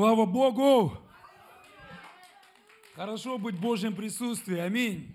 Слава 0.00 0.24
Богу! 0.24 0.92
Хорошо 2.94 3.36
быть 3.36 3.56
в 3.56 3.60
Божьем 3.60 3.94
присутствии. 3.94 4.56
Аминь. 4.56 5.14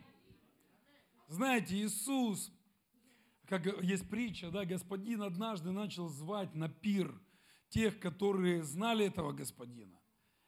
Знаете, 1.27 1.75
Иисус, 1.75 2.51
как 3.47 3.65
есть 3.81 4.07
притча, 4.07 4.51
да, 4.51 4.63
Господин 4.63 5.23
однажды 5.23 5.71
начал 5.71 6.07
звать 6.09 6.53
на 6.53 6.69
пир 6.69 7.19
тех, 7.69 7.99
которые 7.99 8.61
знали 8.61 9.07
этого 9.07 9.31
Господина. 9.31 9.99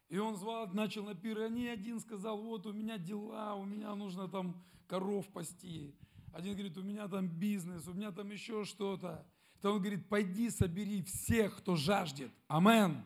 И 0.08 0.20
он 0.20 0.36
звал, 0.36 0.68
начал 0.68 1.04
на 1.04 1.16
пир, 1.16 1.40
и 1.40 1.46
они 1.46 1.68
один 1.68 2.00
сказал, 2.00 2.40
вот 2.40 2.68
у 2.68 2.74
меня 2.74 3.00
дела, 3.00 3.56
у 3.56 3.66
меня 3.66 3.96
нужно 3.96 4.28
там 4.28 4.64
коров 4.86 5.28
пасти. 5.30 5.96
Один 6.32 6.54
говорит, 6.54 6.78
у 6.78 6.84
меня 6.84 7.08
там 7.08 7.28
бизнес, 7.28 7.88
у 7.88 7.94
меня 7.96 8.12
там 8.12 8.30
еще 8.30 8.66
что-то. 8.66 9.26
То 9.64 9.72
он 9.72 9.80
говорит, 9.80 10.08
пойди 10.08 10.52
собери 10.52 11.02
всех, 11.02 11.58
кто 11.58 11.76
жаждет. 11.76 12.32
Амен. 12.48 13.04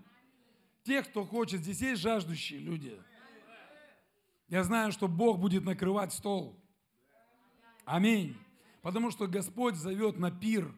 Тех, 0.83 1.09
кто 1.09 1.25
хочет. 1.25 1.61
Здесь 1.61 1.81
есть 1.81 2.01
жаждущие 2.01 2.59
люди. 2.59 2.99
Я 4.47 4.63
знаю, 4.63 4.91
что 4.91 5.07
Бог 5.07 5.39
будет 5.39 5.63
накрывать 5.63 6.11
стол. 6.11 6.59
Аминь. 7.85 8.35
Потому 8.81 9.11
что 9.11 9.27
Господь 9.27 9.75
зовет 9.75 10.17
на 10.17 10.31
пир. 10.31 10.73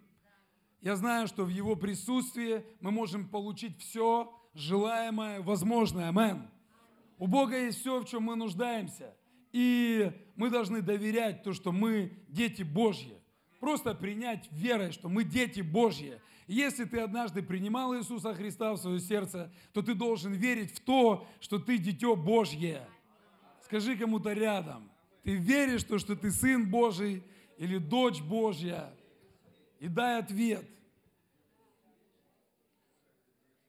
Я 0.81 0.95
знаю, 0.95 1.27
что 1.27 1.45
в 1.45 1.49
Его 1.49 1.75
присутствии 1.75 2.65
мы 2.81 2.91
можем 2.91 3.27
получить 3.27 3.79
все 3.79 4.31
желаемое, 4.53 5.41
возможное. 5.41 6.09
Амен. 6.09 6.49
У 7.17 7.27
Бога 7.27 7.57
есть 7.57 7.79
все, 7.79 7.99
в 7.99 8.05
чем 8.05 8.23
мы 8.23 8.35
нуждаемся. 8.35 9.15
И 9.53 10.11
мы 10.35 10.49
должны 10.49 10.81
доверять 10.81 11.43
то, 11.43 11.53
что 11.53 11.71
мы 11.71 12.25
дети 12.27 12.63
Божьи. 12.63 13.22
Просто 13.63 13.95
принять 13.95 14.49
верой, 14.51 14.91
что 14.91 15.07
мы 15.07 15.23
дети 15.23 15.61
Божьи. 15.61 16.19
Если 16.47 16.83
ты 16.83 16.99
однажды 16.99 17.41
принимал 17.41 17.95
Иисуса 17.95 18.33
Христа 18.35 18.73
в 18.73 18.77
свое 18.77 18.99
сердце, 18.99 19.53
то 19.71 19.81
ты 19.81 19.95
должен 19.95 20.33
верить 20.33 20.75
в 20.75 20.81
то, 20.81 21.25
что 21.39 21.59
ты 21.59 21.77
дитё 21.77 22.17
Божье. 22.17 22.85
Скажи 23.63 23.95
кому-то 23.95 24.33
рядом. 24.33 24.91
Ты 25.23 25.35
веришь 25.35 25.85
в 25.85 25.87
то, 25.87 25.97
что 25.97 26.17
ты 26.17 26.29
сын 26.29 26.69
Божий 26.69 27.23
или 27.57 27.77
дочь 27.77 28.21
Божья? 28.21 28.93
И 29.79 29.87
дай 29.87 30.19
ответ. 30.19 30.69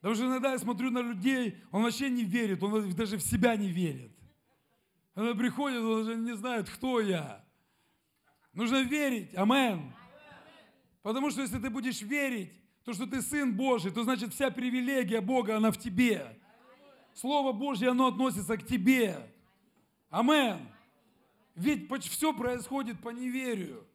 Потому 0.01 0.17
что 0.17 0.27
иногда 0.27 0.55
я 0.55 0.59
смотрю 0.59 0.91
на 0.91 1.03
людей, 1.03 1.63
он 1.71 1.85
вообще 1.85 2.11
не 2.11 2.25
верит, 2.25 2.61
он 2.65 2.91
даже 2.95 3.17
в 3.17 3.23
себя 3.23 3.55
не 3.55 3.69
верит. 3.69 4.11
Она 5.15 5.37
приходит, 5.37 5.79
он 5.79 6.01
уже 6.01 6.17
не 6.17 6.35
знает, 6.35 6.69
кто 6.69 7.01
я. 7.01 7.44
Нужно 8.55 8.83
верить. 8.83 9.35
Амен. 9.37 9.93
Потому 11.03 11.31
что 11.31 11.43
если 11.43 11.59
ты 11.59 11.71
будешь 11.71 12.01
верить, 12.03 12.53
то, 12.85 12.93
что 12.93 13.07
ты 13.07 13.21
сын 13.21 13.55
Божий, 13.55 13.91
то 13.91 14.05
значит 14.05 14.33
вся 14.33 14.51
привилегия 14.51 15.21
Бога, 15.21 15.57
она 15.57 15.71
в 15.71 15.79
тебе. 15.79 16.39
Слово 17.15 17.53
Божье, 17.53 17.91
оно 17.91 18.09
относится 18.09 18.57
к 18.57 18.67
тебе. 18.67 19.31
Амен. 20.11 20.69
Ведь 21.55 21.89
все 22.05 22.33
происходит 22.33 23.01
по 23.01 23.11
неверию. 23.11 23.87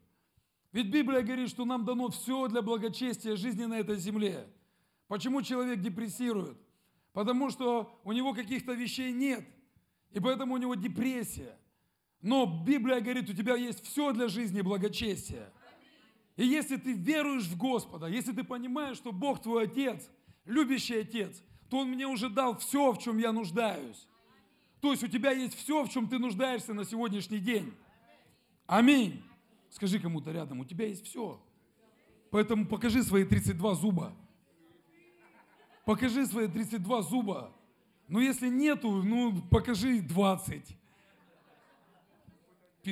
Ведь 0.72 0.88
Библия 0.88 1.22
говорит, 1.22 1.50
что 1.50 1.66
нам 1.66 1.84
дано 1.84 2.10
все 2.10 2.48
для 2.48 2.62
благочестия 2.62 3.36
жизни 3.36 3.66
на 3.66 3.80
этой 3.80 3.98
земле. 3.98 4.48
Почему 5.08 5.42
человек 5.42 5.82
депрессирует? 5.82 6.58
Потому 7.12 7.50
что 7.50 8.00
у 8.04 8.12
него 8.12 8.34
каких-то 8.34 8.74
вещей 8.74 9.12
нет– 9.12 9.46
и 10.12 10.20
поэтому 10.20 10.56
у 10.56 10.58
него 10.58 10.76
депрессия. 10.76 11.56
Но 12.22 12.64
Библия 12.66 13.00
говорит, 13.00 13.30
у 13.30 13.34
тебя 13.34 13.56
есть 13.56 13.84
все 13.86 14.12
для 14.12 14.28
жизни 14.28 14.62
благочестия. 14.62 15.52
И 16.36 16.46
если 16.46 16.78
ты 16.78 16.94
веруешь 16.94 17.46
в 17.46 17.58
Господа, 17.58 18.08
если 18.08 18.32
ты 18.32 18.44
понимаешь, 18.44 18.98
что 18.98 19.12
Бог 19.12 19.42
твой 19.42 19.66
Отец, 19.66 20.10
любящий 20.46 20.96
Отец, 21.00 21.42
то 21.70 21.80
Он 21.80 21.90
мне 21.90 22.08
уже 22.08 22.30
дал 22.30 22.58
все, 22.58 22.92
в 22.92 23.00
чем 23.00 23.18
я 23.18 23.32
нуждаюсь. 23.32 24.08
То 24.82 24.92
есть 24.92 25.04
у 25.04 25.08
тебя 25.08 25.32
есть 25.32 25.56
все, 25.56 25.84
в 25.84 25.90
чем 25.90 26.08
ты 26.08 26.18
нуждаешься 26.18 26.74
на 26.74 26.86
сегодняшний 26.86 27.40
день. 27.40 27.74
Аминь. 28.66 29.22
Скажи 29.70 30.00
кому-то 30.00 30.32
рядом, 30.32 30.60
у 30.62 30.66
тебя 30.66 30.88
есть 30.88 31.06
все. 31.06 31.42
Поэтому 32.32 32.66
покажи 32.66 33.04
свои 33.04 33.26
32 33.26 33.76
зуба. 33.76 34.16
Покажи 35.86 36.26
свои 36.26 36.48
32 36.48 37.02
зуба. 37.02 37.52
Ну, 38.08 38.20
если 38.20 38.48
нету, 38.48 39.04
ну, 39.04 39.42
покажи 39.50 40.02
20, 40.02 40.78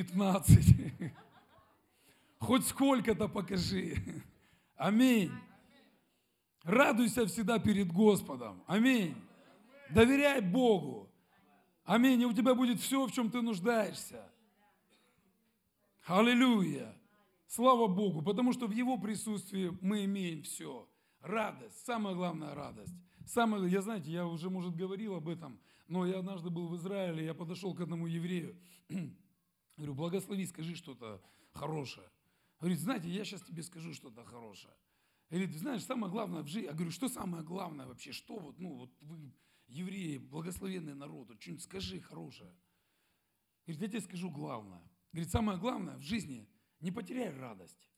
15. 0.02 0.74
Хоть 2.38 2.66
сколько-то 2.66 3.28
покажи. 3.28 3.96
Аминь. 4.76 5.32
Радуйся 6.62 7.26
всегда 7.26 7.58
перед 7.58 7.92
Господом. 7.92 8.62
Аминь. 8.66 9.16
Доверяй 9.90 10.40
Богу. 10.40 11.10
Аминь. 11.84 12.20
И 12.22 12.26
у 12.26 12.32
тебя 12.32 12.54
будет 12.54 12.78
все, 12.80 13.06
в 13.06 13.12
чем 13.12 13.30
ты 13.30 13.42
нуждаешься. 13.42 14.22
Аллилуйя. 16.06 16.94
Слава 17.48 17.88
Богу, 17.88 18.22
потому 18.22 18.52
что 18.52 18.66
в 18.66 18.72
Его 18.72 18.98
присутствии 18.98 19.76
мы 19.80 20.04
имеем 20.04 20.42
все. 20.42 20.88
Радость, 21.22 21.84
самая 21.84 22.14
главная 22.14 22.54
радость. 22.54 22.94
Самое, 23.26 23.68
я 23.70 23.82
знаете, 23.82 24.12
я 24.12 24.26
уже, 24.26 24.48
может, 24.48 24.76
говорил 24.76 25.16
об 25.16 25.28
этом, 25.28 25.58
но 25.88 26.06
я 26.06 26.18
однажды 26.18 26.50
был 26.50 26.68
в 26.68 26.76
Израиле, 26.76 27.24
я 27.24 27.34
подошел 27.34 27.74
к 27.74 27.80
одному 27.80 28.06
еврею, 28.06 28.56
говорю, 29.78 29.94
благослови, 29.94 30.44
скажи 30.46 30.74
что-то 30.74 31.22
хорошее. 31.52 32.10
Говорит, 32.60 32.80
знаете, 32.80 33.08
я 33.08 33.24
сейчас 33.24 33.42
тебе 33.42 33.62
скажу 33.62 33.94
что-то 33.94 34.24
хорошее. 34.24 34.74
Говорит, 35.30 35.54
знаешь, 35.56 35.84
самое 35.84 36.10
главное 36.10 36.42
в 36.42 36.48
жизни, 36.48 36.66
я 36.66 36.72
говорю, 36.72 36.90
что 36.90 37.08
самое 37.08 37.44
главное 37.44 37.86
вообще, 37.86 38.12
что 38.12 38.38
вот, 38.38 38.58
ну, 38.58 38.74
вот 38.74 38.90
вы, 39.00 39.32
евреи, 39.68 40.18
благословенный 40.18 40.94
народ, 40.94 41.28
вот 41.28 41.40
что-нибудь 41.40 41.62
скажи 41.62 42.00
хорошее. 42.00 42.52
Говорит, 43.66 43.82
я 43.82 43.88
тебе 43.88 44.00
скажу 44.00 44.30
главное. 44.30 44.82
Говорит, 45.12 45.30
самое 45.30 45.58
главное 45.58 45.96
в 45.96 46.02
жизни, 46.02 46.48
не 46.80 46.90
потеряй 46.90 47.30
радость. 47.30 47.88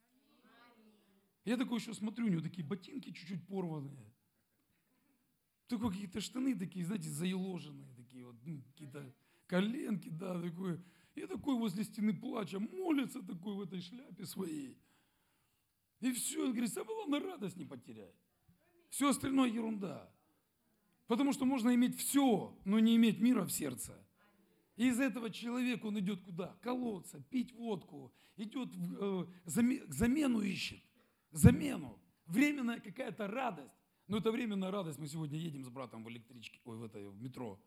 Я 1.45 1.57
такой 1.57 1.79
еще 1.79 1.95
смотрю, 1.95 2.27
у 2.27 2.29
него 2.29 2.43
такие 2.43 2.67
ботинки 2.67 3.11
чуть-чуть 3.13 3.47
порванные. 3.47 4.13
Только 5.69 5.89
какие-то 5.89 6.21
штаны 6.21 6.59
такие, 6.59 6.85
знаете, 6.85 7.09
заеложенные, 7.09 7.95
такие 7.95 8.27
вот, 8.27 8.37
ну, 8.45 8.61
какие-то 8.63 9.15
коленки, 9.47 10.09
да, 10.09 10.41
такое. 10.41 10.83
И 11.21 11.27
такой 11.27 11.55
возле 11.55 11.85
стены 11.85 12.15
плача, 12.15 12.59
молится 12.59 13.21
такой 13.23 13.55
в 13.55 13.61
этой 13.61 13.83
шляпе 13.83 14.25
своей. 14.25 14.79
И 16.01 16.13
все, 16.13 16.45
он 16.45 16.53
говорит, 16.53 16.73
самое 16.73 16.97
главное, 16.97 17.21
радость 17.21 17.57
не 17.59 17.67
потеряй. 17.67 18.15
Все 18.89 19.11
остальное 19.11 19.51
ерунда. 19.51 20.11
Потому 21.07 21.35
что 21.35 21.45
можно 21.45 21.75
иметь 21.75 21.99
все, 21.99 22.59
но 22.65 22.79
не 22.79 22.97
иметь 22.97 23.21
мира 23.21 23.45
в 23.45 23.51
сердце. 23.51 24.03
И 24.77 24.89
из 24.89 24.99
этого 24.99 25.29
человек, 25.29 25.85
он 25.85 25.99
идет 25.99 26.23
куда? 26.23 26.57
Колоться, 26.63 27.21
пить 27.29 27.53
водку, 27.53 28.15
идет, 28.37 28.71
э, 28.99 29.27
замену 29.45 30.41
ищет, 30.41 30.83
замену. 31.33 32.01
Временная 32.25 32.81
какая-то 32.81 33.27
радость. 33.27 33.75
Но 34.07 34.17
это 34.17 34.33
временная 34.33 34.71
радость. 34.71 34.99
Мы 34.99 35.07
сегодня 35.07 35.39
едем 35.39 35.65
с 35.65 35.69
братом 35.69 36.03
в 36.03 36.09
электричке, 36.09 36.61
ой, 36.65 36.79
в, 36.79 36.85
этой, 36.85 37.07
в 37.07 37.21
метро. 37.21 37.61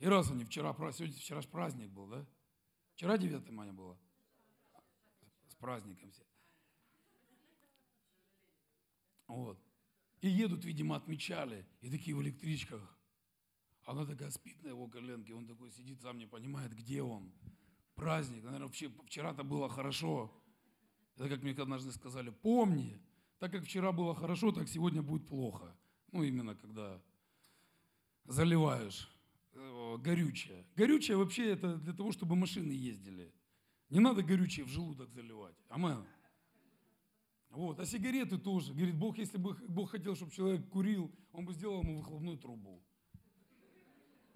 И 0.00 0.06
раз 0.06 0.32
они 0.32 0.44
вчера, 0.44 0.74
сегодня, 0.90 1.14
вчера 1.14 1.40
праздник 1.42 1.90
был, 1.90 2.08
да? 2.08 2.26
Вчера 2.98 3.16
9 3.16 3.48
мая 3.50 3.72
было. 3.72 3.96
С 5.46 5.54
праздником 5.54 6.10
все. 6.10 6.24
Вот. 9.28 9.56
И 10.20 10.28
едут, 10.28 10.64
видимо, 10.64 10.96
отмечали. 10.96 11.64
И 11.80 11.90
такие 11.90 12.16
в 12.16 12.22
электричках. 12.22 12.82
Она 13.84 14.04
такая 14.04 14.30
спит 14.30 14.60
на 14.64 14.70
его 14.70 14.88
коленке. 14.88 15.32
Он 15.32 15.46
такой 15.46 15.70
сидит, 15.70 16.00
сам 16.00 16.18
не 16.18 16.26
понимает, 16.26 16.74
где 16.74 17.00
он. 17.00 17.32
Праздник. 17.94 18.42
Наверное, 18.42 18.66
вчера-то 18.66 19.44
было 19.44 19.68
хорошо. 19.68 20.32
Это 21.14 21.28
как 21.28 21.42
мне 21.42 21.52
однажды 21.52 21.92
сказали, 21.92 22.30
помни, 22.30 23.00
так 23.38 23.52
как 23.52 23.62
вчера 23.62 23.92
было 23.92 24.12
хорошо, 24.12 24.50
так 24.50 24.66
сегодня 24.68 25.02
будет 25.02 25.24
плохо. 25.28 25.72
Ну, 26.10 26.24
именно 26.24 26.56
когда 26.56 27.00
заливаешь 28.24 29.08
горючее. 29.96 30.66
Горючее 30.76 31.16
вообще 31.16 31.52
это 31.52 31.76
для 31.76 31.92
того, 31.92 32.12
чтобы 32.12 32.36
машины 32.36 32.72
ездили. 32.72 33.32
Не 33.90 34.00
надо 34.00 34.22
горючее 34.22 34.66
в 34.66 34.68
желудок 34.68 35.10
заливать. 35.12 35.56
Амен. 35.68 36.04
Вот. 37.50 37.80
А 37.80 37.86
сигареты 37.86 38.38
тоже. 38.38 38.74
Говорит, 38.74 38.96
Бог, 38.96 39.16
если 39.18 39.38
бы 39.38 39.54
Бог 39.68 39.90
хотел, 39.90 40.14
чтобы 40.14 40.32
человек 40.32 40.68
курил, 40.68 41.10
он 41.32 41.46
бы 41.46 41.54
сделал 41.54 41.82
ему 41.82 41.98
выхлопную 41.98 42.36
трубу. 42.36 42.82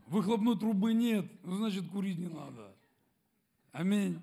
Выхлопной 0.06 0.58
трубы 0.58 0.94
нет, 0.94 1.30
ну, 1.44 1.56
значит, 1.56 1.88
курить 1.88 2.18
не 2.18 2.28
надо. 2.28 2.74
Аминь. 3.72 4.20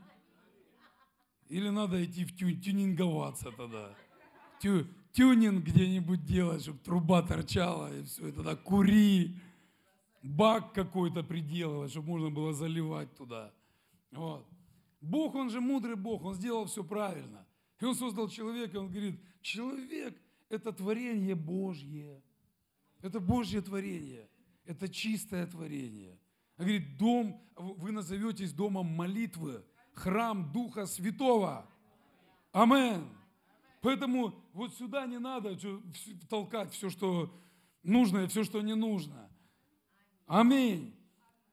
Или 1.48 1.70
надо 1.70 2.04
идти 2.04 2.26
в 2.26 2.36
тю, 2.36 2.52
тюнинговаться 2.52 3.52
тогда 3.52 3.96
тю, 4.60 4.86
тюнинг 5.14 5.66
где-нибудь 5.66 6.26
делать, 6.26 6.62
чтобы 6.62 6.80
труба 6.80 7.22
торчала, 7.22 7.94
и 7.94 8.04
все, 8.04 8.28
и 8.28 8.32
тогда 8.32 8.56
кури, 8.56 9.36
бак 10.22 10.74
какой-то 10.74 11.24
приделывать, 11.24 11.92
чтобы 11.92 12.08
можно 12.08 12.30
было 12.30 12.54
заливать 12.54 13.16
туда. 13.16 13.54
Вот. 14.12 14.46
Бог, 15.02 15.36
Он 15.36 15.50
же 15.50 15.62
мудрый 15.62 15.96
Бог, 15.96 16.26
Он 16.26 16.36
сделал 16.36 16.66
все 16.66 16.84
правильно. 16.84 17.46
И 17.80 17.86
Он 17.86 17.96
создал 17.96 18.28
человека, 18.28 18.78
Он 18.78 18.90
говорит, 18.90 19.20
человек– 19.42 20.18
это 20.50 20.72
творение 20.74 21.36
Божье. 21.36 22.22
Это 23.02 23.20
Божье 23.20 23.62
творение. 23.62 24.30
это 24.70 24.88
чистое 24.88 25.48
творение. 25.48 26.20
Он 26.58 26.66
говорит, 26.66 26.98
дом, 26.98 27.42
вы 27.56 27.92
назоветесь 27.92 28.54
домом 28.54 28.86
молитвы, 28.86 29.64
храм 29.94 30.52
Духа 30.52 30.86
Святого. 30.86 31.68
Амен. 32.52 33.10
Поэтому 33.82 34.36
вот 34.54 34.76
сюда 34.76 35.08
не 35.08 35.18
надо 35.18 35.58
толкать 36.30 36.72
все, 36.74 36.90
что 36.90 37.34
нужно 37.82 38.20
и 38.20 38.28
все, 38.28 38.44
что 38.44 38.62
не 38.62 38.76
нужно. 38.76 39.29
Аминь. 40.30 40.96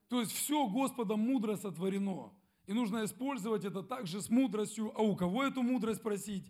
То 0.08 0.20
есть 0.20 0.32
все 0.32 0.68
Господом 0.68 1.20
мудро 1.20 1.56
сотворено. 1.56 2.30
И 2.66 2.74
нужно 2.74 3.06
использовать 3.06 3.64
это 3.64 3.82
также 3.82 4.20
с 4.20 4.28
мудростью. 4.28 4.92
А 4.94 5.02
у 5.02 5.16
кого 5.16 5.44
эту 5.44 5.62
мудрость 5.62 6.02
просить? 6.02 6.46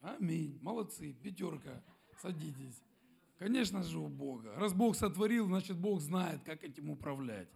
Аминь. 0.00 0.58
Молодцы. 0.62 1.12
Пятерка. 1.12 1.84
Садитесь. 2.22 2.82
Конечно 3.38 3.82
же 3.82 3.98
у 3.98 4.08
Бога. 4.08 4.54
Раз 4.56 4.72
Бог 4.72 4.96
сотворил, 4.96 5.46
значит 5.46 5.76
Бог 5.76 6.00
знает, 6.00 6.42
как 6.42 6.64
этим 6.64 6.88
управлять. 6.88 7.48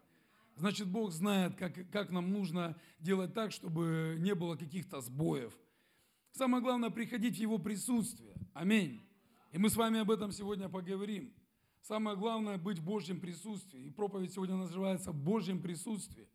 Значит, 0.57 0.87
Бог 0.87 1.11
знает, 1.11 1.57
как, 1.57 1.91
как 1.91 2.11
нам 2.11 2.31
нужно 2.31 2.79
делать 3.01 3.33
так, 3.33 3.51
чтобы 3.51 4.17
не 4.21 4.35
было 4.35 4.57
каких-то 4.57 5.01
сбоев. 5.01 5.57
Самое 6.33 6.63
главное, 6.63 6.91
приходить 6.91 7.37
в 7.37 7.41
Его 7.41 7.59
присутствие. 7.59 8.35
Аминь. 8.53 9.01
И 9.53 9.59
мы 9.59 9.71
с 9.71 9.77
вами 9.77 10.01
об 10.01 10.11
этом 10.11 10.33
сегодня 10.33 10.69
поговорим. 10.69 11.33
Самое 11.85 12.17
главное 12.17 12.57
быть 12.57 12.79
в 12.79 12.83
Божьем 12.83 13.21
присутствии. 13.21 13.83
И 13.85 13.91
проповедь 13.91 14.33
сегодня 14.33 14.57
называется 14.57 15.13
«В 15.13 15.23
Божьем 15.23 15.61
присутствии». 15.61 16.27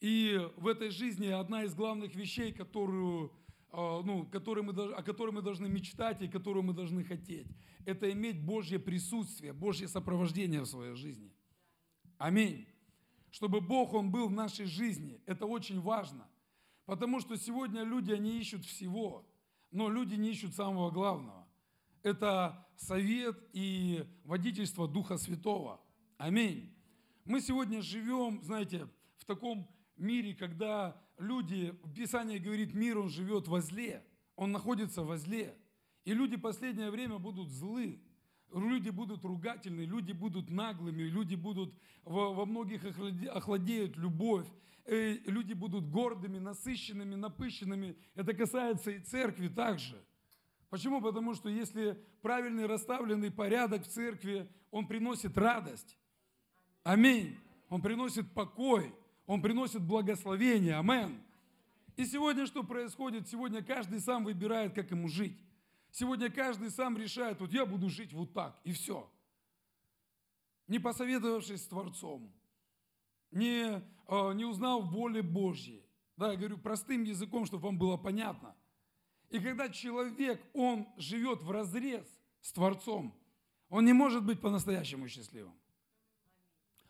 И 0.00 0.38
в 0.58 0.66
этой 0.66 0.90
жизни 0.90 1.28
одна 1.28 1.64
из 1.64 1.74
главных 1.74 2.14
вещей, 2.14 2.52
которую, 2.52 3.32
а, 3.70 4.02
ну, 4.02 4.26
которые 4.26 4.62
мы, 4.62 4.74
о 4.92 5.02
которой 5.02 5.30
мы 5.30 5.40
должны 5.40 5.70
мечтать 5.70 6.20
и 6.20 6.28
которую 6.28 6.64
мы 6.64 6.74
должны 6.74 7.02
хотеть, 7.02 7.48
это 7.86 8.12
иметь 8.12 8.44
Божье 8.44 8.78
присутствие, 8.78 9.54
Божье 9.54 9.88
сопровождение 9.88 10.60
в 10.60 10.66
своей 10.66 10.94
жизни. 10.94 11.32
Аминь. 12.18 12.66
Чтобы 13.30 13.62
Бог, 13.62 13.94
Он 13.94 14.10
был 14.10 14.28
в 14.28 14.32
нашей 14.32 14.66
жизни, 14.66 15.22
это 15.24 15.46
очень 15.46 15.80
важно. 15.80 16.28
Потому 16.84 17.20
что 17.20 17.38
сегодня 17.38 17.84
люди, 17.84 18.12
они 18.12 18.38
ищут 18.38 18.66
всего, 18.66 19.26
но 19.70 19.88
люди 19.88 20.14
не 20.14 20.28
ищут 20.28 20.54
самого 20.54 20.90
главного 20.90 21.37
это 22.02 22.66
совет 22.76 23.38
и 23.52 24.04
водительство 24.24 24.88
Духа 24.88 25.18
Святого. 25.18 25.80
Аминь. 26.16 26.74
Мы 27.24 27.40
сегодня 27.40 27.82
живем, 27.82 28.42
знаете, 28.42 28.88
в 29.16 29.24
таком 29.24 29.68
мире, 29.96 30.34
когда 30.34 31.00
люди, 31.18 31.72
Писание 31.94 32.38
говорит, 32.38 32.74
мир, 32.74 32.98
он 32.98 33.08
живет 33.08 33.48
во 33.48 33.60
зле, 33.60 34.04
он 34.36 34.52
находится 34.52 35.02
во 35.02 35.18
зле. 35.18 35.56
И 36.04 36.14
люди 36.14 36.36
последнее 36.36 36.90
время 36.90 37.18
будут 37.18 37.50
злы, 37.50 38.00
люди 38.52 38.90
будут 38.90 39.24
ругательны, 39.24 39.82
люди 39.82 40.12
будут 40.12 40.50
наглыми, 40.50 41.02
люди 41.02 41.34
будут, 41.34 41.74
во, 42.04 42.32
во 42.32 42.46
многих 42.46 42.82
охладеют 43.28 43.96
любовь, 43.96 44.46
э, 44.86 45.18
люди 45.26 45.52
будут 45.52 45.90
гордыми, 45.90 46.38
насыщенными, 46.38 47.14
напыщенными. 47.14 47.96
Это 48.14 48.32
касается 48.32 48.90
и 48.90 49.00
церкви 49.00 49.48
также. 49.48 50.02
Почему? 50.70 51.00
Потому 51.00 51.34
что 51.34 51.48
если 51.48 51.98
правильный 52.20 52.66
расставленный 52.66 53.30
порядок 53.30 53.84
в 53.84 53.88
церкви, 53.88 54.48
он 54.70 54.86
приносит 54.86 55.36
радость. 55.38 55.96
Аминь. 56.82 57.36
Он 57.70 57.80
приносит 57.80 58.30
покой. 58.32 58.94
Он 59.26 59.40
приносит 59.40 59.82
благословение. 59.82 60.76
Амин. 60.76 61.20
И 61.96 62.04
сегодня 62.04 62.46
что 62.46 62.62
происходит? 62.62 63.28
Сегодня 63.28 63.62
каждый 63.62 64.00
сам 64.00 64.24
выбирает, 64.24 64.74
как 64.74 64.90
ему 64.90 65.08
жить. 65.08 65.36
Сегодня 65.90 66.30
каждый 66.30 66.70
сам 66.70 66.96
решает, 66.98 67.40
вот 67.40 67.50
я 67.50 67.64
буду 67.64 67.88
жить 67.88 68.12
вот 68.12 68.34
так, 68.34 68.60
и 68.62 68.72
все. 68.72 69.10
Не 70.68 70.78
посоветовавшись 70.78 71.62
с 71.62 71.66
Творцом, 71.66 72.30
не, 73.30 73.82
э, 74.06 74.32
не 74.34 74.44
узнав 74.44 74.84
воли 74.92 75.22
Божьей. 75.22 75.82
Да, 76.18 76.32
я 76.32 76.36
говорю 76.36 76.58
простым 76.58 77.04
языком, 77.04 77.46
чтобы 77.46 77.64
вам 77.64 77.78
было 77.78 77.96
понятно– 77.96 78.54
и 79.30 79.38
когда 79.40 79.68
человек, 79.68 80.40
он 80.54 80.86
живет 80.96 81.42
в 81.42 81.50
разрез 81.50 82.06
с 82.40 82.52
Творцом, 82.52 83.14
он 83.68 83.84
не 83.84 83.92
может 83.92 84.24
быть 84.24 84.40
по-настоящему 84.40 85.08
счастливым. 85.08 85.54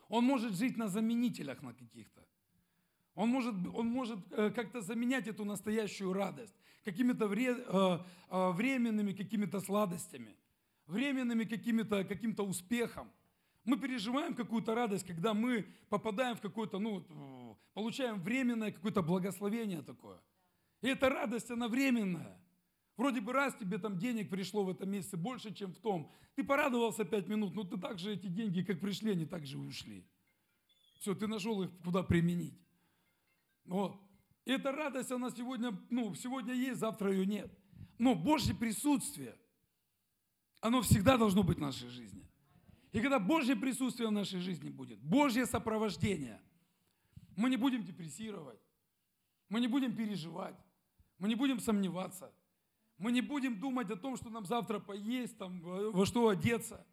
Он 0.08 0.24
может 0.24 0.54
жить 0.54 0.76
на 0.76 0.88
заменителях 0.88 1.62
на 1.62 1.74
каких-то. 1.74 2.24
Он 3.14 3.28
может, 3.28 3.54
он 3.74 3.88
может 3.88 4.20
э, 4.30 4.50
как-то 4.50 4.80
заменять 4.80 5.26
эту 5.26 5.44
настоящую 5.44 6.12
радость 6.12 6.54
какими-то 6.84 7.26
вре, 7.26 7.50
э, 7.50 7.98
э, 8.30 8.50
временными 8.52 9.12
какими-то 9.12 9.60
сладостями, 9.60 10.36
временными 10.86 11.44
какими-то, 11.44 12.04
каким-то 12.04 12.44
успехом. 12.44 13.10
Мы 13.64 13.76
переживаем 13.76 14.34
какую-то 14.34 14.74
радость, 14.74 15.04
когда 15.04 15.34
мы 15.34 15.66
попадаем 15.88 16.36
в 16.36 16.40
какое-то, 16.40 16.78
ну, 16.78 17.58
получаем 17.74 18.20
временное 18.22 18.70
какое-то 18.70 19.02
благословение 19.02 19.82
такое. 19.82 20.20
И 20.80 20.88
эта 20.88 21.08
радость, 21.08 21.50
она 21.50 21.68
временная. 21.68 22.38
Вроде 22.96 23.20
бы 23.20 23.32
раз 23.32 23.54
тебе 23.54 23.78
там 23.78 23.96
денег 23.96 24.28
пришло 24.28 24.64
в 24.64 24.70
этом 24.70 24.90
месяце 24.90 25.16
больше, 25.16 25.54
чем 25.54 25.72
в 25.72 25.78
том. 25.78 26.10
Ты 26.34 26.44
порадовался 26.44 27.04
пять 27.04 27.28
минут, 27.28 27.54
но 27.54 27.64
ты 27.64 27.76
также 27.76 28.12
эти 28.12 28.26
деньги, 28.26 28.62
как 28.62 28.80
пришли, 28.80 29.12
они 29.12 29.24
также 29.24 29.58
ушли. 29.58 30.04
Все, 30.98 31.14
ты 31.14 31.28
нашел 31.28 31.62
их 31.62 31.70
куда 31.84 32.02
применить. 32.02 32.58
И 34.44 34.50
эта 34.50 34.72
радость, 34.72 35.12
она 35.12 35.30
сегодня, 35.30 35.78
ну, 35.90 36.14
сегодня 36.14 36.54
есть, 36.54 36.80
завтра 36.80 37.12
ее 37.12 37.26
нет. 37.26 37.52
Но 37.98 38.14
Божье 38.14 38.54
присутствие, 38.54 39.36
оно 40.60 40.82
всегда 40.82 41.16
должно 41.16 41.42
быть 41.42 41.58
в 41.58 41.60
нашей 41.60 41.88
жизни. 41.88 42.26
И 42.92 43.00
когда 43.00 43.18
Божье 43.18 43.54
присутствие 43.54 44.08
в 44.08 44.12
нашей 44.12 44.40
жизни 44.40 44.70
будет, 44.70 44.98
Божье 45.00 45.46
сопровождение, 45.46 46.40
мы 47.36 47.50
не 47.50 47.56
будем 47.56 47.84
депрессировать, 47.84 48.60
мы 49.48 49.60
не 49.60 49.68
будем 49.68 49.94
переживать, 49.94 50.56
мы 51.18 51.28
не 51.28 51.34
будем 51.34 51.60
сомневаться. 51.60 52.32
Мы 52.96 53.12
не 53.12 53.20
будем 53.20 53.60
думать 53.60 53.90
о 53.90 53.96
том, 53.96 54.16
что 54.16 54.28
нам 54.30 54.44
завтра 54.44 54.80
поесть, 54.80 55.38
там, 55.38 55.60
во 55.60 56.04
что 56.04 56.28
одеться. 56.28 56.84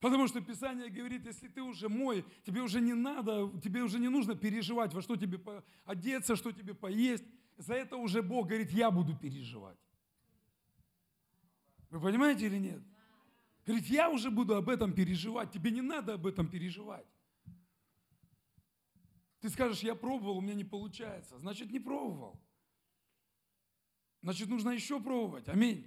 Потому 0.00 0.28
что 0.28 0.40
Писание 0.40 0.90
говорит, 0.90 1.24
если 1.24 1.48
ты 1.48 1.62
уже 1.62 1.88
мой, 1.88 2.24
тебе 2.44 2.60
уже 2.60 2.80
не 2.80 2.94
надо, 2.94 3.50
тебе 3.62 3.82
уже 3.82 3.98
не 3.98 4.08
нужно 4.08 4.34
переживать, 4.34 4.92
во 4.92 5.02
что 5.02 5.16
тебе 5.16 5.40
одеться, 5.84 6.36
что 6.36 6.52
тебе 6.52 6.74
поесть. 6.74 7.24
За 7.56 7.74
это 7.74 7.96
уже 7.96 8.22
Бог 8.22 8.48
говорит, 8.48 8.70
я 8.70 8.90
буду 8.90 9.16
переживать. 9.16 9.78
Вы 11.90 12.00
понимаете 12.00 12.46
или 12.46 12.58
нет? 12.58 12.82
Говорит, 13.64 13.86
я 13.86 14.10
уже 14.10 14.30
буду 14.30 14.56
об 14.56 14.68
этом 14.68 14.92
переживать, 14.92 15.52
тебе 15.52 15.70
не 15.70 15.80
надо 15.80 16.14
об 16.14 16.26
этом 16.26 16.48
переживать. 16.48 17.06
Ты 19.40 19.48
скажешь, 19.48 19.80
я 19.80 19.94
пробовал, 19.94 20.38
у 20.38 20.40
меня 20.40 20.54
не 20.54 20.64
получается. 20.64 21.38
Значит, 21.38 21.70
не 21.70 21.80
пробовал. 21.80 22.40
Значит, 24.24 24.48
нужно 24.48 24.70
еще 24.70 24.98
пробовать. 25.00 25.50
Аминь. 25.50 25.86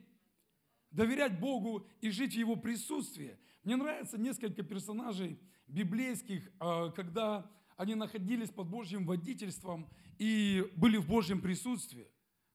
Доверять 0.91 1.39
Богу 1.39 1.88
и 2.01 2.12
жить 2.12 2.36
в 2.36 2.38
Его 2.38 2.56
присутствии. 2.56 3.36
Мне 3.63 3.75
нравится 3.75 4.20
несколько 4.20 4.62
персонажей 4.62 5.39
библейских, 5.67 6.48
а, 6.60 6.91
когда 6.91 7.50
они 7.77 7.96
находились 7.96 8.51
под 8.51 8.67
Божьим 8.67 9.08
водительством 9.08 9.89
и 10.20 10.72
были 10.75 10.98
в 10.98 11.08
Божьем 11.08 11.41
присутствии. 11.41 12.08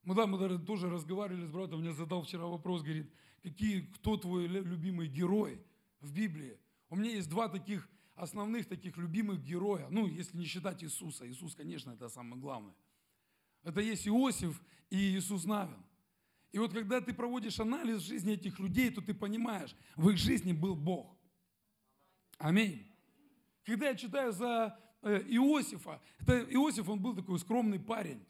Мы, 0.04 0.14
да, 0.14 0.28
мы 0.28 0.56
тоже 0.60 0.88
разговаривали 0.88 1.46
с 1.46 1.50
братом, 1.50 1.80
мне 1.80 1.92
задал 1.92 2.22
вчера 2.22 2.46
вопрос, 2.46 2.82
говорит, 2.82 3.12
какие, 3.42 3.80
кто 3.80 4.16
твой 4.16 4.46
любимый 4.46 5.08
герой 5.08 5.60
в 6.00 6.12
Библии? 6.14 6.60
У 6.90 6.96
меня 6.96 7.10
есть 7.10 7.28
два 7.28 7.48
таких 7.48 7.88
основных 8.14 8.68
таких 8.68 8.96
любимых 8.98 9.42
героя, 9.42 9.88
ну, 9.90 10.06
если 10.06 10.38
не 10.38 10.44
считать 10.44 10.84
Иисуса. 10.84 11.28
Иисус, 11.28 11.56
конечно, 11.56 11.90
это 11.90 12.08
самое 12.08 12.40
главное. 12.40 12.74
Это 13.62 13.80
есть 13.80 14.06
Иосиф 14.06 14.60
и 14.90 15.16
Иисус 15.16 15.44
Навин. 15.44 15.82
И 16.52 16.58
вот 16.58 16.72
когда 16.72 17.00
ты 17.00 17.14
проводишь 17.14 17.60
анализ 17.60 18.02
жизни 18.02 18.34
этих 18.34 18.58
людей, 18.58 18.90
то 18.90 19.00
ты 19.00 19.14
понимаешь, 19.14 19.74
в 19.96 20.10
их 20.10 20.18
жизни 20.18 20.52
был 20.52 20.74
Бог. 20.74 21.16
Аминь. 22.38 22.86
Когда 23.64 23.88
я 23.88 23.94
читаю 23.94 24.32
за 24.32 24.78
э, 25.02 25.22
Иосифа, 25.28 26.00
это 26.20 26.40
Иосиф, 26.52 26.88
он 26.88 27.00
был 27.00 27.14
такой 27.14 27.38
скромный 27.38 27.78
парень. 27.78 28.24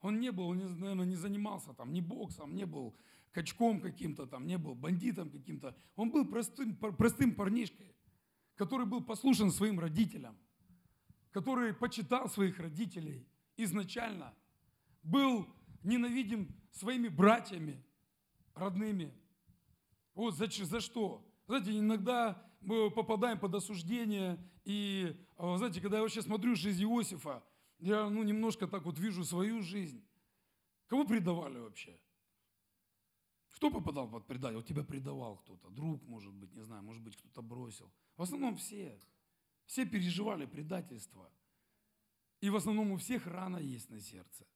Он 0.00 0.20
не 0.20 0.30
был, 0.30 0.48
он, 0.48 0.58
наверное, 0.78 1.06
не 1.06 1.16
занимался 1.16 1.72
там 1.72 1.92
ни 1.92 2.00
боксом, 2.00 2.54
не 2.54 2.66
был 2.66 2.94
качком 3.32 3.80
каким-то 3.80 4.26
там, 4.26 4.46
не 4.46 4.58
был 4.58 4.74
бандитом 4.74 5.30
каким-то. 5.30 5.76
Он 5.96 6.10
был 6.10 6.26
простым, 6.26 6.76
простым 6.76 7.34
парнишкой, 7.34 7.94
который 8.54 8.86
был 8.86 9.02
послушен 9.02 9.50
своим 9.50 9.80
родителям, 9.80 10.36
который 11.32 11.74
почитал 11.74 12.28
своих 12.28 12.60
родителей 12.60 13.26
изначально, 13.56 14.34
был 15.04 15.46
ненавидим 15.82 16.54
своими 16.72 17.08
братьями 17.08 17.84
родными. 18.54 19.12
Вот 20.14 20.34
за, 20.34 20.46
за 20.48 20.80
что? 20.80 21.24
Знаете, 21.46 21.78
иногда 21.78 22.42
мы 22.60 22.90
попадаем 22.90 23.38
под 23.38 23.54
осуждение, 23.54 24.42
и, 24.64 25.16
а, 25.36 25.56
знаете, 25.58 25.80
когда 25.80 25.98
я 25.98 26.02
вообще 26.02 26.22
смотрю 26.22 26.56
жизнь 26.56 26.82
Иосифа, 26.82 27.44
я 27.78 28.08
ну, 28.08 28.22
немножко 28.22 28.66
так 28.66 28.84
вот 28.84 28.98
вижу 28.98 29.24
свою 29.24 29.62
жизнь. 29.62 30.02
Кого 30.86 31.04
предавали 31.04 31.58
вообще? 31.58 31.98
Кто 33.50 33.70
попадал 33.70 34.08
под 34.08 34.26
предателя? 34.26 34.56
Вот 34.56 34.66
тебя 34.66 34.82
предавал 34.82 35.36
кто-то, 35.36 35.68
друг, 35.70 36.02
может 36.06 36.32
быть, 36.32 36.52
не 36.54 36.62
знаю, 36.62 36.82
может 36.82 37.02
быть, 37.02 37.16
кто-то 37.16 37.42
бросил. 37.42 37.92
В 38.16 38.22
основном 38.22 38.56
все. 38.56 38.98
Все 39.66 39.86
переживали 39.86 40.46
предательство. 40.46 41.30
И 42.40 42.50
в 42.50 42.56
основном 42.56 42.92
у 42.92 42.96
всех 42.96 43.26
рана 43.26 43.58
есть 43.58 43.90
на 43.90 44.00
сердце. 44.00 44.46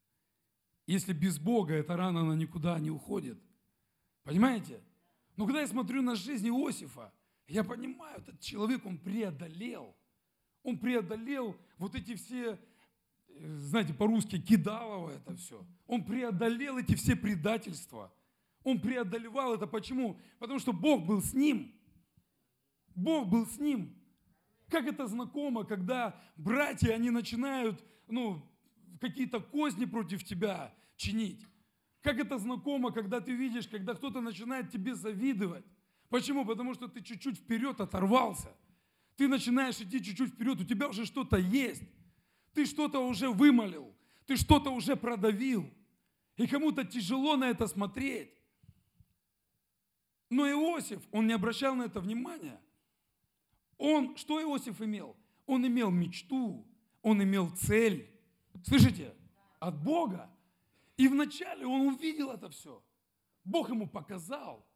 Если 0.88 1.12
без 1.12 1.38
Бога 1.38 1.74
эта 1.74 1.98
рана, 1.98 2.22
она 2.22 2.34
никуда 2.34 2.78
не 2.78 2.90
уходит. 2.90 3.38
Понимаете? 4.24 4.80
Но 5.36 5.44
когда 5.44 5.60
я 5.60 5.66
смотрю 5.66 6.00
на 6.00 6.16
жизнь 6.16 6.48
Иосифа, 6.48 7.12
я 7.46 7.62
понимаю, 7.62 8.16
этот 8.20 8.40
человек, 8.40 8.86
он 8.86 8.96
преодолел. 8.96 9.94
Он 10.62 10.78
преодолел 10.78 11.54
вот 11.76 11.94
эти 11.94 12.14
все, 12.14 12.58
э, 13.28 13.56
знаете, 13.58 13.92
по-русски, 13.92 14.40
кидалово 14.40 15.10
это 15.10 15.36
все. 15.36 15.62
Он 15.86 16.02
преодолел 16.02 16.78
эти 16.78 16.94
все 16.94 17.14
предательства. 17.14 18.10
Он 18.64 18.80
преодолевал 18.80 19.52
это. 19.52 19.66
Почему? 19.66 20.18
Потому 20.38 20.58
что 20.58 20.72
Бог 20.72 21.04
был 21.04 21.20
с 21.20 21.34
ним. 21.34 21.70
Бог 22.94 23.28
был 23.28 23.46
с 23.46 23.58
ним. 23.58 23.94
Как 24.70 24.86
это 24.86 25.06
знакомо, 25.06 25.64
когда 25.64 26.18
братья, 26.38 26.94
они 26.94 27.10
начинают, 27.10 27.84
ну, 28.06 28.42
какие-то 29.00 29.40
козни 29.40 29.84
против 29.84 30.24
тебя 30.24 30.74
чинить. 30.96 31.46
Как 32.02 32.18
это 32.18 32.38
знакомо, 32.38 32.92
когда 32.92 33.20
ты 33.20 33.32
видишь, 33.32 33.68
когда 33.68 33.94
кто-то 33.94 34.20
начинает 34.20 34.70
тебе 34.70 34.94
завидовать. 34.94 35.64
Почему? 36.08 36.44
Потому 36.44 36.74
что 36.74 36.88
ты 36.88 37.02
чуть-чуть 37.02 37.38
вперед 37.38 37.80
оторвался. 37.80 38.50
Ты 39.16 39.28
начинаешь 39.28 39.80
идти 39.80 40.02
чуть-чуть 40.02 40.34
вперед, 40.34 40.60
у 40.60 40.64
тебя 40.64 40.88
уже 40.88 41.04
что-то 41.04 41.36
есть. 41.36 41.82
Ты 42.54 42.66
что-то 42.66 43.00
уже 43.00 43.28
вымолил, 43.30 43.94
ты 44.26 44.36
что-то 44.36 44.70
уже 44.70 44.96
продавил. 44.96 45.68
И 46.36 46.46
кому-то 46.46 46.84
тяжело 46.84 47.36
на 47.36 47.50
это 47.50 47.66
смотреть. 47.66 48.30
Но 50.30 50.48
Иосиф, 50.48 51.02
он 51.10 51.26
не 51.26 51.32
обращал 51.32 51.74
на 51.74 51.84
это 51.84 52.00
внимания. 52.00 52.60
Он, 53.76 54.16
что 54.16 54.40
Иосиф 54.40 54.80
имел? 54.80 55.16
Он 55.46 55.66
имел 55.66 55.90
мечту, 55.90 56.66
он 57.02 57.22
имел 57.22 57.50
цель. 57.50 58.08
Слышите? 58.64 59.14
От 59.58 59.82
Бога. 59.82 60.30
И 60.96 61.08
вначале 61.08 61.66
он 61.66 61.88
увидел 61.88 62.30
это 62.30 62.48
все. 62.48 62.82
Бог 63.44 63.70
ему 63.70 63.88
показал. 63.88 64.66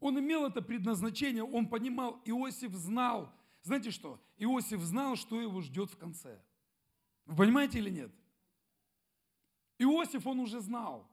Он 0.00 0.18
имел 0.18 0.46
это 0.46 0.60
предназначение, 0.60 1.42
он 1.42 1.68
понимал, 1.68 2.20
Иосиф 2.24 2.72
знал. 2.72 3.32
Знаете 3.62 3.90
что? 3.90 4.20
Иосиф 4.36 4.80
знал, 4.80 5.16
что 5.16 5.40
его 5.40 5.60
ждет 5.62 5.90
в 5.90 5.96
конце. 5.96 6.40
Вы 7.24 7.36
понимаете 7.36 7.78
или 7.78 7.90
нет? 7.90 8.12
Иосиф 9.78 10.26
он 10.26 10.40
уже 10.40 10.60
знал. 10.60 11.10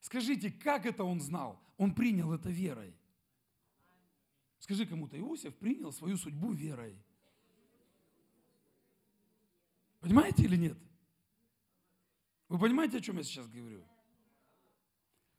Скажите, 0.00 0.50
как 0.50 0.86
это 0.86 1.04
он 1.04 1.20
знал? 1.20 1.60
Он 1.76 1.94
принял 1.94 2.32
это 2.32 2.50
верой. 2.50 2.94
Скажи 4.58 4.86
кому-то, 4.86 5.18
Иосиф 5.18 5.54
принял 5.56 5.92
свою 5.92 6.16
судьбу 6.16 6.52
верой. 6.52 6.96
Понимаете 10.00 10.44
или 10.44 10.56
нет? 10.56 10.78
Вы 12.48 12.58
понимаете, 12.58 12.98
о 12.98 13.00
чем 13.00 13.16
я 13.16 13.22
сейчас 13.22 13.48
говорю? 13.48 13.84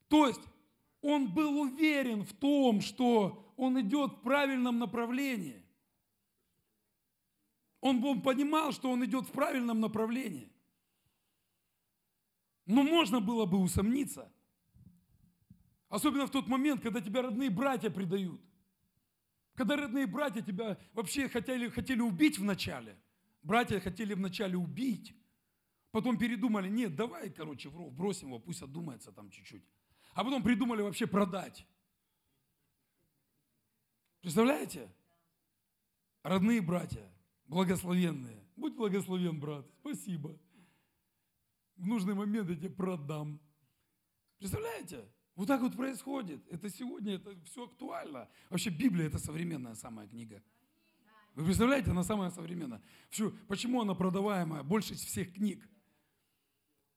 То 0.09 0.27
есть 0.27 0.41
он 1.01 1.33
был 1.33 1.61
уверен 1.61 2.23
в 2.23 2.33
том, 2.33 2.81
что 2.81 3.53
он 3.55 3.79
идет 3.81 4.13
в 4.13 4.21
правильном 4.21 4.79
направлении. 4.79 5.63
Он, 7.79 8.03
он 8.03 8.21
понимал, 8.21 8.71
что 8.71 8.89
он 8.89 9.03
идет 9.05 9.27
в 9.27 9.31
правильном 9.31 9.79
направлении. 9.79 10.51
Но 12.65 12.83
можно 12.83 13.21
было 13.21 13.45
бы 13.45 13.57
усомниться. 13.59 14.31
Особенно 15.89 16.27
в 16.27 16.31
тот 16.31 16.47
момент, 16.47 16.81
когда 16.81 16.99
тебя 16.99 17.21
родные 17.21 17.49
братья 17.49 17.89
предают. 17.89 18.41
Когда 19.55 19.77
родные 19.77 20.05
братья 20.05 20.41
тебя 20.41 20.77
вообще 20.93 21.29
хотели, 21.29 21.69
хотели 21.69 22.01
убить 22.01 22.37
вначале. 22.37 22.97
Братья 23.41 23.79
хотели 23.79 24.13
вначале 24.13 24.57
убить. 24.57 25.15
Потом 25.97 26.19
передумали, 26.19 26.69
нет, 26.69 26.95
давай, 26.95 27.31
короче, 27.31 27.69
в 27.69 27.75
ров, 27.75 27.91
бросим 27.91 28.27
его, 28.27 28.37
пусть 28.37 28.61
отдумается 28.61 29.11
там 29.11 29.31
чуть-чуть. 29.31 29.63
А 30.13 30.23
потом 30.23 30.43
придумали 30.43 30.83
вообще 30.83 31.07
продать. 31.07 31.65
Представляете? 34.21 34.93
Родные 36.21 36.61
братья, 36.61 37.11
благословенные. 37.47 38.47
Будь 38.55 38.75
благословен, 38.75 39.39
брат. 39.39 39.65
Спасибо. 39.79 40.37
В 41.77 41.87
нужный 41.87 42.13
момент 42.13 42.47
я 42.51 42.55
тебе 42.55 42.69
продам. 42.69 43.41
Представляете? 44.37 45.03
Вот 45.33 45.47
так 45.47 45.61
вот 45.61 45.75
происходит. 45.75 46.47
Это 46.51 46.69
сегодня, 46.69 47.15
это 47.15 47.35
все 47.45 47.65
актуально. 47.65 48.29
Вообще 48.51 48.69
Библия 48.69 49.07
это 49.07 49.17
современная 49.17 49.73
самая 49.73 50.07
книга. 50.07 50.43
Вы 51.33 51.45
представляете, 51.45 51.89
она 51.89 52.03
самая 52.03 52.29
современная. 52.29 52.83
Все, 53.09 53.31
почему 53.47 53.81
она 53.81 53.95
продаваемая 53.95 54.61
больше 54.61 54.93
всех 54.93 55.33
книг? 55.33 55.67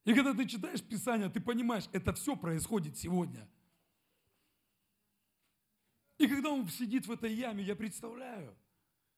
И 0.05 0.15
когда 0.15 0.33
ты 0.35 0.47
читаешь 0.47 0.83
Писание, 0.83 1.29
ты 1.29 1.41
понимаешь, 1.41 1.89
это 1.93 2.13
все 2.15 2.37
происходит 2.37 2.97
сегодня. 2.97 3.49
И 6.19 6.27
когда 6.27 6.51
он 6.51 6.69
сидит 6.69 7.07
в 7.07 7.13
этой 7.13 7.33
яме, 7.33 7.65
я 7.65 7.77
представляю, 7.77 8.57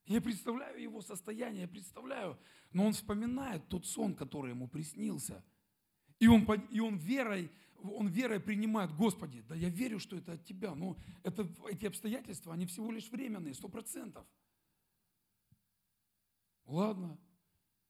я 0.07 0.21
представляю 0.21 0.81
его 0.81 1.01
состояние, 1.01 1.63
я 1.63 1.69
представляю, 1.69 2.39
но 2.73 2.87
он 2.87 2.93
вспоминает 2.93 3.69
тот 3.69 3.87
сон, 3.87 4.15
который 4.15 4.51
ему 4.51 4.69
приснился. 4.69 5.45
И 6.19 6.27
он, 6.27 6.45
и 6.71 6.81
он 6.81 6.97
верой, 6.99 7.51
он 7.83 8.09
верой 8.09 8.41
принимает, 8.41 8.95
Господи, 8.95 9.43
да 9.43 9.55
я 9.55 9.69
верю, 9.69 9.99
что 9.99 10.17
это 10.17 10.33
от 10.33 10.45
Тебя, 10.45 10.75
но 10.75 10.97
это, 11.23 11.49
эти 11.69 11.87
обстоятельства, 11.87 12.55
они 12.55 12.67
всего 12.67 12.91
лишь 12.93 13.09
временные, 13.09 13.55
сто 13.55 13.69
процентов. 13.69 14.27
Ладно, 16.65 17.19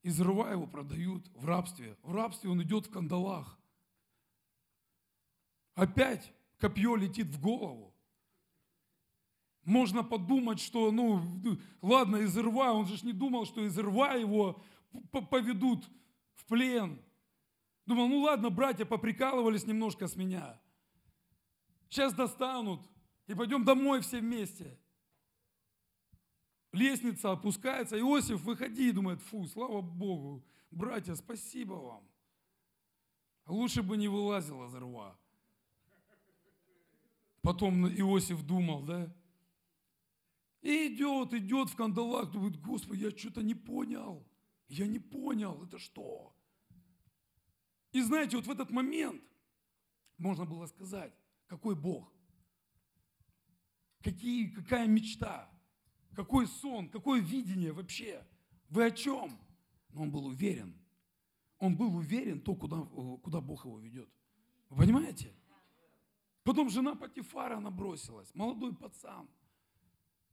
из 0.02 0.20
рва 0.20 0.50
его 0.50 0.66
продают 0.66 1.28
в 1.34 1.44
рабстве. 1.44 1.96
В 2.02 2.14
рабстве 2.14 2.50
он 2.50 2.62
идет 2.62 2.86
в 2.86 2.90
кандалах. 2.90 3.58
Опять 5.74 6.32
копье 6.58 6.96
летит 6.96 7.28
в 7.28 7.40
голову. 7.40 7.94
Можно 9.64 10.02
подумать, 10.02 10.60
что, 10.60 10.90
ну, 10.90 11.22
ладно, 11.80 12.16
из 12.16 12.36
рва, 12.36 12.72
он 12.72 12.86
же 12.86 13.04
не 13.06 13.12
думал, 13.12 13.46
что 13.46 13.64
из 13.64 13.78
рва 13.78 14.14
его 14.14 14.60
поведут 15.30 15.88
в 16.34 16.44
плен. 16.46 17.00
Думал, 17.86 18.08
ну 18.08 18.20
ладно, 18.20 18.50
братья 18.50 18.84
поприкалывались 18.84 19.66
немножко 19.66 20.08
с 20.08 20.16
меня. 20.16 20.60
Сейчас 21.88 22.12
достанут 22.12 22.80
и 23.26 23.34
пойдем 23.34 23.64
домой 23.64 24.00
все 24.00 24.18
вместе 24.18 24.78
лестница 26.72 27.32
опускается, 27.32 27.98
Иосиф, 27.98 28.42
выходи, 28.42 28.92
думает, 28.92 29.20
фу, 29.20 29.46
слава 29.46 29.80
Богу, 29.80 30.44
братья, 30.70 31.14
спасибо 31.14 31.74
вам. 31.74 32.08
Лучше 33.46 33.82
бы 33.82 33.96
не 33.96 34.08
вылазила 34.08 34.66
из 34.68 34.74
рва. 34.74 35.18
Потом 37.42 37.86
Иосиф 37.88 38.42
думал, 38.42 38.82
да? 38.82 39.12
И 40.62 40.94
идет, 40.94 41.34
идет 41.34 41.70
в 41.70 41.76
кандалах, 41.76 42.30
думает, 42.30 42.60
Господи, 42.60 43.04
я 43.04 43.10
что-то 43.10 43.42
не 43.42 43.54
понял. 43.54 44.24
Я 44.68 44.86
не 44.86 45.00
понял, 45.00 45.64
это 45.64 45.78
что? 45.78 46.34
И 47.90 48.00
знаете, 48.00 48.36
вот 48.36 48.46
в 48.46 48.50
этот 48.50 48.70
момент 48.70 49.22
можно 50.18 50.44
было 50.46 50.66
сказать, 50.66 51.12
какой 51.46 51.74
Бог, 51.74 52.10
какие, 54.02 54.48
какая 54.48 54.86
мечта. 54.86 55.50
Какой 56.14 56.46
сон, 56.46 56.88
какое 56.88 57.20
видение 57.20 57.72
вообще? 57.72 58.26
Вы 58.68 58.86
о 58.86 58.90
чем? 58.90 59.38
Но 59.90 60.02
он 60.02 60.10
был 60.10 60.26
уверен. 60.26 60.74
Он 61.58 61.76
был 61.76 61.94
уверен 61.94 62.40
то, 62.40 62.54
куда, 62.54 62.80
куда 63.22 63.40
Бог 63.40 63.64
его 63.64 63.78
ведет. 63.78 64.08
Вы 64.68 64.84
понимаете? 64.84 65.32
Потом 66.42 66.70
жена 66.70 66.94
Патифара 66.94 67.60
набросилась. 67.60 68.34
Молодой 68.34 68.74
пацан. 68.74 69.28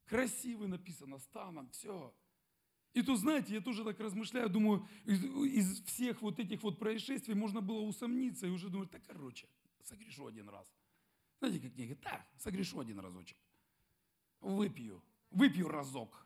Красивый 0.05 0.67
написано, 0.67 1.19
станом, 1.19 1.69
все. 1.69 2.15
И 2.93 3.03
тут, 3.03 3.19
знаете, 3.19 3.53
я 3.53 3.62
тоже 3.62 3.83
так 3.83 4.00
размышляю, 4.00 4.50
думаю, 4.50 4.88
из, 5.05 5.24
из 5.24 5.83
всех 5.83 6.24
вот 6.24 6.39
этих 6.39 6.63
вот 6.63 6.79
происшествий 6.79 7.36
можно 7.36 7.62
было 7.62 7.81
усомниться 7.81 8.48
и 8.48 8.50
уже 8.50 8.69
думать, 8.69 8.89
так, 8.89 9.03
короче, 9.05 9.48
согрешу 9.83 10.25
один 10.25 10.50
раз. 10.50 10.67
Знаете, 11.39 11.59
как 11.59 11.75
мне 11.75 11.86
говорят, 11.86 12.03
так, 12.03 12.27
согрешу 12.38 12.79
один 12.79 13.00
разочек. 13.00 13.38
Выпью. 14.41 15.03
Выпью 15.31 15.67
разок. 15.67 16.25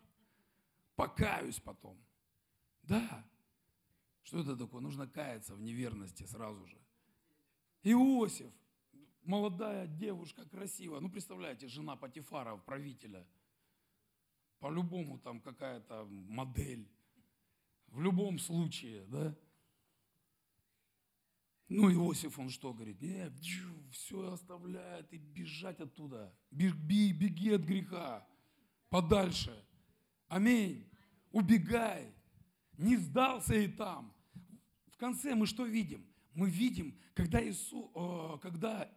Покаюсь 0.95 1.59
потом. 1.59 1.97
Да. 2.83 3.25
Что 4.23 4.39
это 4.39 4.55
такое? 4.55 4.81
Нужно 4.81 5.07
каяться 5.07 5.55
в 5.55 5.61
неверности 5.61 6.23
сразу 6.23 6.65
же. 6.67 6.77
Иосиф, 7.83 8.53
молодая 9.23 9.87
девушка, 9.87 10.45
красивая. 10.47 11.01
Ну, 11.01 11.09
представляете, 11.09 11.67
жена 11.67 11.95
Патифара, 11.95 12.55
правителя. 12.57 13.27
По-любому 14.59 15.19
там 15.19 15.41
какая-то 15.41 16.05
модель. 16.05 16.89
В 17.87 18.01
любом 18.01 18.39
случае, 18.39 19.05
да. 19.05 19.35
Ну, 21.67 21.91
Иосиф, 21.91 22.39
он 22.39 22.49
что 22.49 22.73
говорит? 22.73 23.01
Нет, 23.01 23.33
все 23.91 24.31
оставляет 24.31 25.11
и 25.11 25.17
бежать 25.17 25.79
оттуда. 25.79 26.33
Беги, 26.51 27.11
беги 27.11 27.51
от 27.51 27.61
греха. 27.61 28.27
Подальше. 28.93 29.51
Аминь. 30.27 30.87
Убегай. 31.31 32.13
Не 32.77 32.95
сдался 32.97 33.55
и 33.55 33.67
там. 33.67 34.13
В 34.91 34.97
конце 34.97 35.33
мы 35.33 35.47
что 35.47 35.65
видим? 35.65 36.05
Мы 36.35 36.47
видим, 36.47 36.95
когда, 37.15 37.43
Иисус, 37.43 37.89
э, 37.95 38.37
когда 38.39 38.87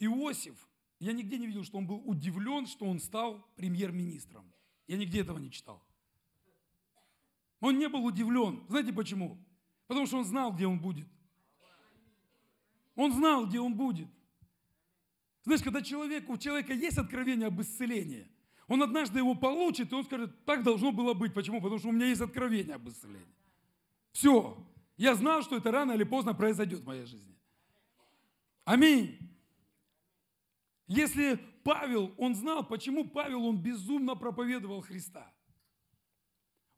Иосиф, 0.00 0.68
я 0.98 1.14
нигде 1.14 1.38
не 1.38 1.46
видел, 1.46 1.64
что 1.64 1.78
он 1.78 1.86
был 1.86 2.02
удивлен, 2.04 2.66
что 2.66 2.84
он 2.84 3.00
стал 3.00 3.42
премьер-министром. 3.56 4.52
Я 4.86 4.98
нигде 4.98 5.22
этого 5.22 5.38
не 5.38 5.50
читал. 5.50 5.82
Он 7.60 7.78
не 7.78 7.88
был 7.88 8.04
удивлен. 8.04 8.66
Знаете 8.68 8.92
почему? 8.92 9.42
Потому 9.86 10.04
что 10.04 10.18
он 10.18 10.26
знал, 10.26 10.52
где 10.52 10.66
он 10.66 10.78
будет. 10.78 11.08
Он 12.94 13.14
знал, 13.14 13.46
где 13.46 13.60
он 13.60 13.72
будет. 13.72 14.08
Знаешь, 15.44 15.62
когда 15.62 15.80
человек, 15.80 16.28
у 16.28 16.36
человека 16.36 16.74
есть 16.74 16.98
откровение 16.98 17.46
об 17.46 17.58
исцелении, 17.62 18.30
он 18.68 18.82
однажды 18.82 19.18
его 19.18 19.34
получит, 19.34 19.92
и 19.92 19.94
он 19.94 20.04
скажет, 20.04 20.44
так 20.44 20.62
должно 20.62 20.90
было 20.90 21.14
быть. 21.14 21.32
Почему? 21.32 21.60
Потому 21.60 21.78
что 21.78 21.88
у 21.88 21.92
меня 21.92 22.06
есть 22.06 22.20
откровение 22.20 22.74
об 22.74 22.88
исцелении. 22.88 23.26
Все. 24.12 24.56
Я 24.96 25.14
знал, 25.14 25.42
что 25.42 25.56
это 25.56 25.70
рано 25.70 25.92
или 25.92 26.04
поздно 26.04 26.34
произойдет 26.34 26.80
в 26.80 26.86
моей 26.86 27.04
жизни. 27.04 27.36
Аминь. 28.64 29.18
Если 30.88 31.36
Павел, 31.62 32.12
он 32.16 32.34
знал, 32.34 32.66
почему 32.66 33.04
Павел, 33.04 33.44
он 33.44 33.58
безумно 33.58 34.14
проповедовал 34.16 34.80
Христа. 34.80 35.32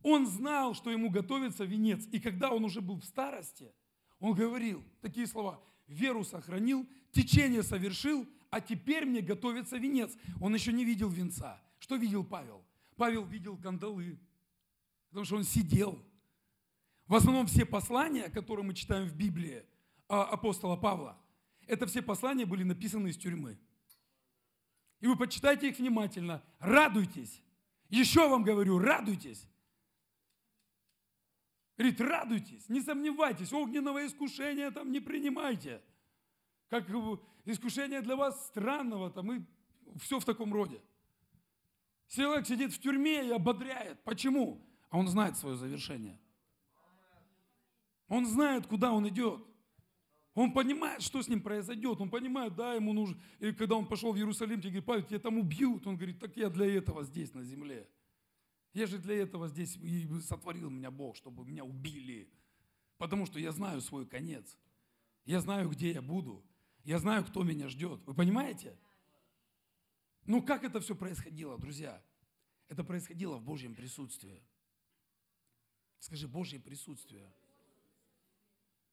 Он 0.03 0.27
знал, 0.27 0.75
что 0.75 0.91
ему 0.91 1.11
готовится 1.11 1.65
венец. 1.65 2.07
И 2.13 2.21
когда 2.21 2.51
он 2.51 2.65
уже 2.65 2.81
был 2.81 2.97
в 3.01 3.05
старости, 3.05 3.73
он 4.21 4.35
говорил 4.35 4.85
такие 5.01 5.27
слова, 5.27 5.61
веру 5.87 6.25
сохранил, 6.25 6.87
течение 7.13 7.63
совершил, 7.63 8.27
а 8.51 8.61
теперь 8.61 9.05
мне 9.05 9.21
готовится 9.21 9.77
венец. 9.77 10.17
Он 10.41 10.55
еще 10.55 10.73
не 10.73 10.85
видел 10.85 11.09
венца. 11.09 11.61
Что 11.89 11.97
видел 11.97 12.23
Павел? 12.23 12.63
Павел 12.97 13.25
видел 13.25 13.57
кандалы, 13.57 14.19
потому 15.09 15.25
что 15.25 15.37
он 15.37 15.45
сидел. 15.45 15.99
В 17.07 17.15
основном 17.15 17.47
все 17.47 17.65
послания, 17.65 18.29
которые 18.29 18.67
мы 18.67 18.75
читаем 18.75 19.09
в 19.09 19.15
Библии 19.15 19.65
а, 20.07 20.25
апостола 20.25 20.77
Павла, 20.77 21.19
это 21.67 21.87
все 21.87 22.03
послания 22.03 22.45
были 22.45 22.63
написаны 22.63 23.09
из 23.09 23.17
тюрьмы. 23.17 23.59
И 25.01 25.07
вы 25.07 25.17
почитайте 25.17 25.71
их 25.71 25.79
внимательно. 25.79 26.45
Радуйтесь. 26.59 27.43
Еще 27.89 28.29
вам 28.29 28.43
говорю, 28.43 28.79
радуйтесь. 28.79 29.49
Говорит, 31.79 32.03
радуйтесь, 32.03 32.69
не 32.69 32.83
сомневайтесь, 32.83 33.51
огненного 33.51 34.05
искушения 34.05 34.71
там 34.71 34.93
не 34.93 35.01
принимайте. 35.01 35.81
Как 36.69 36.87
искушение 37.47 38.03
для 38.03 38.15
вас 38.15 38.49
странного, 38.49 39.11
там 39.11 39.33
и 39.33 39.41
все 39.99 40.21
в 40.21 40.27
таком 40.27 40.53
роде. 40.53 40.83
Человек 42.09 42.47
сидит 42.47 42.73
в 42.73 42.81
тюрьме 42.81 43.27
и 43.27 43.31
ободряет. 43.31 44.03
Почему? 44.03 44.67
А 44.91 44.99
он 44.99 45.09
знает 45.09 45.37
свое 45.37 45.57
завершение. 45.57 46.19
Он 48.09 48.27
знает, 48.27 48.67
куда 48.67 48.93
он 48.93 49.07
идет. 49.09 49.45
Он 50.35 50.53
понимает, 50.53 51.03
что 51.03 51.21
с 51.21 51.29
ним 51.29 51.43
произойдет. 51.43 52.01
Он 52.01 52.09
понимает, 52.09 52.55
да, 52.55 52.75
ему 52.75 52.93
нужно. 52.93 53.21
И 53.41 53.53
когда 53.53 53.75
он 53.75 53.87
пошел 53.87 54.13
в 54.13 54.17
Иерусалим, 54.17 54.61
тебе 54.61 54.71
говорит, 54.71 54.87
Павел, 54.87 55.03
тебя 55.03 55.19
там 55.19 55.37
убьют. 55.39 55.87
Он 55.87 55.97
говорит, 55.97 56.19
так 56.19 56.37
я 56.37 56.49
для 56.49 56.67
этого 56.67 57.05
здесь, 57.05 57.35
на 57.35 57.43
земле. 57.43 57.89
Я 58.73 58.87
же 58.87 58.99
для 58.99 59.17
этого 59.17 59.49
здесь 59.49 59.77
и 59.77 60.07
сотворил 60.21 60.71
меня 60.71 60.91
Бог, 60.91 61.17
чтобы 61.17 61.45
меня 61.45 61.65
убили. 61.65 62.31
Потому 62.97 63.27
что 63.27 63.39
я 63.39 63.53
знаю 63.53 63.81
свой 63.81 64.07
конец. 64.07 64.57
Я 65.25 65.41
знаю, 65.41 65.69
где 65.69 65.93
я 65.93 66.01
буду. 66.01 66.45
Я 66.85 66.99
знаю, 66.99 67.25
кто 67.25 67.43
меня 67.43 67.69
ждет. 67.69 68.01
Вы 68.07 68.15
понимаете? 68.15 68.79
Ну 70.29 70.43
как 70.43 70.63
это 70.63 70.79
все 70.81 70.95
происходило, 70.95 71.59
друзья? 71.59 72.03
Это 72.69 72.85
происходило 72.85 73.39
в 73.39 73.43
Божьем 73.43 73.75
присутствии. 73.75 74.43
Скажи, 76.01 76.29
Божье 76.29 76.61
присутствие. 76.61 77.33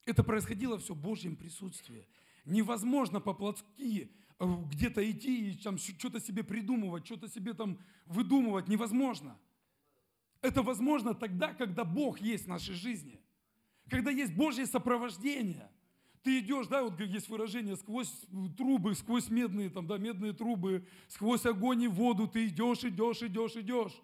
Это 0.06 0.24
происходило 0.24 0.78
все 0.78 0.94
в 0.94 1.02
Божьем 1.02 1.36
присутствии. 1.36 2.08
Невозможно 2.46 3.20
по-плотски 3.20 4.16
э, 4.40 4.46
где-то 4.72 5.12
идти 5.12 5.52
и 5.52 5.58
там 5.58 5.78
что-то 5.78 6.22
себе 6.22 6.42
придумывать, 6.42 7.06
что-то 7.06 7.28
себе 7.28 7.54
там 7.54 7.84
выдумывать. 8.06 8.70
Невозможно. 8.70 9.38
Это 10.42 10.64
возможно 10.64 11.14
тогда, 11.14 11.54
когда 11.54 11.84
Бог 11.84 12.22
есть 12.22 12.46
в 12.46 12.48
нашей 12.48 12.76
жизни. 12.76 13.22
Когда 13.90 14.10
есть 14.10 14.34
Божье 14.34 14.66
сопровождение. 14.66 15.70
Ты 16.26 16.40
идешь, 16.40 16.66
да, 16.66 16.82
вот 16.82 17.00
есть 17.00 17.30
выражение, 17.30 17.76
сквозь 17.76 18.12
трубы, 18.58 18.96
сквозь 18.96 19.30
медные, 19.30 19.70
там, 19.70 19.86
да, 19.86 20.00
медные 20.00 20.34
трубы, 20.34 20.84
сквозь 21.08 21.46
огонь 21.46 21.84
и 21.84 21.88
воду 21.88 22.28
ты 22.28 22.48
идешь, 22.48 22.84
идешь, 22.84 23.22
идешь, 23.22 23.56
идешь. 23.56 24.02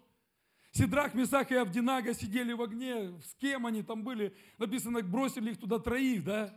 Сидрах, 0.70 1.14
Месах 1.14 1.50
и 1.50 1.56
Авдинага 1.56 2.14
сидели 2.14 2.52
в 2.52 2.62
огне. 2.62 3.20
С 3.22 3.34
кем 3.40 3.66
они 3.66 3.82
там 3.82 4.04
были? 4.04 4.36
Написано, 4.58 5.02
бросили 5.02 5.50
их 5.50 5.58
туда 5.58 5.80
троих, 5.80 6.22
да? 6.22 6.56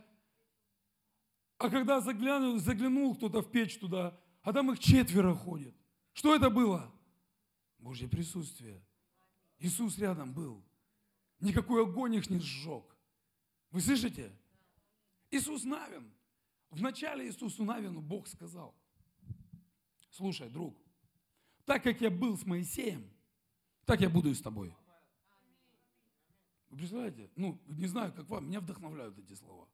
А 1.58 1.68
когда 1.68 2.00
заглянул, 2.00 2.60
заглянул 2.60 3.16
кто-то 3.16 3.42
в 3.42 3.50
печь 3.50 3.76
туда, 3.80 4.16
а 4.42 4.52
там 4.52 4.70
их 4.70 4.78
четверо 4.78 5.34
ходит. 5.34 5.74
Что 6.12 6.36
это 6.36 6.48
было? 6.48 6.94
Божье 7.78 8.06
присутствие. 8.06 8.80
Иисус 9.58 9.98
рядом 9.98 10.32
был. 10.32 10.64
Никакой 11.40 11.82
огонь 11.82 12.14
их 12.14 12.30
не 12.30 12.38
сжег. 12.38 12.84
Вы 13.72 13.80
слышите? 13.80 14.30
Иисус 15.30 15.64
Навин. 15.64 16.12
Вначале 16.70 17.26
Иисусу 17.26 17.64
Навину 17.64 18.00
Бог 18.00 18.26
сказал, 18.26 18.74
слушай, 20.10 20.48
друг, 20.48 20.76
так 21.64 21.82
как 21.82 22.00
я 22.00 22.10
был 22.10 22.36
с 22.36 22.44
Моисеем, 22.44 23.08
так 23.84 24.00
я 24.00 24.10
буду 24.10 24.30
и 24.30 24.34
с 24.34 24.42
тобой. 24.42 24.74
Вы 26.68 26.78
представляете? 26.78 27.30
Ну, 27.36 27.60
не 27.66 27.86
знаю, 27.86 28.12
как 28.12 28.28
вам, 28.28 28.48
меня 28.48 28.60
вдохновляют 28.60 29.18
эти 29.18 29.34
слова. 29.34 29.68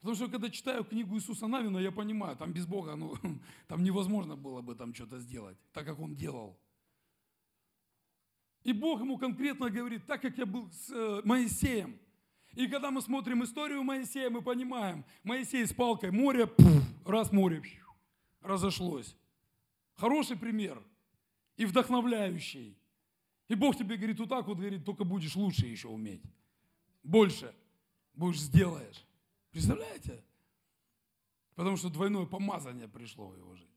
Потому 0.00 0.14
что 0.14 0.28
когда 0.28 0.48
читаю 0.50 0.84
книгу 0.84 1.16
Иисуса 1.16 1.46
Навина, 1.48 1.78
я 1.78 1.90
понимаю, 1.90 2.36
там 2.36 2.52
без 2.52 2.66
Бога, 2.66 2.94
ну, 2.94 3.16
там 3.66 3.82
невозможно 3.82 4.36
было 4.36 4.62
бы 4.62 4.74
там 4.74 4.94
что-то 4.94 5.18
сделать, 5.18 5.58
так 5.72 5.84
как 5.84 5.98
Он 5.98 6.14
делал. 6.14 6.58
И 8.62 8.72
Бог 8.72 9.00
ему 9.00 9.18
конкретно 9.18 9.70
говорит, 9.70 10.06
так 10.06 10.22
как 10.22 10.38
я 10.38 10.46
был 10.46 10.70
с 10.70 10.90
э, 10.90 11.22
Моисеем. 11.24 11.98
И 12.56 12.66
когда 12.66 12.90
мы 12.90 13.00
смотрим 13.00 13.44
историю 13.44 13.84
Моисея, 13.84 14.30
мы 14.30 14.42
понимаем, 14.42 15.04
Моисей 15.22 15.64
с 15.64 15.72
палкой, 15.72 16.10
море, 16.10 16.48
пфф, 16.48 16.82
раз 17.04 17.30
море 17.30 17.60
пфф, 17.60 17.94
разошлось. 18.40 19.16
Хороший 19.94 20.36
пример 20.36 20.82
и 21.56 21.64
вдохновляющий. 21.64 22.76
И 23.46 23.54
Бог 23.54 23.76
тебе 23.76 23.96
говорит, 23.96 24.18
вот 24.18 24.28
так 24.28 24.48
вот, 24.48 24.58
говорит, 24.58 24.84
только 24.84 25.04
будешь 25.04 25.36
лучше 25.36 25.66
еще 25.66 25.86
уметь. 25.86 26.22
Больше 27.04 27.54
будешь 28.14 28.40
сделаешь. 28.40 29.06
Представляете? 29.52 30.24
Потому 31.54 31.76
что 31.76 31.90
двойное 31.90 32.26
помазание 32.26 32.88
пришло 32.88 33.28
в 33.28 33.36
его 33.36 33.54
жизнь. 33.54 33.70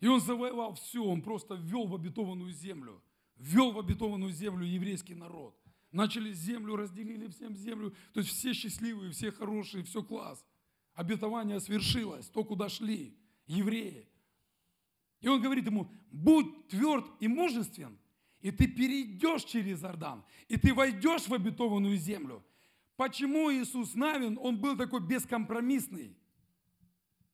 И 0.00 0.06
он 0.06 0.20
завоевал 0.20 0.74
все, 0.74 1.02
он 1.02 1.22
просто 1.22 1.54
ввел 1.54 1.86
в 1.86 1.94
обетованную 1.94 2.52
землю 2.52 3.00
ввел 3.38 3.72
в 3.72 3.78
обетованную 3.78 4.32
землю 4.32 4.66
еврейский 4.66 5.14
народ. 5.14 5.56
Начали 5.90 6.32
землю, 6.32 6.76
разделили 6.76 7.28
всем 7.28 7.56
землю. 7.56 7.94
То 8.12 8.20
есть 8.20 8.30
все 8.30 8.52
счастливые, 8.52 9.10
все 9.12 9.32
хорошие, 9.32 9.84
все 9.84 10.02
класс. 10.02 10.44
Обетование 10.94 11.60
свершилось, 11.60 12.28
то, 12.28 12.44
куда 12.44 12.68
шли 12.68 13.16
евреи. 13.46 14.08
И 15.20 15.28
он 15.28 15.40
говорит 15.40 15.66
ему, 15.66 15.90
будь 16.10 16.68
тверд 16.68 17.06
и 17.20 17.28
мужествен, 17.28 17.98
и 18.40 18.50
ты 18.50 18.68
перейдешь 18.68 19.44
через 19.44 19.82
Иордан, 19.82 20.24
и 20.46 20.56
ты 20.56 20.74
войдешь 20.74 21.26
в 21.26 21.34
обетованную 21.34 21.96
землю. 21.96 22.44
Почему 22.96 23.52
Иисус 23.52 23.94
Навин, 23.94 24.38
он 24.40 24.60
был 24.60 24.76
такой 24.76 25.00
бескомпромиссный? 25.00 26.16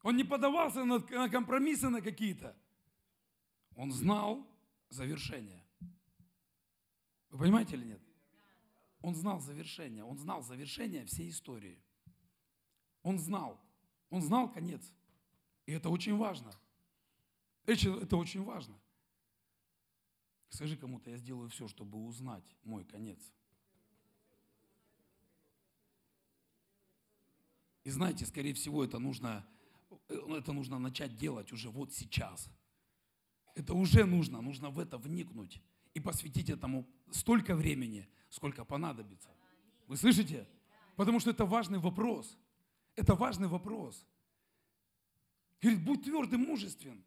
Он 0.02 0.16
не 0.16 0.24
подавался 0.24 0.84
на 0.84 1.00
компромиссы 1.30 1.88
на 1.88 2.02
какие-то. 2.02 2.54
Он 3.74 3.90
знал 3.90 4.46
завершение. 4.90 5.64
Вы 7.30 7.38
понимаете 7.38 7.76
или 7.76 7.84
нет? 7.84 8.03
Он 9.04 9.14
знал 9.14 9.38
завершение, 9.38 10.02
он 10.02 10.16
знал 10.16 10.42
завершение 10.42 11.04
всей 11.04 11.28
истории. 11.28 11.78
Он 13.02 13.18
знал, 13.18 13.60
он 14.08 14.22
знал 14.22 14.50
конец. 14.50 14.90
И 15.66 15.72
это 15.72 15.90
очень 15.90 16.16
важно. 16.16 16.50
Это 17.66 18.16
очень 18.16 18.42
важно. 18.42 18.80
Скажи 20.48 20.78
кому-то, 20.78 21.10
я 21.10 21.18
сделаю 21.18 21.50
все, 21.50 21.68
чтобы 21.68 21.98
узнать 21.98 22.56
мой 22.62 22.82
конец. 22.82 23.20
И 27.82 27.90
знаете, 27.90 28.24
скорее 28.24 28.54
всего, 28.54 28.82
это 28.82 28.98
нужно, 28.98 29.46
это 30.08 30.54
нужно 30.54 30.78
начать 30.78 31.14
делать 31.14 31.52
уже 31.52 31.68
вот 31.68 31.92
сейчас. 31.92 32.48
Это 33.54 33.74
уже 33.74 34.06
нужно, 34.06 34.40
нужно 34.40 34.70
в 34.70 34.78
это 34.78 34.96
вникнуть 34.96 35.60
и 35.94 36.00
посвятить 36.00 36.50
этому 36.50 36.86
столько 37.10 37.54
времени, 37.54 38.08
сколько 38.28 38.64
понадобится. 38.64 39.30
Вы 39.86 39.96
слышите? 39.96 40.46
Потому 40.96 41.20
что 41.20 41.30
это 41.30 41.44
важный 41.44 41.78
вопрос. 41.78 42.36
Это 42.96 43.14
важный 43.14 43.48
вопрос. 43.48 44.06
Говорит, 45.62 45.84
будь 45.84 46.04
твердым, 46.04 46.42
мужествен. 46.42 47.04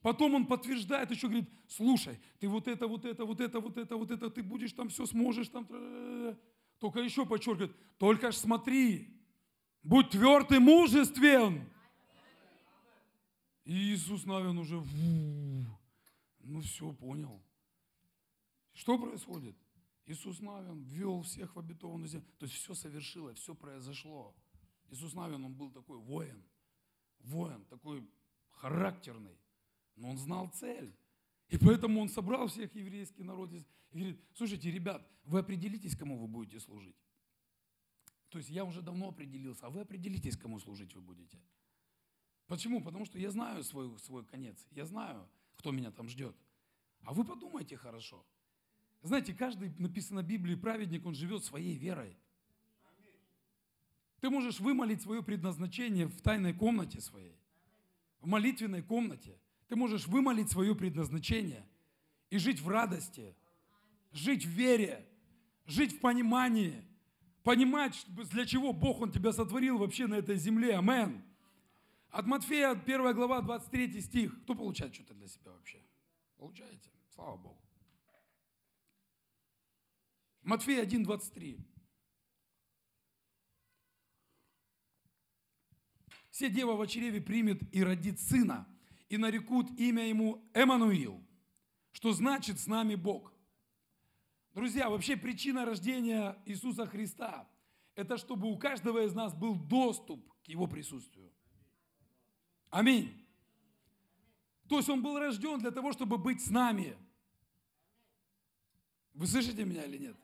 Потом 0.00 0.34
он 0.34 0.46
подтверждает, 0.46 1.10
еще 1.10 1.26
говорит, 1.26 1.48
слушай, 1.66 2.18
ты 2.38 2.48
вот 2.48 2.68
это, 2.68 2.86
вот 2.86 3.04
это, 3.04 3.24
вот 3.24 3.40
это, 3.40 3.60
вот 3.60 3.76
это, 3.76 3.96
вот 3.96 4.10
это, 4.10 4.30
ты 4.30 4.42
будешь 4.42 4.72
там 4.72 4.88
все 4.88 5.04
сможешь, 5.06 5.48
там, 5.48 5.66
только 6.78 7.00
еще 7.00 7.26
подчеркивает, 7.26 7.74
только 7.98 8.30
ж 8.30 8.36
смотри, 8.36 9.20
будь 9.82 10.10
твердый, 10.10 10.60
мужествен. 10.60 11.68
И 13.64 13.72
Иисус 13.92 14.24
Навин 14.24 14.58
уже, 14.58 14.82
ну 16.40 16.60
все, 16.60 16.92
понял. 16.92 17.42
Что 18.78 18.96
происходит? 18.96 19.56
Иисус 20.06 20.38
Навин 20.38 20.84
ввел 20.84 21.22
всех 21.22 21.56
в 21.56 21.58
обетованную 21.58 22.08
землю. 22.08 22.28
То 22.38 22.46
есть 22.46 22.58
все 22.58 22.74
совершилось, 22.74 23.36
все 23.36 23.52
произошло. 23.52 24.36
Иисус 24.88 25.14
Навин, 25.14 25.44
он 25.44 25.52
был 25.52 25.72
такой 25.72 25.98
воин. 25.98 26.44
Воин, 27.18 27.64
такой 27.64 28.08
характерный. 28.50 29.36
Но 29.96 30.10
он 30.10 30.16
знал 30.16 30.48
цель. 30.50 30.96
И 31.48 31.58
поэтому 31.58 32.00
он 32.00 32.08
собрал 32.08 32.46
всех 32.46 32.72
еврейский 32.76 33.24
народ 33.24 33.52
и 33.52 33.66
говорит, 33.90 34.24
слушайте, 34.34 34.70
ребят, 34.70 35.04
вы 35.24 35.40
определитесь, 35.40 35.96
кому 35.96 36.16
вы 36.16 36.28
будете 36.28 36.60
служить. 36.60 36.96
То 38.28 38.38
есть 38.38 38.48
я 38.48 38.64
уже 38.64 38.80
давно 38.80 39.08
определился, 39.08 39.66
а 39.66 39.70
вы 39.70 39.80
определитесь, 39.80 40.36
кому 40.36 40.60
служить 40.60 40.94
вы 40.94 41.00
будете. 41.00 41.42
Почему? 42.46 42.80
Потому 42.80 43.06
что 43.06 43.18
я 43.18 43.32
знаю 43.32 43.64
свой, 43.64 43.98
свой 43.98 44.24
конец. 44.24 44.68
Я 44.70 44.86
знаю, 44.86 45.28
кто 45.56 45.72
меня 45.72 45.90
там 45.90 46.08
ждет. 46.08 46.36
А 47.00 47.12
вы 47.12 47.24
подумайте 47.24 47.76
хорошо. 47.76 48.24
Знаете, 49.02 49.32
каждый, 49.32 49.72
написано 49.78 50.22
в 50.22 50.26
Библии, 50.26 50.54
праведник, 50.54 51.06
он 51.06 51.14
живет 51.14 51.44
своей 51.44 51.76
верой. 51.76 52.16
Ты 54.20 54.30
можешь 54.30 54.58
вымолить 54.58 55.02
свое 55.02 55.22
предназначение 55.22 56.06
в 56.06 56.20
тайной 56.20 56.52
комнате 56.52 57.00
своей, 57.00 57.38
в 58.20 58.26
молитвенной 58.26 58.82
комнате. 58.82 59.38
Ты 59.68 59.76
можешь 59.76 60.08
вымолить 60.08 60.50
свое 60.50 60.74
предназначение 60.74 61.64
и 62.30 62.38
жить 62.38 62.60
в 62.60 62.68
радости, 62.68 63.36
жить 64.10 64.44
в 64.44 64.48
вере, 64.48 65.06
жить 65.66 65.92
в 65.92 66.00
понимании, 66.00 66.84
понимать, 67.44 68.04
для 68.08 68.44
чего 68.44 68.72
Бог 68.72 69.00
Он 69.00 69.12
тебя 69.12 69.32
сотворил 69.32 69.78
вообще 69.78 70.06
на 70.06 70.14
этой 70.14 70.36
земле. 70.36 70.76
Амен. 70.76 71.22
От 72.10 72.26
Матфея, 72.26 72.70
1 72.70 73.14
глава, 73.14 73.42
23 73.42 74.00
стих. 74.00 74.42
Кто 74.42 74.54
получает 74.54 74.94
что-то 74.94 75.14
для 75.14 75.28
себя 75.28 75.52
вообще? 75.52 75.78
Получаете? 76.38 76.90
Слава 77.14 77.36
Богу. 77.36 77.67
Матфея 80.48 80.80
1, 80.80 81.02
23. 81.04 81.58
Все 86.30 86.48
дева 86.48 86.74
в 86.74 86.86
чреве 86.86 87.20
примет 87.20 87.60
и 87.74 87.84
родит 87.84 88.18
сына, 88.18 88.66
и 89.10 89.18
нарекут 89.18 89.70
имя 89.78 90.08
ему 90.08 90.42
Эммануил, 90.54 91.22
что 91.90 92.12
значит 92.12 92.58
«с 92.58 92.66
нами 92.66 92.94
Бог». 92.94 93.34
Друзья, 94.54 94.88
вообще 94.88 95.18
причина 95.18 95.66
рождения 95.66 96.40
Иисуса 96.46 96.86
Христа– 96.86 97.46
это 97.94 98.16
чтобы 98.16 98.50
у 98.50 98.56
каждого 98.56 99.04
из 99.04 99.12
нас 99.12 99.34
был 99.34 99.54
доступ 99.54 100.32
к 100.44 100.48
Его 100.48 100.66
присутствию. 100.66 101.30
Аминь. 102.70 103.12
То 104.66 104.78
есть 104.78 104.88
Он 104.88 105.02
был 105.02 105.18
рожден 105.18 105.58
для 105.58 105.72
того, 105.72 105.92
чтобы 105.92 106.16
быть 106.16 106.40
с 106.40 106.48
нами. 106.48 106.96
Вы 109.12 109.26
слышите 109.26 109.66
меня 109.66 109.84
или 109.84 109.98
нет? 109.98 110.16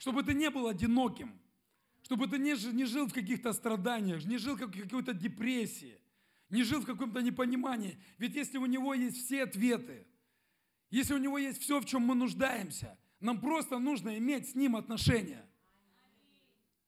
Чтобы 0.00 0.22
ты 0.22 0.32
не 0.32 0.48
был 0.48 0.66
одиноким, 0.66 1.38
чтобы 2.02 2.26
ты 2.26 2.38
не, 2.38 2.54
не 2.72 2.86
жил 2.86 3.06
в 3.06 3.12
каких-то 3.12 3.52
страданиях, 3.52 4.24
не 4.24 4.38
жил 4.38 4.56
в 4.56 4.58
какой-то 4.58 5.12
депрессии, 5.12 6.00
не 6.48 6.62
жил 6.62 6.80
в 6.80 6.86
каком-то 6.86 7.20
непонимании. 7.20 7.98
Ведь 8.16 8.34
если 8.34 8.56
у 8.56 8.64
него 8.64 8.94
есть 8.94 9.18
все 9.18 9.42
ответы, 9.42 10.06
если 10.88 11.12
у 11.12 11.18
него 11.18 11.36
есть 11.36 11.60
все, 11.60 11.80
в 11.80 11.84
чем 11.84 12.00
мы 12.00 12.14
нуждаемся, 12.14 12.98
нам 13.20 13.42
просто 13.42 13.78
нужно 13.78 14.16
иметь 14.16 14.48
с 14.48 14.54
ним 14.54 14.74
отношения. 14.74 15.46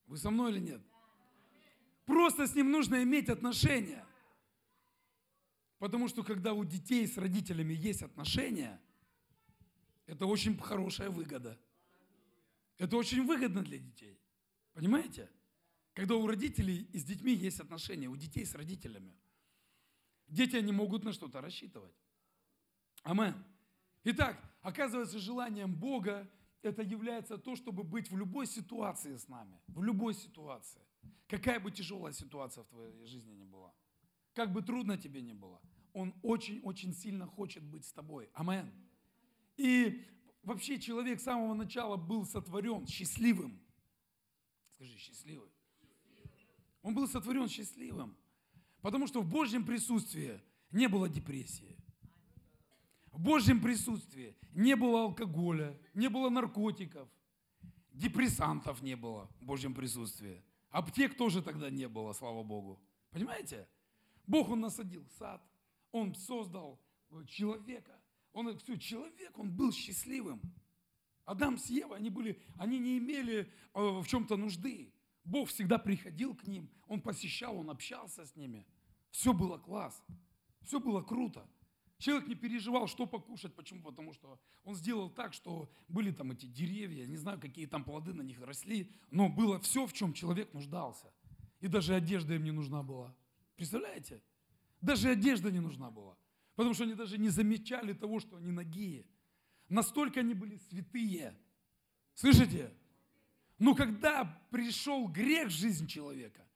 Вы 0.06 0.16
со 0.16 0.30
мной 0.30 0.52
или 0.52 0.60
нет? 0.60 0.80
Просто 2.06 2.46
с 2.46 2.54
ним 2.54 2.70
нужно 2.70 3.02
иметь 3.02 3.28
отношения. 3.28 4.06
Потому 5.78 6.08
что 6.08 6.22
когда 6.22 6.54
у 6.54 6.64
детей 6.64 7.06
с 7.06 7.18
родителями 7.18 7.74
есть 7.74 8.00
отношения, 8.00 8.80
это 10.06 10.24
очень 10.24 10.56
хорошая 10.56 11.10
выгода. 11.10 11.58
Это 12.78 12.96
очень 12.96 13.24
выгодно 13.24 13.62
для 13.62 13.78
детей. 13.78 14.20
Понимаете? 14.72 15.30
Когда 15.94 16.14
у 16.16 16.26
родителей 16.26 16.88
и 16.92 16.98
с 16.98 17.04
детьми 17.04 17.34
есть 17.34 17.60
отношения, 17.60 18.08
у 18.08 18.16
детей 18.16 18.46
с 18.46 18.54
родителями. 18.54 19.14
Дети, 20.26 20.56
они 20.56 20.72
могут 20.72 21.04
на 21.04 21.12
что-то 21.12 21.40
рассчитывать. 21.40 21.94
Амен. 23.02 23.34
Итак, 24.04 24.40
оказывается, 24.62 25.18
желанием 25.18 25.74
Бога 25.74 26.30
это 26.62 26.82
является 26.82 27.38
то, 27.38 27.56
чтобы 27.56 27.82
быть 27.82 28.10
в 28.10 28.16
любой 28.16 28.46
ситуации 28.46 29.16
с 29.16 29.28
нами. 29.28 29.60
В 29.66 29.82
любой 29.82 30.14
ситуации. 30.14 30.80
Какая 31.26 31.60
бы 31.60 31.70
тяжелая 31.70 32.12
ситуация 32.12 32.64
в 32.64 32.68
твоей 32.68 33.04
жизни 33.04 33.32
ни 33.32 33.44
была. 33.44 33.74
Как 34.32 34.52
бы 34.52 34.62
трудно 34.62 34.96
тебе 34.96 35.20
ни 35.20 35.32
было. 35.32 35.60
Он 35.92 36.14
очень-очень 36.22 36.94
сильно 36.94 37.26
хочет 37.26 37.62
быть 37.62 37.84
с 37.84 37.92
тобой. 37.92 38.30
Амен. 38.32 38.72
И 39.56 40.06
вообще 40.42 40.78
человек 40.78 41.20
с 41.20 41.24
самого 41.24 41.54
начала 41.54 41.96
был 41.96 42.26
сотворен 42.26 42.86
счастливым. 42.86 43.60
Скажи, 44.74 44.96
счастливый. 44.98 45.50
Он 46.82 46.94
был 46.94 47.06
сотворен 47.06 47.48
счастливым. 47.48 48.16
Потому 48.80 49.06
что 49.06 49.20
в 49.20 49.28
Божьем 49.28 49.64
присутствии 49.64 50.40
не 50.72 50.88
было 50.88 51.08
депрессии. 51.08 51.76
В 53.12 53.20
Божьем 53.20 53.60
присутствии 53.60 54.34
не 54.52 54.74
было 54.74 55.02
алкоголя, 55.02 55.78
не 55.94 56.08
было 56.08 56.30
наркотиков, 56.30 57.08
депрессантов 57.92 58.82
не 58.82 58.96
было 58.96 59.30
в 59.40 59.44
Божьем 59.44 59.74
присутствии. 59.74 60.42
Аптек 60.70 61.16
тоже 61.16 61.42
тогда 61.42 61.70
не 61.70 61.88
было, 61.88 62.14
слава 62.14 62.42
Богу. 62.42 62.80
Понимаете? 63.10 63.68
Бог, 64.26 64.48
Он 64.48 64.60
насадил 64.60 65.06
сад, 65.18 65.42
Он 65.92 66.14
создал 66.14 66.80
человека. 67.28 68.01
Он, 68.32 68.56
все, 68.58 68.76
человек, 68.76 69.38
он 69.38 69.50
был 69.50 69.72
счастливым. 69.72 70.40
Адам 71.24 71.58
с 71.58 71.66
Евой, 71.66 71.98
они, 71.98 72.10
были, 72.10 72.40
они 72.56 72.78
не 72.78 72.98
имели 72.98 73.52
э, 73.74 73.80
в 73.80 74.06
чем-то 74.06 74.36
нужды. 74.36 74.92
Бог 75.24 75.48
всегда 75.48 75.78
приходил 75.78 76.34
к 76.34 76.46
ним, 76.46 76.68
Он 76.88 77.00
посещал, 77.00 77.56
Он 77.56 77.70
общался 77.70 78.26
с 78.26 78.34
ними. 78.34 78.66
Все 79.10 79.32
было 79.32 79.58
класс, 79.58 80.02
все 80.62 80.80
было 80.80 81.02
круто. 81.02 81.48
Человек 81.98 82.26
не 82.26 82.34
переживал, 82.34 82.88
что 82.88 83.06
покушать. 83.06 83.54
Почему? 83.54 83.80
Потому 83.82 84.12
что 84.12 84.40
он 84.64 84.74
сделал 84.74 85.08
так, 85.08 85.32
что 85.32 85.70
были 85.86 86.10
там 86.10 86.32
эти 86.32 86.46
деревья, 86.46 87.06
не 87.06 87.16
знаю, 87.16 87.40
какие 87.40 87.66
там 87.66 87.84
плоды 87.84 88.12
на 88.12 88.22
них 88.22 88.40
росли, 88.40 88.90
но 89.12 89.28
было 89.28 89.60
все, 89.60 89.86
в 89.86 89.92
чем 89.92 90.12
человек 90.12 90.52
нуждался. 90.52 91.12
И 91.60 91.68
даже 91.68 91.94
одежда 91.94 92.34
им 92.34 92.42
не 92.42 92.50
нужна 92.50 92.82
была. 92.82 93.14
Представляете? 93.54 94.20
Даже 94.80 95.10
одежда 95.10 95.52
не 95.52 95.60
нужна 95.60 95.92
была. 95.92 96.16
Потому 96.62 96.74
что 96.74 96.84
они 96.84 96.94
даже 96.94 97.18
не 97.18 97.28
замечали 97.28 97.92
того, 97.92 98.20
что 98.20 98.36
они 98.36 98.52
нагие. 98.52 99.04
Настолько 99.68 100.20
они 100.20 100.32
были 100.32 100.58
святые. 100.70 101.36
Слышите? 102.14 102.72
Но 103.58 103.74
когда 103.74 104.40
пришел 104.52 105.08
грех 105.08 105.48
в 105.48 105.50
жизнь 105.50 105.88
человека, 105.88 106.46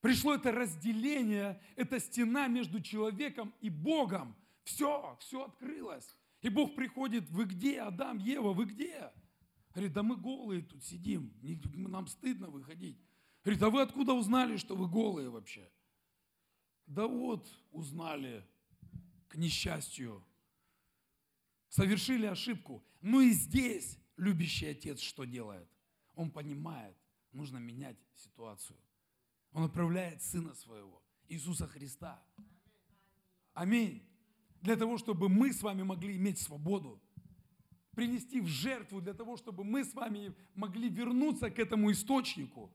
пришло 0.00 0.34
это 0.34 0.50
разделение, 0.50 1.62
эта 1.76 2.00
стена 2.00 2.48
между 2.48 2.80
человеком 2.80 3.54
и 3.60 3.70
Богом, 3.70 4.34
все, 4.64 5.16
все 5.20 5.44
открылось. 5.44 6.18
И 6.40 6.48
Бог 6.48 6.74
приходит, 6.74 7.30
вы 7.30 7.44
где, 7.44 7.80
Адам, 7.80 8.18
Ева, 8.18 8.52
вы 8.52 8.64
где? 8.64 9.12
Говорит, 9.72 9.92
да 9.92 10.02
мы 10.02 10.16
голые 10.16 10.62
тут 10.62 10.82
сидим, 10.82 11.32
нам 11.74 12.08
стыдно 12.08 12.50
выходить. 12.50 12.98
Говорит, 13.44 13.62
а 13.62 13.70
вы 13.70 13.82
откуда 13.82 14.14
узнали, 14.14 14.56
что 14.56 14.74
вы 14.74 14.88
голые 14.88 15.30
вообще? 15.30 15.70
Да 16.86 17.06
вот, 17.06 17.48
узнали, 17.70 18.44
к 19.34 19.36
несчастью. 19.36 20.24
Совершили 21.68 22.26
ошибку. 22.26 22.84
Но 23.00 23.20
и 23.20 23.30
здесь 23.30 23.98
любящий 24.16 24.66
отец 24.66 25.00
что 25.00 25.24
делает? 25.24 25.68
Он 26.14 26.30
понимает, 26.30 26.96
нужно 27.32 27.58
менять 27.58 27.98
ситуацию. 28.14 28.78
Он 29.52 29.64
отправляет 29.64 30.22
Сына 30.22 30.54
Своего, 30.54 31.02
Иисуса 31.28 31.66
Христа. 31.66 32.22
Аминь 33.54 34.02
для 34.62 34.76
того, 34.76 34.98
чтобы 34.98 35.28
мы 35.28 35.52
с 35.52 35.62
вами 35.62 35.82
могли 35.82 36.16
иметь 36.16 36.38
свободу, 36.38 37.02
принести 37.90 38.40
в 38.40 38.46
жертву 38.46 39.00
для 39.00 39.12
того, 39.12 39.36
чтобы 39.36 39.62
мы 39.62 39.84
с 39.84 39.92
вами 39.94 40.32
могли 40.54 40.88
вернуться 40.88 41.50
к 41.50 41.58
этому 41.58 41.92
источнику. 41.92 42.72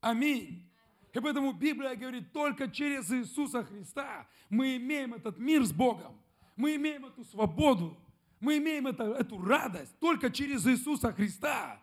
Аминь. 0.00 0.70
И 1.12 1.20
поэтому 1.20 1.52
Библия 1.52 1.94
говорит, 1.94 2.32
только 2.32 2.70
через 2.70 3.10
Иисуса 3.10 3.64
Христа 3.64 4.26
мы 4.48 4.76
имеем 4.76 5.12
этот 5.14 5.38
мир 5.38 5.64
с 5.64 5.72
Богом, 5.72 6.18
мы 6.56 6.76
имеем 6.76 7.04
эту 7.04 7.24
свободу, 7.24 7.98
мы 8.40 8.56
имеем 8.58 8.86
это, 8.86 9.04
эту 9.04 9.42
радость 9.42 9.98
только 9.98 10.30
через 10.30 10.66
Иисуса 10.66 11.12
Христа. 11.12 11.80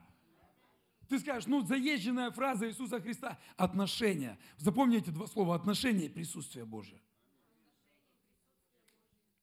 Ты 1.08 1.20
скажешь, 1.20 1.48
ну, 1.48 1.62
заезженная 1.62 2.32
фраза 2.32 2.68
Иисуса 2.68 3.00
Христа– 3.00 3.40
отношения. 3.58 4.38
Запомните 4.58 5.12
два 5.12 5.28
слова– 5.28 5.56
отношения 5.56 6.06
и 6.06 6.10
присутствие 6.10 6.66
Божие. 6.66 7.02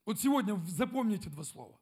Вот 0.04 0.20
сегодня 0.20 0.60
запомните 0.66 1.28
два 1.28 1.42
слова. 1.42 1.80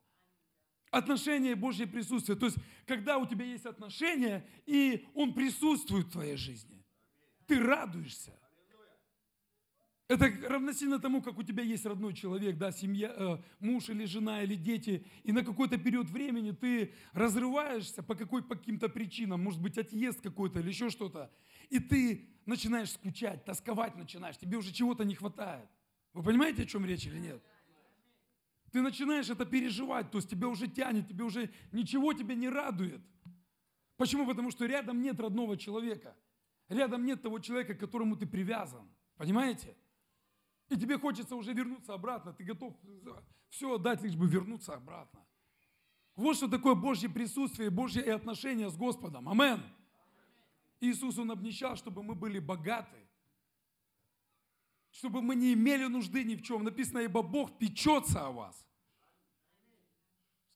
Отношения 0.91 1.53
и 1.53 1.55
Божье 1.55 1.87
присутствие. 1.87 2.39
То 2.39 2.47
есть, 2.47 2.59
когда 2.87 3.19
у 3.19 3.27
тебя 3.27 3.45
есть 3.45 3.67
отношения, 3.67 4.47
и 4.65 5.07
Он 5.15 5.35
присутствует 5.35 6.07
в 6.07 6.13
твоей 6.13 6.37
жизни, 6.37 6.84
ты 7.47 7.61
радуешься. 7.61 8.33
Это 10.07 10.31
равносильно 10.49 10.99
тому, 10.99 11.23
как 11.23 11.39
у 11.39 11.43
тебя 11.43 11.63
есть 11.63 11.87
родной 11.87 12.13
человек, 12.13 12.59
да, 12.59 12.73
семья, 12.73 13.15
э, 13.17 13.39
муж 13.59 13.89
или 13.89 14.05
жена 14.05 14.43
или 14.43 14.55
дети, 14.55 15.07
и 15.23 15.33
на 15.33 15.43
какой-то 15.43 15.79
период 15.79 16.11
времени 16.11 16.51
ты 16.51 16.93
разрываешься 17.15 18.03
по, 18.03 18.15
какой, 18.15 18.43
по 18.43 18.55
каким-то 18.55 18.91
причинам, 18.91 19.43
может 19.43 19.63
быть, 19.63 19.79
отъезд 19.79 20.21
какой-то 20.21 20.61
или 20.61 20.69
еще 20.69 20.91
что-то, 20.91 21.33
и 21.71 21.79
ты 21.79 22.29
начинаешь 22.45 22.93
скучать, 22.93 23.47
тосковать 23.47 23.97
начинаешь, 23.97 24.37
тебе 24.37 24.59
уже 24.59 24.73
чего-то 24.73 25.05
не 25.05 25.15
хватает. 25.15 25.69
Вы 26.13 26.23
понимаете, 26.23 26.65
о 26.65 26.67
чем 26.67 26.85
речь 26.85 27.07
или 27.07 27.19
нет? 27.19 27.43
Ты 28.73 28.83
начинаешь 28.83 29.31
это 29.31 29.47
переживать, 29.47 30.11
то 30.11 30.19
есть 30.19 30.29
тебя 30.29 30.49
уже 30.49 30.69
тянет, 30.69 31.09
тебе 31.09 31.25
уже 31.25 31.51
ничего 31.73 32.13
тебя 32.13 32.35
не 32.35 32.51
радует. 32.51 33.01
Почему? 33.97 34.27
Потому 34.27 34.51
что 34.51 34.67
рядом 34.67 35.01
нет 35.01 35.19
родного 35.19 35.57
человека. 35.57 36.15
Рядом 36.75 37.05
нет 37.05 37.23
того 37.23 37.39
человека, 37.39 37.75
к 37.75 37.81
которому 37.81 38.17
ты 38.17 38.27
привязан. 38.27 38.89
Понимаете? 39.17 39.77
И 40.69 40.77
тебе 40.77 40.99
хочется 40.99 41.37
уже 41.37 41.53
вернуться 41.53 41.95
обратно. 41.95 42.33
Ты 42.33 42.43
готов 42.43 42.75
все 43.49 43.77
отдать, 43.77 44.03
лишь 44.03 44.17
бы 44.17 44.27
вернуться 44.27 44.75
обратно. 44.75 45.25
Вот 46.17 46.37
что 46.37 46.49
такое 46.49 46.75
Божье 46.75 47.09
присутствие, 47.09 47.71
Божье 47.71 48.13
отношение 48.13 48.69
с 48.69 48.77
Господом. 48.77 49.29
Амен. 49.29 49.63
Иисус, 50.81 51.17
Он 51.19 51.31
обнищал, 51.31 51.77
чтобы 51.77 52.03
мы 52.03 52.17
были 52.17 52.41
богаты. 52.41 52.99
Чтобы 54.91 55.23
мы 55.23 55.37
не 55.37 55.55
имели 55.55 55.87
нужды 55.87 56.25
ни 56.25 56.35
в 56.35 56.43
чем. 56.43 56.65
Написано, 56.65 56.99
ибо 56.99 57.23
Бог 57.23 57.57
печется 57.57 58.27
о 58.27 58.33
вас. 58.33 58.67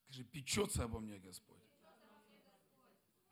Скажи, 0.04 0.24
печется 0.24 0.82
обо 0.84 0.98
мне 0.98 1.18
Господь. 1.18 1.67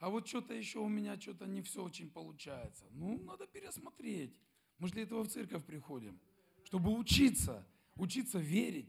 А 0.07 0.09
вот 0.09 0.29
что-то 0.29 0.55
еще 0.55 0.79
у 0.79 0.87
меня, 0.87 1.21
что-то 1.21 1.47
не 1.47 1.63
все 1.63 1.83
очень 1.83 2.09
получается. 2.09 2.85
Ну, 2.93 3.19
надо 3.25 3.49
пересмотреть. 3.49 4.37
Мы 4.79 4.87
же 4.87 4.95
для 4.95 5.03
этого 5.03 5.25
в 5.25 5.29
церковь 5.29 5.65
приходим 5.65 6.21
чтобы 6.63 6.97
учиться, 6.97 7.67
учиться 7.97 8.39
верить. 8.39 8.89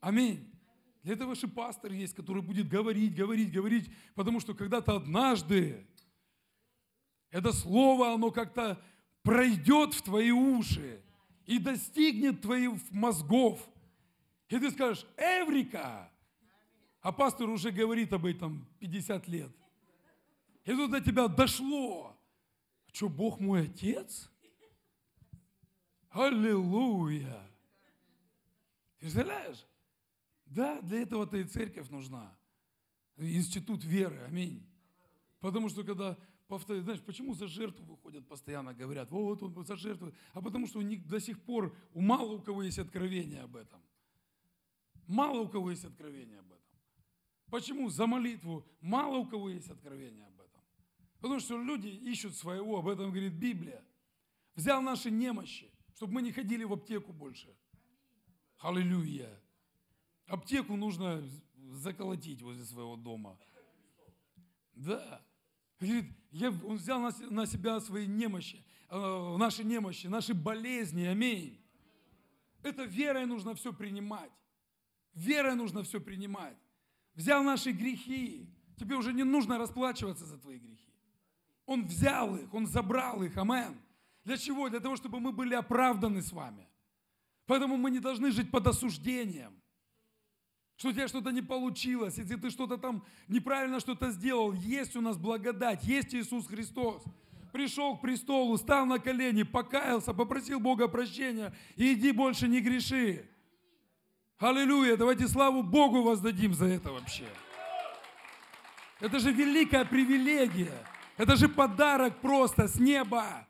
Аминь. 0.00 0.52
Для 1.02 1.14
этого 1.14 1.34
же 1.34 1.48
пастор 1.48 1.92
есть, 1.92 2.14
который 2.14 2.42
будет 2.42 2.68
говорить, 2.68 3.14
говорить, 3.14 3.50
говорить, 3.50 3.90
потому 4.14 4.38
что 4.38 4.52
когда-то 4.52 4.96
однажды 4.96 5.86
это 7.30 7.52
слово, 7.52 8.12
оно 8.12 8.30
как-то 8.30 8.78
пройдет 9.22 9.94
в 9.94 10.02
твои 10.02 10.30
уши 10.30 11.02
и 11.46 11.58
достигнет 11.58 12.42
твоих 12.42 12.72
мозгов. 12.90 13.66
И 14.50 14.58
ты 14.58 14.70
скажешь, 14.70 15.06
Эврика! 15.16 16.12
А 17.00 17.12
пастор 17.12 17.48
уже 17.48 17.70
говорит 17.70 18.12
об 18.12 18.26
этом 18.26 18.68
50 18.78 19.26
лет. 19.28 19.56
И 20.64 20.72
тут 20.72 20.90
до 20.90 21.00
тебя 21.00 21.28
дошло. 21.28 22.16
Что, 22.92 23.08
Бог 23.08 23.40
мой 23.40 23.64
отец? 23.66 24.30
Аллилуйя! 26.10 27.48
Ты 28.98 29.06
представляешь? 29.06 29.64
Да, 30.44 30.80
для 30.82 31.02
этого-то 31.02 31.36
и 31.36 31.44
церковь 31.44 31.88
нужна. 31.88 32.36
Институт 33.16 33.84
веры, 33.84 34.20
аминь. 34.26 34.66
Потому 35.38 35.68
что 35.68 35.84
когда 35.84 36.18
повторяют, 36.48 36.84
знаешь, 36.84 37.00
почему 37.00 37.34
за 37.34 37.46
жертву 37.46 37.84
выходят 37.84 38.26
постоянно, 38.26 38.74
говорят, 38.74 39.10
вот 39.10 39.42
он 39.42 39.64
за 39.64 39.76
жертву, 39.76 40.12
а 40.32 40.42
потому 40.42 40.66
что 40.66 40.82
них 40.82 41.06
до 41.06 41.20
сих 41.20 41.40
пор, 41.40 41.74
у 41.94 42.00
мало 42.00 42.32
у 42.32 42.42
кого 42.42 42.62
есть 42.62 42.78
откровение 42.78 43.42
об 43.42 43.56
этом. 43.56 43.80
Мало 45.06 45.40
у 45.40 45.48
кого 45.48 45.70
есть 45.70 45.84
откровение 45.84 46.40
об 46.40 46.46
этом. 46.46 46.78
Почему 47.46 47.88
за 47.88 48.06
молитву 48.06 48.66
мало 48.80 49.18
у 49.18 49.26
кого 49.26 49.50
есть 49.50 49.70
откровение 49.70 50.24
об 50.24 50.32
этом? 50.32 50.39
Потому 51.20 51.40
что 51.40 51.62
люди 51.62 51.88
ищут 51.88 52.34
своего, 52.34 52.78
об 52.78 52.88
этом 52.88 53.10
говорит 53.10 53.34
Библия. 53.34 53.84
Взял 54.54 54.80
наши 54.82 55.10
немощи, 55.10 55.70
чтобы 55.94 56.14
мы 56.14 56.22
не 56.22 56.32
ходили 56.32 56.64
в 56.64 56.72
аптеку 56.72 57.12
больше. 57.12 57.54
Аллилуйя. 58.58 59.30
Аптеку 60.26 60.76
нужно 60.76 61.22
заколотить 61.72 62.42
возле 62.42 62.64
своего 62.64 62.96
дома. 62.96 63.38
Да. 64.74 65.22
Говорит, 65.78 66.06
я, 66.30 66.50
он 66.50 66.76
взял 66.76 67.00
на, 67.00 67.10
на 67.30 67.46
себя 67.46 67.80
свои 67.80 68.06
немощи, 68.06 68.64
э, 68.88 69.36
наши 69.38 69.64
немощи, 69.64 70.06
наши 70.06 70.34
болезни. 70.34 71.04
Аминь. 71.04 71.58
Это 72.62 72.84
верой 72.84 73.26
нужно 73.26 73.54
все 73.54 73.72
принимать. 73.72 74.30
Верой 75.14 75.54
нужно 75.54 75.82
все 75.82 76.00
принимать. 76.00 76.56
Взял 77.14 77.42
наши 77.42 77.72
грехи. 77.72 78.48
Тебе 78.78 78.96
уже 78.96 79.12
не 79.12 79.24
нужно 79.24 79.58
расплачиваться 79.58 80.24
за 80.26 80.38
твои 80.38 80.58
грехи. 80.58 80.89
Он 81.70 81.86
взял 81.86 82.34
их, 82.34 82.52
он 82.52 82.66
забрал 82.66 83.22
их. 83.22 83.36
Аминь. 83.36 83.80
Для 84.24 84.36
чего? 84.36 84.68
Для 84.68 84.80
того, 84.80 84.96
чтобы 84.96 85.20
мы 85.20 85.30
были 85.30 85.54
оправданы 85.54 86.20
с 86.20 86.32
вами. 86.32 86.66
Поэтому 87.46 87.76
мы 87.76 87.92
не 87.92 88.00
должны 88.00 88.32
жить 88.32 88.50
под 88.50 88.66
осуждением. 88.66 89.52
Что 90.74 90.88
у 90.88 90.92
тебя 90.92 91.06
что-то 91.06 91.30
не 91.30 91.42
получилось, 91.42 92.18
если 92.18 92.34
ты 92.34 92.50
что-то 92.50 92.76
там 92.76 93.04
неправильно 93.28 93.78
что-то 93.78 94.10
сделал. 94.10 94.52
Есть 94.52 94.96
у 94.96 95.00
нас 95.00 95.16
благодать, 95.16 95.84
есть 95.84 96.12
Иисус 96.12 96.48
Христос. 96.48 97.04
Пришел 97.52 97.96
к 97.96 98.00
престолу, 98.00 98.58
стал 98.58 98.84
на 98.84 98.98
колени, 98.98 99.44
покаялся, 99.44 100.12
попросил 100.12 100.58
Бога 100.58 100.88
прощения 100.88 101.54
и 101.76 101.92
иди 101.92 102.10
больше 102.10 102.48
не 102.48 102.60
греши. 102.60 103.30
Аллилуйя, 104.38 104.96
давайте 104.96 105.28
славу 105.28 105.62
Богу 105.62 106.02
воздадим 106.02 106.52
за 106.52 106.66
это 106.66 106.90
вообще. 106.90 107.28
Это 108.98 109.20
же 109.20 109.30
великая 109.30 109.84
привилегия. 109.84 110.84
Это 111.20 111.36
же 111.36 111.50
подарок 111.50 112.18
просто 112.22 112.66
с 112.66 112.76
неба. 112.76 113.46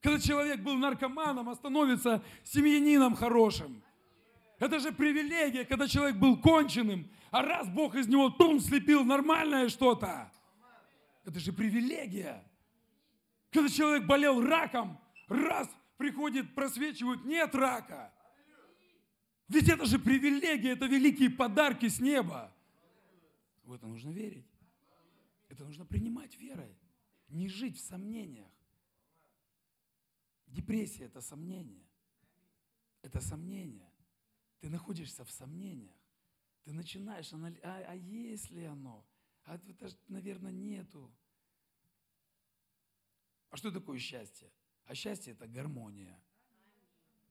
Когда 0.00 0.20
человек 0.20 0.60
был 0.60 0.76
наркоманом, 0.76 1.48
а 1.48 1.56
становится 1.56 2.22
семьянином 2.44 3.16
хорошим. 3.16 3.82
Это 4.60 4.78
же 4.78 4.92
привилегия, 4.92 5.64
когда 5.64 5.88
человек 5.88 6.14
был 6.14 6.40
конченым, 6.40 7.10
а 7.32 7.42
раз 7.42 7.68
Бог 7.68 7.96
из 7.96 8.06
него 8.06 8.30
тум 8.30 8.60
слепил 8.60 9.04
нормальное 9.04 9.68
что-то. 9.68 10.30
Это 11.24 11.40
же 11.40 11.52
привилегия. 11.52 12.48
Когда 13.50 13.68
человек 13.68 14.06
болел 14.06 14.40
раком, 14.40 14.96
раз 15.26 15.68
приходит, 15.96 16.54
просвечивают, 16.54 17.24
нет 17.24 17.52
рака. 17.56 18.12
Ведь 19.48 19.68
это 19.68 19.86
же 19.86 19.98
привилегия, 19.98 20.74
это 20.74 20.86
великие 20.86 21.30
подарки 21.30 21.88
с 21.88 21.98
неба. 21.98 22.54
В 23.64 23.72
это 23.72 23.88
нужно 23.88 24.10
верить. 24.10 24.46
Это 25.48 25.64
нужно 25.64 25.84
принимать 25.84 26.38
верой. 26.38 26.76
Не 27.32 27.48
жить 27.48 27.78
в 27.78 27.80
сомнениях. 27.80 28.52
Депрессия– 30.46 31.04
это 31.06 31.22
сомнение. 31.22 31.82
Это 33.00 33.20
сомнение. 33.20 33.90
Ты 34.60 34.68
находишься 34.68 35.24
в 35.24 35.30
сомнениях. 35.30 35.96
Ты 36.64 36.72
начинаешь 36.72 37.32
анализировать, 37.32 37.86
а, 37.86 37.92
а 37.92 37.94
есть 37.96 38.50
ли 38.50 38.64
оно? 38.64 39.04
А 39.44 39.56
это, 39.56 39.88
наверное, 40.08 40.52
нету. 40.52 41.10
А 43.48 43.56
что 43.56 43.72
такое 43.72 43.98
счастье? 43.98 44.52
А 44.84 44.94
счастье– 44.94 45.32
это 45.34 45.48
гармония. 45.48 46.22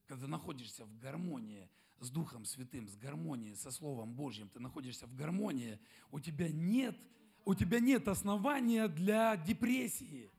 Когда 0.08 0.26
ты 0.26 0.32
находишься 0.32 0.86
в 0.86 0.98
гармонии 0.98 1.70
с 2.00 2.10
Духом 2.10 2.46
Святым, 2.46 2.88
с 2.88 2.98
гармонией 2.98 3.56
со 3.56 3.70
Словом 3.70 4.16
Божьим, 4.16 4.50
ты 4.50 4.60
находишься 4.60 5.06
в 5.06 5.16
гармонии, 5.16 5.80
у 6.10 6.20
тебя 6.20 6.50
нет, 6.50 7.00
у 7.46 7.56
тебя 7.56 7.80
нет 7.80 8.08
основания 8.08 8.88
для 8.88 9.36
депрессии. 9.38 10.32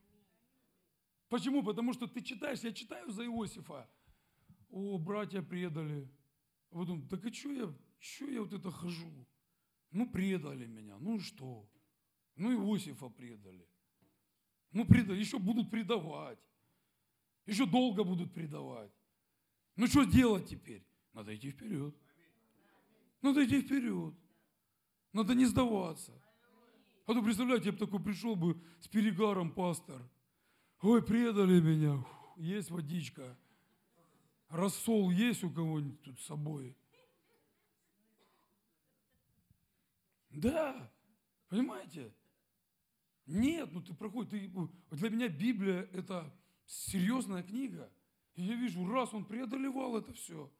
Почему? 1.29 1.63
Потому 1.63 1.93
что 1.93 2.07
ты 2.07 2.21
читаешь, 2.21 2.59
я 2.59 2.71
читаю 2.71 3.11
за 3.11 3.25
Иосифа. 3.25 3.89
О, 4.69 4.97
братья 4.97 5.41
предали. 5.41 6.09
А 6.71 6.75
потом, 6.75 7.07
так 7.07 7.25
и 7.25 7.31
что 7.31 7.51
я, 7.51 7.73
что 7.99 8.25
я 8.25 8.41
вот 8.41 8.53
это 8.53 8.71
хожу? 8.71 9.11
Ну, 9.91 10.09
предали 10.09 10.65
меня, 10.65 10.97
ну 10.99 11.19
что? 11.19 11.69
Ну, 12.35 12.51
Иосифа 12.51 13.09
предали. 13.09 13.67
Ну, 14.71 14.85
предали, 14.85 15.19
еще 15.19 15.37
будут 15.37 15.69
предавать. 15.69 16.39
Еще 17.45 17.65
долго 17.65 18.03
будут 18.03 18.33
предавать. 18.33 18.91
Ну, 19.75 19.87
что 19.87 20.03
делать 20.03 20.47
теперь? 20.47 20.83
Надо 21.13 21.35
идти 21.35 21.51
вперед. 21.51 21.95
Надо 23.21 23.45
идти 23.45 23.61
вперед. 23.61 24.15
Надо 25.11 25.35
не 25.35 25.45
сдаваться. 25.45 26.22
А 27.05 27.13
то, 27.13 27.21
представляете, 27.21 27.65
я 27.67 27.71
бы 27.73 27.77
такой 27.77 28.01
пришел 28.01 28.35
бы 28.35 28.61
с 28.79 28.87
перегаром, 28.87 29.51
пастор. 29.51 30.01
Ой, 30.81 31.03
предали 31.03 31.59
меня, 31.59 32.03
есть 32.37 32.71
водичка. 32.71 33.37
Рассол 34.49 35.11
есть 35.11 35.43
у 35.43 35.49
кого-нибудь 35.49 36.01
тут 36.01 36.19
с 36.19 36.25
собой? 36.25 36.77
Да, 40.29 40.91
понимаете? 41.49 42.13
Нет, 43.25 43.69
ну 43.71 43.81
ты 43.81 43.93
проходишь, 43.93 44.31
ты, 44.31 44.51
для 44.91 45.09
меня 45.09 45.27
Библия 45.27 45.89
это 45.93 46.33
серьезная 46.65 47.43
книга. 47.43 47.91
И 48.35 48.43
я 48.43 48.55
вижу, 48.55 48.85
раз 48.89 49.13
он 49.13 49.25
преодолевал 49.25 49.97
это 49.97 50.13
все, 50.13 50.51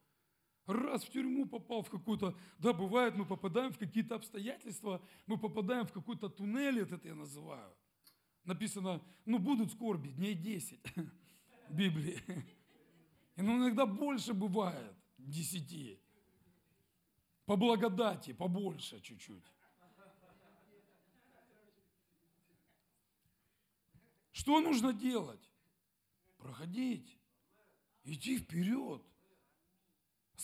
раз 0.66 1.04
в 1.04 1.10
тюрьму 1.10 1.46
попал 1.46 1.84
в 1.84 1.90
какую-то, 1.90 2.38
да, 2.60 2.74
бывает, 2.74 3.16
мы 3.16 3.26
попадаем 3.26 3.72
в 3.72 3.78
какие-то 3.78 4.16
обстоятельства, 4.16 5.02
мы 5.28 5.38
попадаем 5.38 5.86
в 5.86 5.92
какой-то 5.92 6.30
туннель, 6.30 6.80
это 6.80 7.00
я 7.08 7.16
называю. 7.16 7.74
Написано, 8.44 9.02
ну 9.26 9.40
будут 9.40 9.72
скорби, 9.72 10.10
дней 10.10 10.36
10 10.36 10.80
в 11.70 11.76
Библии. 11.76 12.20
И 13.36 13.42
ну 13.42 13.58
иногда 13.58 13.86
больше 13.86 14.34
бывает, 14.34 14.96
десяти. 15.18 16.00
По 17.46 17.56
благодати, 17.58 18.32
побольше 18.34 19.02
чуть-чуть. 19.02 19.44
Что 24.32 24.60
нужно 24.62 24.94
делать? 24.94 25.50
Проходить. 26.38 27.18
Идти 28.04 28.38
вперед. 28.38 29.02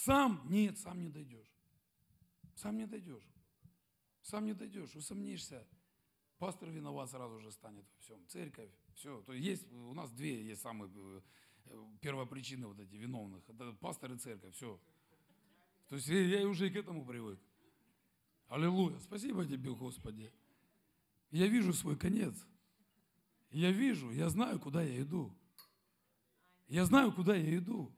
Сам? 0.05 0.41
Нет, 0.49 0.77
сам 0.77 1.01
не 1.01 1.09
дойдешь. 1.09 1.51
Сам 2.55 2.77
не 2.77 2.85
дойдешь. 2.85 3.27
Сам 4.21 4.45
не 4.45 4.53
дойдешь. 4.53 4.95
Усомнишься. 4.95 5.67
Пастор 6.37 6.69
виноват 6.69 7.09
сразу 7.09 7.37
же 7.39 7.51
станет 7.51 7.85
во 7.93 7.99
всем. 7.99 8.25
Церковь. 8.27 8.71
Все. 8.95 9.21
То 9.23 9.33
есть 9.33 9.69
у 9.73 9.93
нас 9.93 10.09
две 10.11 10.41
есть 10.41 10.61
самые 10.61 10.89
э, 10.95 11.21
первопричины 11.99 12.67
вот 12.67 12.79
эти 12.79 12.95
виновных. 12.95 13.43
Это 13.49 13.73
пастор 13.73 14.13
и 14.13 14.17
церковь. 14.17 14.55
Все. 14.55 14.79
То 15.89 15.95
есть 15.95 16.07
я 16.07 16.47
уже 16.47 16.67
и 16.67 16.71
к 16.71 16.77
этому 16.77 17.05
привык. 17.05 17.39
Аллилуйя. 18.47 18.99
Спасибо 18.99 19.45
тебе, 19.45 19.73
Господи. 19.75 20.31
Я 21.29 21.47
вижу 21.47 21.73
свой 21.73 21.97
конец. 21.97 22.35
Я 23.51 23.71
вижу, 23.71 24.11
я 24.11 24.29
знаю, 24.29 24.59
куда 24.59 24.81
я 24.81 25.01
иду. 25.01 25.35
Я 26.67 26.85
знаю, 26.85 27.11
куда 27.11 27.35
я 27.35 27.57
иду. 27.57 27.93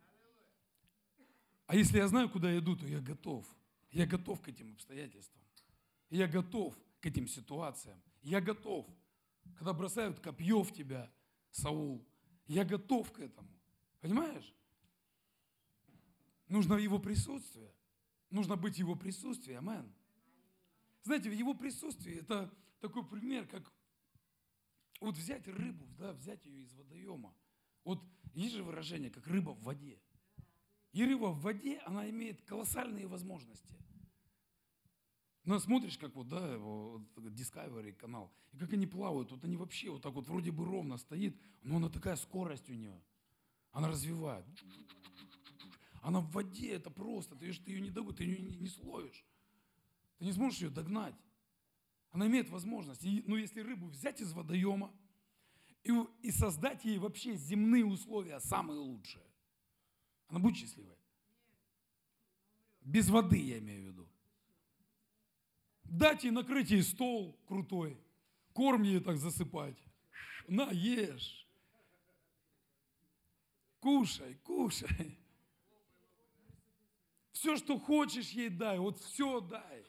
А 1.72 1.76
если 1.78 2.00
я 2.00 2.08
знаю, 2.10 2.30
куда 2.30 2.52
я 2.52 2.60
иду, 2.60 2.76
то 2.76 2.86
я 2.86 3.00
готов. 3.00 3.48
Я 3.92 4.06
готов 4.06 4.42
к 4.42 4.50
этим 4.50 4.74
обстоятельствам. 4.74 5.42
Я 6.10 6.28
готов 6.28 6.78
к 7.00 7.06
этим 7.06 7.30
ситуациям. 7.30 8.04
Я 8.22 8.42
готов. 8.42 8.86
Когда 9.58 9.72
бросают 9.72 10.20
копье 10.20 10.64
в 10.64 10.74
тебя, 10.74 11.10
Саул, 11.50 12.06
я 12.46 12.66
готов 12.66 13.10
к 13.14 13.20
этому. 13.22 13.48
Понимаешь? 14.02 14.54
Нужно 16.50 16.74
его 16.74 17.00
присутствие. 17.00 17.74
Нужно 18.32 18.58
быть 18.58 18.78
его 18.78 18.96
присутствии. 18.96 19.54
Амен. 19.54 19.94
Знаете, 21.04 21.30
в 21.30 21.34
его 21.34 21.54
присутствии 21.54 22.16
это 22.16 22.54
такой 22.82 23.08
пример, 23.08 23.48
как 23.48 23.72
вот 25.00 25.16
взять 25.16 25.48
рыбу, 25.48 25.88
да, 25.98 26.12
взять 26.12 26.46
ее 26.46 26.64
из 26.64 26.74
водоема. 26.74 27.34
Вот 27.86 28.04
есть 28.34 28.56
же 28.56 28.62
выражение, 28.62 29.10
как 29.10 29.26
рыба 29.26 29.52
в 29.52 29.64
воде. 29.64 30.02
И 30.92 31.06
рыба 31.06 31.28
в 31.28 31.42
воде, 31.42 31.80
она 31.86 32.10
имеет 32.10 32.42
колоссальные 32.42 33.08
возможности. 33.08 33.76
Ну, 35.44 35.58
смотришь, 35.60 35.98
как 35.98 36.16
вот, 36.16 36.28
да, 36.28 36.56
Discovery 36.58 37.94
канал, 37.94 38.32
и 38.52 38.58
как 38.58 38.74
они 38.74 38.86
плавают, 38.86 39.32
вот 39.32 39.44
они 39.44 39.58
вообще 39.58 39.90
вот 39.90 40.02
так 40.02 40.14
вот 40.14 40.28
вроде 40.28 40.52
бы 40.52 40.66
ровно 40.66 40.98
стоит, 40.98 41.40
но 41.64 41.78
она 41.78 41.90
такая 41.90 42.16
скорость 42.16 42.70
у 42.70 42.74
нее. 42.74 43.02
Она 43.72 43.88
развивает. 43.88 44.46
Она 46.02 46.20
в 46.20 46.32
воде, 46.32 46.74
это 46.74 46.90
просто, 46.90 47.36
ты, 47.36 47.54
ты 47.54 47.72
ее 47.72 47.82
не 47.82 47.90
догонишь, 47.90 48.18
ты 48.18 48.24
ее 48.26 48.40
не, 48.40 48.56
не 48.58 48.68
словишь. 48.68 49.26
Ты 50.20 50.26
не 50.26 50.34
сможешь 50.34 50.62
ее 50.62 50.70
догнать. 50.70 51.16
Она 52.12 52.28
имеет 52.28 52.50
возможность. 52.50 53.04
И, 53.04 53.24
ну, 53.26 53.36
если 53.36 53.62
рыбу 53.62 53.88
взять 53.88 54.20
из 54.20 54.34
водоема 54.34 54.94
и, 55.84 55.92
и 56.22 56.32
создать 56.32 56.84
ей 56.86 56.98
вообще 56.98 57.36
земные 57.36 57.86
условия, 57.86 58.40
самые 58.40 58.80
лучшие, 58.80 59.24
она 60.32 60.40
будет 60.40 60.56
счастливой. 60.56 60.96
Без 62.82 63.10
воды, 63.10 63.38
я 63.38 63.60
имею 63.60 63.84
в 63.84 63.86
виду. 63.88 64.10
Дать 65.84 66.24
ей 66.24 66.32
накрыть 66.32 66.72
ей 66.72 66.84
стол 66.84 67.38
крутой, 67.46 68.02
корм 68.54 68.84
ей 68.84 69.02
так 69.02 69.18
засыпать. 69.18 69.78
На, 70.48 70.72
ешь. 70.72 71.46
Кушай, 73.82 74.36
кушай. 74.36 75.20
Все, 77.34 77.58
что 77.58 77.78
хочешь 77.78 78.30
ей 78.30 78.50
дай, 78.50 78.80
вот 78.80 79.00
все 79.00 79.42
дай. 79.42 79.86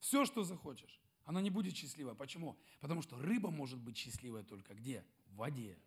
Все, 0.00 0.24
что 0.24 0.42
захочешь. 0.42 1.00
Она 1.24 1.40
не 1.40 1.50
будет 1.50 1.76
счастлива. 1.76 2.14
Почему? 2.14 2.58
Потому 2.80 3.02
что 3.02 3.16
рыба 3.18 3.50
может 3.50 3.78
быть 3.78 3.96
счастливая 3.96 4.42
только 4.42 4.74
где? 4.74 5.06
В 5.26 5.36
воде. 5.36 5.78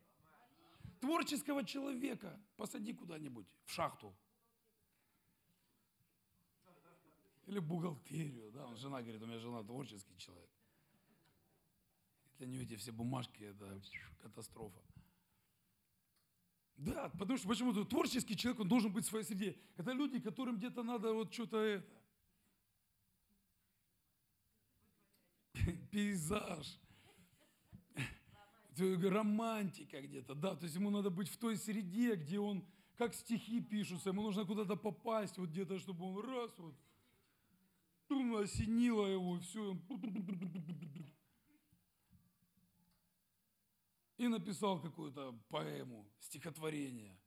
Творческого 0.99 1.63
человека 1.63 2.39
посади 2.55 2.93
куда-нибудь 2.93 3.47
в 3.65 3.71
шахту. 3.71 4.15
Или 7.45 7.59
бухгалтерию. 7.59 8.51
Да? 8.51 8.75
Жена 8.75 9.01
говорит, 9.01 9.21
у 9.21 9.25
меня 9.25 9.39
жена 9.39 9.63
творческий 9.63 10.17
человек. 10.17 10.49
Для 12.37 12.47
нее 12.47 12.63
эти 12.63 12.75
все 12.75 12.91
бумажки– 12.91 13.43
это 13.45 13.81
катастрофа. 14.21 14.79
Да, 16.75 17.09
потому 17.09 17.37
что 17.37 17.47
почему-то 17.47 17.85
творческий 17.85 18.35
человек, 18.37 18.59
он 18.61 18.67
должен 18.67 18.93
быть 18.93 19.05
в 19.05 19.09
своей 19.09 19.25
среде. 19.25 19.57
Это 19.77 19.93
люди, 19.93 20.19
которым 20.19 20.57
где-то 20.57 20.83
надо 20.83 21.13
вот 21.13 21.33
что-то 21.33 21.57
это. 21.57 21.97
Пейзаж. 25.91 26.79
Романтика 28.79 30.01
где-то, 30.01 30.35
да. 30.35 30.55
То 30.55 30.63
есть 30.63 30.75
ему 30.75 30.89
надо 30.89 31.09
быть 31.09 31.29
в 31.29 31.37
той 31.37 31.57
среде, 31.57 32.15
где 32.15 32.39
он, 32.39 32.65
как 32.95 33.13
стихи 33.13 33.61
пишутся, 33.61 34.09
ему 34.09 34.21
нужно 34.21 34.45
куда-то 34.45 34.75
попасть, 34.75 35.37
вот 35.37 35.49
где-то, 35.49 35.79
чтобы 35.79 36.05
он 36.05 36.25
раз 36.25 36.51
вот, 36.57 36.75
осенило 38.41 39.05
его, 39.05 39.37
и 39.37 39.39
все, 39.39 39.77
и 44.17 44.27
написал 44.27 44.81
какую-то 44.81 45.39
поэму, 45.49 46.05
стихотворение. 46.19 47.17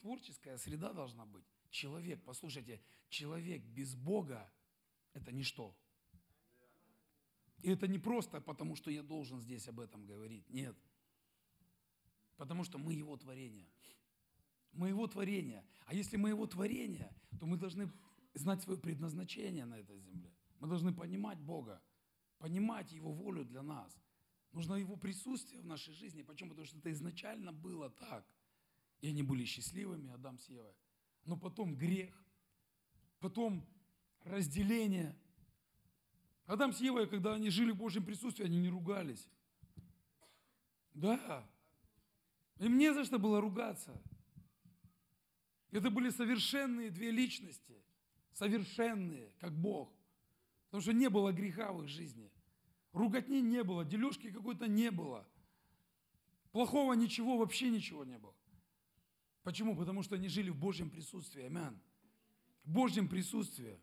Творческая 0.00 0.58
среда 0.58 0.92
должна 0.92 1.26
быть. 1.26 1.44
Человек, 1.70 2.22
послушайте, 2.24 2.80
человек 3.08 3.62
без 3.62 3.94
Бога– 3.94 4.50
это 5.12 5.32
ничто. 5.32 5.74
И 7.62 7.70
это 7.70 7.86
не 7.86 7.98
просто 7.98 8.40
потому, 8.40 8.76
что 8.76 8.90
я 8.90 9.02
должен 9.02 9.40
здесь 9.40 9.68
об 9.68 9.80
этом 9.80 10.06
говорить. 10.06 10.48
Нет. 10.50 10.76
Потому 12.36 12.64
что 12.64 12.78
мы 12.78 12.94
Его 12.94 13.16
творение. 13.16 13.68
Мы 14.72 14.88
Его 14.88 15.06
творение. 15.06 15.64
А 15.86 15.94
если 15.94 16.16
мы 16.16 16.30
Его 16.30 16.46
творение, 16.46 17.12
то 17.38 17.46
мы 17.46 17.56
должны 17.56 17.90
знать 18.34 18.62
свое 18.62 18.78
предназначение 18.78 19.64
на 19.64 19.78
этой 19.78 19.98
земле. 19.98 20.32
Мы 20.60 20.68
должны 20.68 20.92
понимать 20.92 21.38
Бога, 21.38 21.82
понимать 22.38 22.92
Его 22.92 23.12
волю 23.12 23.44
для 23.44 23.62
нас– 23.62 23.96
Нужно 24.52 24.74
его 24.74 24.96
присутствие 24.96 25.60
в 25.60 25.66
нашей 25.66 25.94
жизни. 25.94 26.22
Почему? 26.22 26.50
Потому 26.50 26.66
что 26.66 26.78
это 26.78 26.90
изначально 26.90 27.52
было 27.52 27.90
так. 27.90 28.26
И 29.00 29.08
они 29.08 29.22
были 29.22 29.44
счастливыми, 29.44 30.10
Адам 30.10 30.38
с 30.38 30.48
Евой. 30.48 30.74
Но 31.24 31.36
потом 31.36 31.76
грех, 31.76 32.12
потом 33.20 33.64
разделение. 34.24 35.16
Адам 36.50 36.72
с 36.72 36.80
Евой, 36.80 37.06
когда 37.06 37.34
они 37.34 37.48
жили 37.48 37.70
в 37.70 37.76
Божьем 37.76 38.04
присутствии, 38.04 38.44
они 38.44 38.58
не 38.58 38.68
ругались. 38.68 39.24
Да. 40.94 41.48
Им 42.58 42.76
не 42.76 42.92
за 42.92 43.04
что 43.04 43.20
было 43.20 43.40
ругаться. 43.40 44.02
Это 45.70 45.90
были 45.90 46.10
совершенные 46.10 46.90
две 46.90 47.12
личности. 47.12 47.80
Совершенные, 48.32 49.32
как 49.38 49.56
Бог. 49.56 49.94
Потому 50.64 50.82
что 50.82 50.92
не 50.92 51.08
было 51.08 51.30
греха 51.30 51.72
в 51.72 51.84
их 51.84 51.88
жизни. 51.88 52.32
Руготни 52.92 53.38
не 53.38 53.62
было, 53.62 53.84
дележки 53.84 54.32
какой-то 54.32 54.66
не 54.66 54.90
было. 54.90 55.24
Плохого 56.50 56.94
ничего, 56.94 57.38
вообще 57.38 57.70
ничего 57.70 58.04
не 58.04 58.18
было. 58.18 58.34
Почему? 59.44 59.76
Потому 59.76 60.02
что 60.02 60.16
они 60.16 60.26
жили 60.26 60.50
в 60.50 60.56
Божьем 60.56 60.90
присутствии. 60.90 61.44
Амин. 61.44 61.80
В 62.64 62.72
Божьем 62.72 63.06
присутствии. 63.06 63.78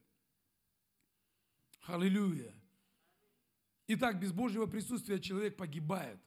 Аллилуйя. 1.83 2.56
Итак, 3.87 4.19
без 4.19 4.33
Божьего 4.33 4.65
присутствия 4.65 5.19
человек 5.19 5.55
погибает. 5.55 6.19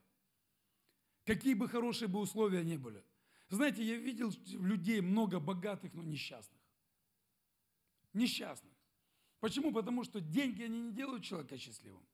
Какие 1.26 1.54
бы 1.54 1.68
хорошие 1.68 2.08
бы 2.08 2.18
условия 2.18 2.64
ни 2.64 2.76
были. 2.76 3.04
Знаете, 3.50 3.84
я 3.84 3.96
видел 3.96 4.32
людей 4.46 5.00
много 5.00 5.38
богатых, 5.40 5.92
но 5.92 6.02
несчастных. 6.02 6.60
Несчастных. 8.14 8.72
Почему? 9.40 9.72
Потому 9.72 10.04
что 10.04 10.20
деньги, 10.20 10.62
они 10.62 10.80
не 10.80 10.92
делают 10.92 11.24
человека 11.24 11.58
счастливым. 11.58 12.04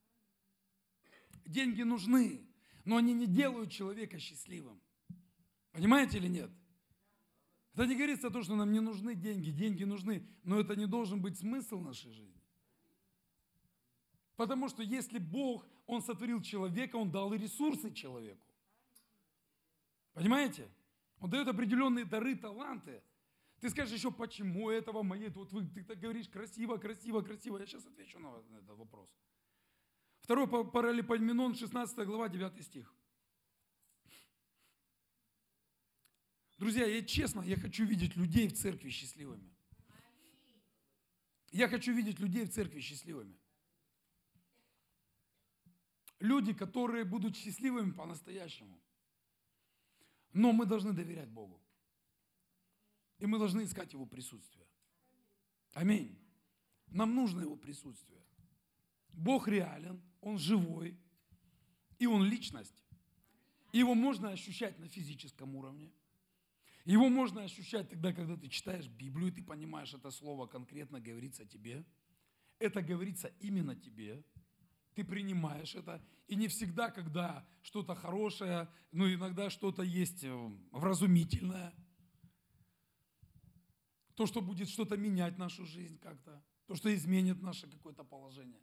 Деньги 1.44 1.82
нужны, 1.82 2.44
но 2.84 2.97
они 2.97 3.14
не 3.14 3.26
делают 3.26 3.70
человека 3.70 4.18
счастливым. 4.18 4.80
Понимаете 5.72 6.18
или 6.18 6.28
нет? 6.28 6.51
Это 7.74 7.86
не 7.86 7.94
говорится 7.94 8.28
о 8.28 8.30
том, 8.30 8.42
что 8.42 8.57
нам 8.57 8.72
не 8.72 8.80
нужны 8.80 9.14
деньги. 9.14 9.51
Деньги 9.51 9.84
нужны, 9.84 10.26
но 10.42 10.59
это 10.59 10.74
не 10.74 10.86
должен 10.86 11.20
быть 11.20 11.38
смысл 11.38 11.78
нашей 11.80 12.11
жизни. 12.11 12.36
Потому 14.37 14.68
что 14.68 14.82
если 14.82 15.18
Бог, 15.18 15.66
Он 15.87 16.03
сотворил 16.03 16.43
человека, 16.43 16.97
Он 16.97 17.11
дал 17.11 17.32
и 17.32 17.39
ресурсы 17.39 17.93
человеку. 17.93 18.47
Понимаете? 20.12 20.68
Он 21.18 21.30
дает 21.30 21.49
определенные 21.49 22.05
дары, 22.05 22.37
таланты. 22.37 23.03
Ты 23.61 23.70
скажешь 23.70 23.95
еще, 23.95 24.11
почему 24.11 24.70
этого 24.70 25.03
моей, 25.03 25.30
вот 25.30 25.51
вы, 25.53 25.66
ты 25.66 25.82
так 25.82 25.99
говоришь 25.99 26.28
красиво, 26.28 26.76
красиво, 26.76 27.22
красиво. 27.22 27.59
Я 27.59 27.66
сейчас 27.66 27.87
отвечу 27.87 28.18
на 28.18 28.28
этот 28.59 28.76
вопрос. 28.76 29.09
Второй 30.20 30.47
паралипоменон, 30.47 31.55
16 31.55 32.07
глава, 32.07 32.28
9 32.28 32.64
стих. 32.64 32.95
Друзья, 36.59 36.87
я 36.87 37.03
честно, 37.03 37.43
я 37.43 37.57
хочу 37.57 37.84
видеть 37.84 38.16
людей 38.16 38.49
в 38.49 38.55
церкви 38.55 38.91
счастливыми. 38.91 39.55
Я 41.51 41.68
хочу 41.68 41.93
видеть 41.93 42.18
людей 42.18 42.45
в 42.45 42.51
церкви 42.53 42.80
счастливыми. 42.80 43.39
Люди, 46.19 46.53
которые 46.53 47.05
будут 47.05 47.37
счастливыми 47.37 47.93
по-настоящему. 47.93 48.81
Но 50.33 50.53
мы 50.53 50.67
должны 50.67 50.93
доверять 50.93 51.29
Богу. 51.29 51.61
И 53.19 53.27
мы 53.27 53.39
должны 53.39 53.64
искать 53.64 53.93
Его 53.93 54.07
присутствие. 54.07 54.67
Аминь. 55.73 56.19
Нам 56.89 57.14
нужно 57.14 57.43
Его 57.43 57.57
присутствие. 57.57 58.23
Бог 59.12 59.49
реален, 59.49 60.01
Он 60.21 60.39
живой, 60.39 60.99
и 61.99 62.07
Он 62.07 62.25
личность. 62.25 62.85
Его 63.73 63.95
можно 63.95 64.31
ощущать 64.31 64.79
на 64.79 64.89
физическом 64.89 65.55
уровне– 65.57 65.93
его 66.87 67.09
можно 67.09 67.43
ощущать 67.43 67.91
тогда, 67.91 68.12
когда 68.12 68.37
ты 68.37 68.49
читаешь 68.49 68.87
Библию, 68.87 69.29
и 69.29 69.33
ты 69.33 69.43
понимаешь, 69.43 69.93
это 69.93 70.12
слово 70.12 70.47
конкретно 70.47 71.01
говорится 71.01 71.45
тебе. 71.45 71.85
Это 72.61 72.81
говорится 72.81 73.33
именно 73.41 73.75
тебе. 73.75 74.23
Ты 74.97 75.05
принимаешь 75.05 75.74
это. 75.74 76.03
И 76.26 76.34
не 76.36 76.49
всегда, 76.49 76.90
когда 76.90 77.47
что-то 77.61 77.94
хорошее, 77.94 78.66
но 78.92 79.12
иногда 79.12 79.51
что-то 79.51 79.82
есть 79.82 80.24
э, 80.24 80.51
вразумительное. 80.70 81.74
То, 84.14 84.24
что 84.24 84.40
будет 84.40 84.70
что-то 84.70 84.97
менять 84.97 85.36
нашу 85.36 85.66
жизнь 85.66 85.99
как-то. 85.99 86.42
То, 86.66 86.74
что 86.74 86.92
изменит 86.94 87.42
наше 87.42 87.70
какое-то 87.70 88.05
положение. 88.05 88.62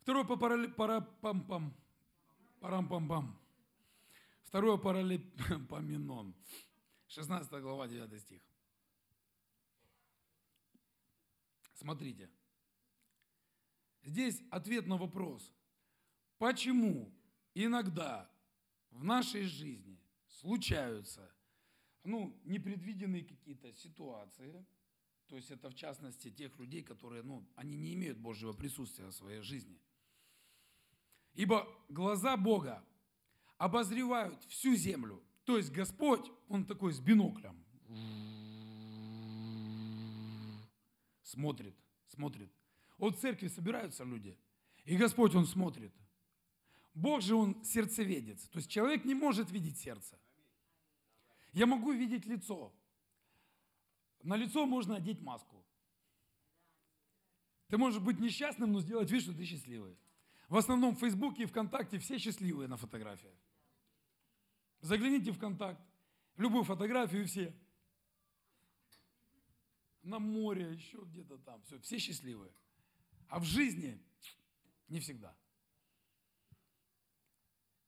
Второе 0.00 0.24
по 0.24 0.36
парам-пам-пам. 0.36 1.74
Парам-пам-пам. 2.58 3.38
Второе 4.44 4.78
паралипоменон. 4.78 6.34
16 7.08 7.60
глава, 7.60 7.88
9 7.88 8.20
стих. 8.22 8.42
Смотрите. 11.74 12.30
Здесь 14.02 14.40
ответ 14.50 14.86
на 14.86 14.96
вопрос. 14.96 15.52
Почему 16.38 17.12
иногда 17.54 18.30
в 18.90 19.04
нашей 19.04 19.44
жизни 19.44 20.00
случаются 20.26 21.30
ну, 22.04 22.36
непредвиденные 22.44 23.24
какие-то 23.24 23.72
ситуации, 23.72 24.64
то 25.28 25.36
есть 25.36 25.50
это 25.50 25.70
в 25.70 25.74
частности 25.74 26.30
тех 26.30 26.58
людей, 26.58 26.82
которые, 26.82 27.22
ну, 27.22 27.46
они 27.54 27.76
не 27.76 27.94
имеют 27.94 28.18
Божьего 28.18 28.52
присутствия 28.52 29.06
в 29.06 29.12
своей 29.12 29.40
жизни. 29.40 29.80
Ибо 31.34 31.66
глаза 31.88 32.36
Бога 32.36 32.84
обозревают 33.56 34.42
всю 34.44 34.74
землю. 34.74 35.22
То 35.44 35.56
есть 35.56 35.70
Господь, 35.70 36.30
Он 36.48 36.66
такой 36.66 36.92
с 36.92 37.00
биноклем. 37.00 37.64
Смотрит, 41.22 41.74
смотрит. 42.08 42.52
Вот 42.98 43.16
в 43.16 43.20
церкви 43.20 43.48
собираются 43.48 44.04
люди, 44.04 44.38
и 44.84 44.96
Господь, 44.96 45.34
Он 45.34 45.46
смотрит. 45.46 45.92
Бог 46.94 47.22
же, 47.22 47.34
Он 47.34 47.64
сердцеведец. 47.64 48.48
То 48.48 48.58
есть 48.58 48.70
человек 48.70 49.04
не 49.04 49.14
может 49.14 49.50
видеть 49.50 49.78
сердце. 49.78 50.18
Я 51.52 51.66
могу 51.66 51.92
видеть 51.92 52.26
лицо. 52.26 52.72
На 54.22 54.36
лицо 54.36 54.66
можно 54.66 54.96
одеть 54.96 55.20
маску. 55.20 55.64
Ты 57.68 57.78
можешь 57.78 58.02
быть 58.02 58.20
несчастным, 58.20 58.72
но 58.72 58.80
сделать 58.80 59.10
вид, 59.10 59.22
что 59.22 59.32
ты 59.32 59.44
счастливый. 59.44 59.96
В 60.48 60.56
основном 60.56 60.94
в 60.94 61.00
Фейсбуке 61.00 61.44
и 61.44 61.46
ВКонтакте 61.46 61.98
все 61.98 62.18
счастливые 62.18 62.68
на 62.68 62.76
фотографиях. 62.76 63.34
Загляните 64.80 65.32
в 65.32 65.38
контакт, 65.38 65.80
в 66.36 66.42
любую 66.42 66.64
фотографию, 66.64 67.22
и 67.22 67.24
все. 67.24 67.56
На 70.02 70.18
море, 70.18 70.72
еще 70.72 70.98
где-то 71.04 71.38
там, 71.38 71.62
все, 71.62 71.78
все 71.78 71.98
счастливые. 71.98 72.52
А 73.28 73.38
в 73.38 73.44
жизни 73.44 74.00
не 74.88 75.00
всегда. 75.00 75.34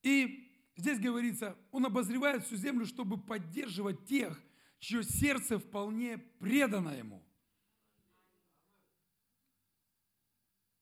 И 0.02 0.52
здесь 0.76 0.98
говорится, 1.00 1.56
он 1.70 1.86
обозревает 1.86 2.44
всю 2.44 2.56
землю, 2.56 2.86
чтобы 2.86 3.18
поддерживать 3.18 4.04
тех, 4.06 4.40
чье 4.78 5.02
сердце 5.02 5.58
вполне 5.58 6.18
предано 6.18 6.90
ему. 6.90 7.22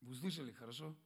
Вы 0.00 0.12
услышали 0.12 0.50
хорошо? 0.52 0.96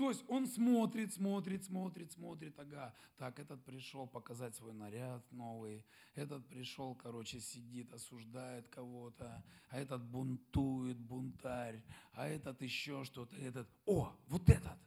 То 0.00 0.08
есть 0.08 0.24
он 0.28 0.46
смотрит, 0.46 1.12
смотрит, 1.12 1.62
смотрит, 1.62 2.10
смотрит, 2.10 2.58
ага, 2.58 2.94
так, 3.18 3.38
этот 3.38 3.62
пришел 3.66 4.06
показать 4.06 4.56
свой 4.56 4.72
наряд 4.72 5.30
новый, 5.30 5.84
этот 6.14 6.48
пришел, 6.48 6.94
короче, 6.94 7.38
сидит, 7.38 7.92
осуждает 7.92 8.66
кого-то, 8.68 9.44
а 9.68 9.78
этот 9.78 10.02
бунтует, 10.02 10.98
бунтарь, 10.98 11.84
а 12.12 12.26
этот 12.26 12.62
еще 12.62 13.04
что-то, 13.04 13.36
этот, 13.36 13.68
о, 13.84 14.16
вот 14.28 14.48
этот. 14.48 14.78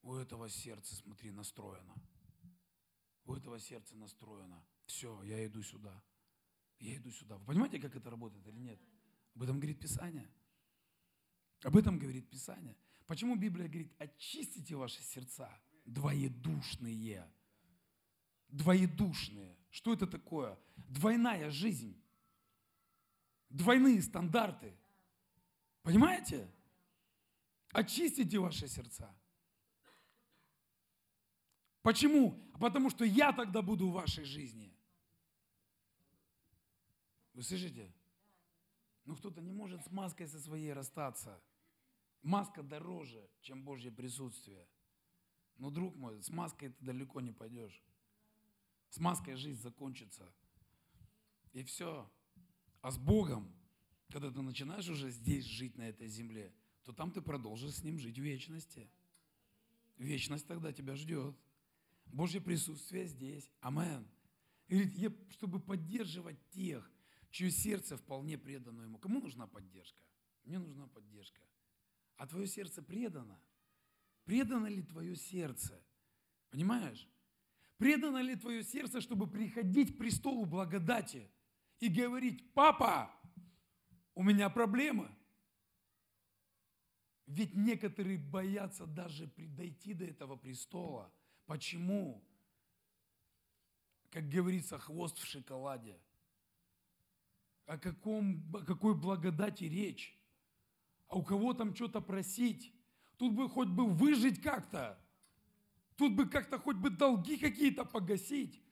У 0.00 0.14
этого 0.14 0.48
сердца, 0.48 0.96
смотри, 0.96 1.30
настроено. 1.30 1.94
У 3.26 3.34
этого 3.34 3.58
сердца 3.58 3.98
настроено. 3.98 4.64
Все, 4.86 5.22
я 5.24 5.44
иду 5.44 5.62
сюда. 5.62 6.02
Я 6.78 6.96
иду 6.96 7.10
сюда. 7.10 7.36
Вы 7.36 7.44
понимаете, 7.44 7.80
как 7.80 7.94
это 7.96 8.08
работает 8.08 8.46
или 8.46 8.60
нет? 8.60 8.80
Об 9.34 9.42
этом 9.42 9.58
говорит 9.58 9.78
Писание. 9.78 10.26
Об 11.64 11.76
этом 11.76 11.98
говорит 11.98 12.30
Писание. 12.30 12.74
Почему 13.06 13.36
Библия 13.36 13.68
говорит, 13.68 13.92
очистите 13.98 14.74
ваши 14.74 15.00
сердца, 15.02 15.48
двоедушные. 15.84 17.30
Двоедушные. 18.48 19.56
Что 19.70 19.92
это 19.92 20.06
такое? 20.06 20.58
Двойная 20.76 21.50
жизнь. 21.50 22.02
Двойные 23.48 24.02
стандарты. 24.02 24.76
Понимаете? 25.82 26.50
Очистите 27.72 28.38
ваши 28.38 28.66
сердца. 28.66 29.14
Почему? 31.82 32.32
Потому 32.58 32.90
что 32.90 33.04
я 33.04 33.32
тогда 33.32 33.62
буду 33.62 33.88
в 33.88 33.92
вашей 33.92 34.24
жизни. 34.24 34.74
Вы 37.34 37.42
слышите? 37.44 37.92
Ну 39.04 39.14
кто-то 39.14 39.40
не 39.40 39.52
может 39.52 39.84
с 39.84 39.92
маской 39.92 40.26
со 40.26 40.40
своей 40.40 40.72
расстаться. 40.72 41.40
Маска 42.26 42.64
дороже, 42.64 43.30
чем 43.40 43.62
Божье 43.62 43.92
присутствие. 43.92 44.66
Но, 45.58 45.70
друг 45.70 45.94
мой, 45.94 46.20
с 46.20 46.28
маской 46.28 46.70
ты 46.70 46.84
далеко 46.84 47.20
не 47.20 47.30
пойдешь. 47.30 47.80
С 48.90 48.98
маской 48.98 49.36
жизнь 49.36 49.62
закончится. 49.62 50.28
И 51.52 51.62
все. 51.62 52.10
А 52.80 52.90
с 52.90 52.98
Богом, 52.98 53.54
когда 54.10 54.32
ты 54.32 54.42
начинаешь 54.42 54.88
уже 54.88 55.12
здесь 55.12 55.44
жить, 55.44 55.76
на 55.76 55.82
этой 55.82 56.08
земле, 56.08 56.52
то 56.82 56.92
там 56.92 57.12
ты 57.12 57.22
продолжишь 57.22 57.76
с 57.76 57.84
Ним 57.84 58.00
жить 58.00 58.18
в 58.18 58.22
вечности. 58.22 58.90
Вечность 59.96 60.48
тогда 60.48 60.72
тебя 60.72 60.96
ждет. 60.96 61.36
Божье 62.06 62.40
присутствие 62.40 63.06
здесь. 63.06 63.48
Амен. 63.60 64.04
И 64.66 64.82
говорит, 64.82 65.30
чтобы 65.30 65.60
поддерживать 65.60 66.44
тех, 66.50 66.90
чье 67.30 67.52
сердце 67.52 67.96
вполне 67.96 68.36
предано 68.36 68.82
Ему. 68.82 68.98
Кому 68.98 69.20
нужна 69.20 69.46
поддержка? 69.46 70.02
Мне 70.42 70.58
нужна 70.58 70.88
поддержка 70.88 71.40
а 72.16 72.26
твое 72.26 72.46
сердце 72.46 72.82
предано. 72.82 73.40
Предано 74.24 74.66
ли 74.66 74.82
твое 74.82 75.16
сердце? 75.16 75.80
Понимаешь? 76.50 77.08
Предано 77.78 78.18
ли 78.22 78.36
твое 78.36 78.64
сердце, 78.64 79.00
чтобы 79.00 79.30
приходить 79.30 79.94
к 79.94 79.98
престолу 79.98 80.46
благодати 80.46 81.30
и 81.78 81.88
говорить, 81.88 82.52
папа, 82.54 83.14
у 84.14 84.22
меня 84.22 84.48
проблемы. 84.48 85.14
Ведь 87.26 87.54
некоторые 87.54 88.18
боятся 88.18 88.86
даже 88.86 89.26
дойти 89.36 89.92
до 89.92 90.04
этого 90.04 90.36
престола. 90.36 91.12
Почему? 91.44 92.24
Как 94.10 94.28
говорится, 94.28 94.78
хвост 94.78 95.18
в 95.18 95.26
шоколаде. 95.26 96.00
О, 97.66 97.78
каком, 97.78 98.54
о 98.54 98.64
какой 98.64 98.94
благодати 98.94 99.64
речь? 99.64 100.15
А 101.08 101.16
у 101.16 101.22
кого 101.22 101.54
там 101.54 101.74
что-то 101.74 102.00
просить. 102.00 102.72
Тут 103.16 103.34
бы 103.34 103.48
хоть 103.48 103.68
бы 103.68 103.86
выжить 103.86 104.40
как-то. 104.40 104.98
Тут 105.96 106.14
бы 106.14 106.28
как-то 106.28 106.58
хоть 106.58 106.76
бы 106.76 106.90
долги 106.90 107.36
какие-то 107.36 107.84
погасить. 107.84 108.62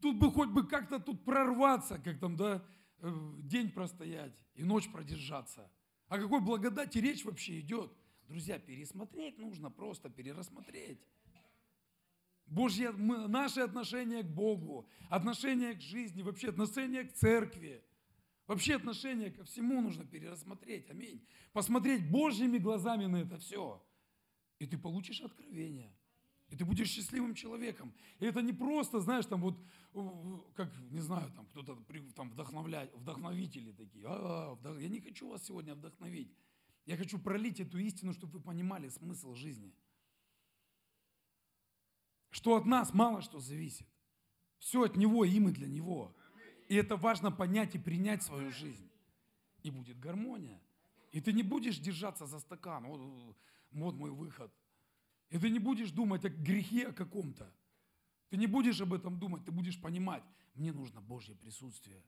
Тут 0.00 0.16
бы 0.16 0.32
хоть 0.32 0.48
бы 0.48 0.66
как-то 0.66 0.98
тут 0.98 1.24
прорваться, 1.24 1.98
как 1.98 2.18
там, 2.18 2.36
да, 2.36 2.64
э, 2.98 3.32
день 3.38 3.70
простоять 3.70 4.32
и 4.54 4.64
ночь 4.64 4.90
продержаться. 4.90 5.70
О 6.08 6.18
какой 6.18 6.40
благодати 6.40 6.98
речь 6.98 7.24
вообще 7.24 7.60
идет? 7.60 7.92
Друзья, 8.26 8.58
пересмотреть 8.58 9.38
нужно, 9.38 9.70
просто 9.70 10.08
перерассмотреть. 10.08 11.00
Божье, 12.46 12.90
мы, 12.92 13.28
наше 13.28 13.60
отношение 13.60 14.22
к 14.22 14.26
Богу, 14.26 14.88
отношение 15.08 15.74
к 15.74 15.80
жизни, 15.80 16.22
вообще 16.22 16.48
отношение 16.48 17.04
к 17.04 17.14
церкви, 17.14 17.84
вообще 18.52 18.76
отношение 18.76 19.30
ко 19.30 19.44
всему 19.44 19.80
нужно 19.80 20.04
перерассмотреть. 20.04 20.90
Аминь. 20.90 21.26
Посмотреть 21.52 22.08
Божьими 22.10 22.58
глазами 22.58 23.06
на 23.06 23.16
это 23.16 23.38
все. 23.38 23.82
И 24.58 24.66
ты 24.66 24.78
получишь 24.78 25.20
откровение. 25.20 25.92
И 26.48 26.56
ты 26.56 26.66
будешь 26.66 26.90
счастливым 26.90 27.34
человеком. 27.34 27.94
И 28.20 28.26
это 28.26 28.42
не 28.42 28.52
просто, 28.52 29.00
знаешь, 29.00 29.24
там 29.24 29.40
вот, 29.40 29.56
как, 30.54 30.70
не 30.90 31.00
знаю, 31.00 31.32
там 31.32 31.46
кто-то 31.46 31.76
там 32.14 32.30
вдохновлять, 32.30 32.94
вдохновители 32.94 33.72
такие. 33.72 34.04
А, 34.06 34.54
вдох... 34.54 34.78
Я 34.78 34.88
не 34.88 35.00
хочу 35.00 35.28
вас 35.28 35.44
сегодня 35.44 35.74
вдохновить. 35.74 36.36
Я 36.84 36.98
хочу 36.98 37.18
пролить 37.18 37.60
эту 37.60 37.78
истину, 37.78 38.12
чтобы 38.12 38.34
вы 38.34 38.40
понимали 38.40 38.88
смысл 38.88 39.34
жизни. 39.34 39.74
Что 42.30 42.56
от 42.56 42.66
нас 42.66 42.92
мало 42.92 43.22
что 43.22 43.40
зависит. 43.40 43.86
Все 44.58 44.82
от 44.82 44.96
Него, 44.96 45.24
и 45.24 45.40
мы 45.40 45.52
для 45.52 45.68
Него. 45.68 46.14
И 46.72 46.74
это 46.74 46.96
важно 46.96 47.30
понять 47.30 47.74
и 47.74 47.78
принять 47.78 48.22
свою 48.22 48.50
жизнь. 48.50 48.90
И 49.62 49.70
будет 49.70 50.00
гармония. 50.00 50.58
И 51.10 51.20
ты 51.20 51.34
не 51.34 51.42
будешь 51.42 51.78
держаться 51.78 52.24
за 52.24 52.38
стакан. 52.38 52.86
Вот, 52.86 53.36
вот 53.72 53.94
мой 53.94 54.10
выход. 54.10 54.50
И 55.28 55.38
ты 55.38 55.50
не 55.50 55.58
будешь 55.58 55.90
думать 55.90 56.24
о 56.24 56.30
грехе 56.30 56.90
каком-то. 56.92 57.54
Ты 58.30 58.38
не 58.38 58.46
будешь 58.46 58.80
об 58.80 58.94
этом 58.94 59.18
думать, 59.18 59.44
ты 59.44 59.52
будешь 59.52 59.78
понимать, 59.78 60.24
мне 60.54 60.72
нужно 60.72 61.02
Божье 61.02 61.34
присутствие. 61.34 62.02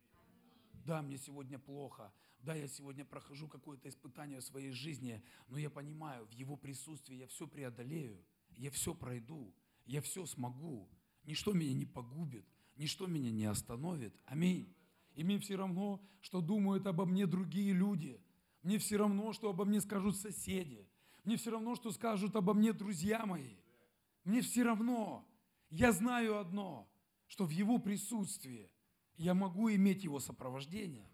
Да, 0.73 1.03
мне 1.03 1.19
сегодня 1.19 1.59
плохо, 1.59 2.11
да, 2.39 2.55
я 2.55 2.67
сегодня 2.67 3.05
прохожу 3.05 3.49
какое-то 3.49 3.91
испытание 3.91 4.41
в 4.41 4.45
своей 4.45 4.71
жизни, 4.71 5.23
но 5.49 5.59
я 5.59 5.69
понимаю, 5.69 6.25
в 6.25 6.31
Его 6.31 6.57
присутствии 6.57 7.17
я 7.17 7.27
все 7.27 7.47
преодолею, 7.47 8.25
я 8.57 8.71
все 8.71 8.95
пройду, 8.95 9.55
я 9.85 10.01
все 10.01 10.25
смогу. 10.25 10.89
Ничто 11.25 11.53
меня 11.53 11.75
не 11.75 11.85
погубит, 11.85 12.47
ничто 12.77 13.07
меня 13.07 13.31
не 13.31 13.45
остановит. 13.45 14.15
Аминь. 14.27 14.75
И 15.15 15.23
мне 15.25 15.39
все 15.39 15.57
равно, 15.57 16.01
что 16.21 16.41
думают 16.41 16.87
обо 16.87 17.05
мне 17.07 17.27
другие 17.27 17.73
люди. 17.73 18.21
Мне 18.63 18.79
все 18.79 18.97
равно, 18.97 19.33
что 19.33 19.51
обо 19.51 19.65
мне 19.65 19.81
скажут 19.81 20.17
соседи. 20.17 20.89
Мне 21.25 21.37
все 21.37 21.51
равно, 21.51 21.75
что 21.75 21.91
скажут 21.93 22.37
обо 22.37 22.55
мне 22.55 22.73
друзья 22.73 23.25
мои. 23.27 23.57
Мне 24.25 24.41
все 24.41 24.63
равно. 24.63 25.27
Я 25.71 25.93
знаю 25.93 26.39
одно, 26.39 26.89
что 27.27 27.45
в 27.45 27.51
Его 27.51 27.79
присутствии 27.79 28.71
я 29.17 29.35
могу 29.35 29.71
иметь 29.71 30.05
Его 30.05 30.21
сопровождение. 30.21 31.09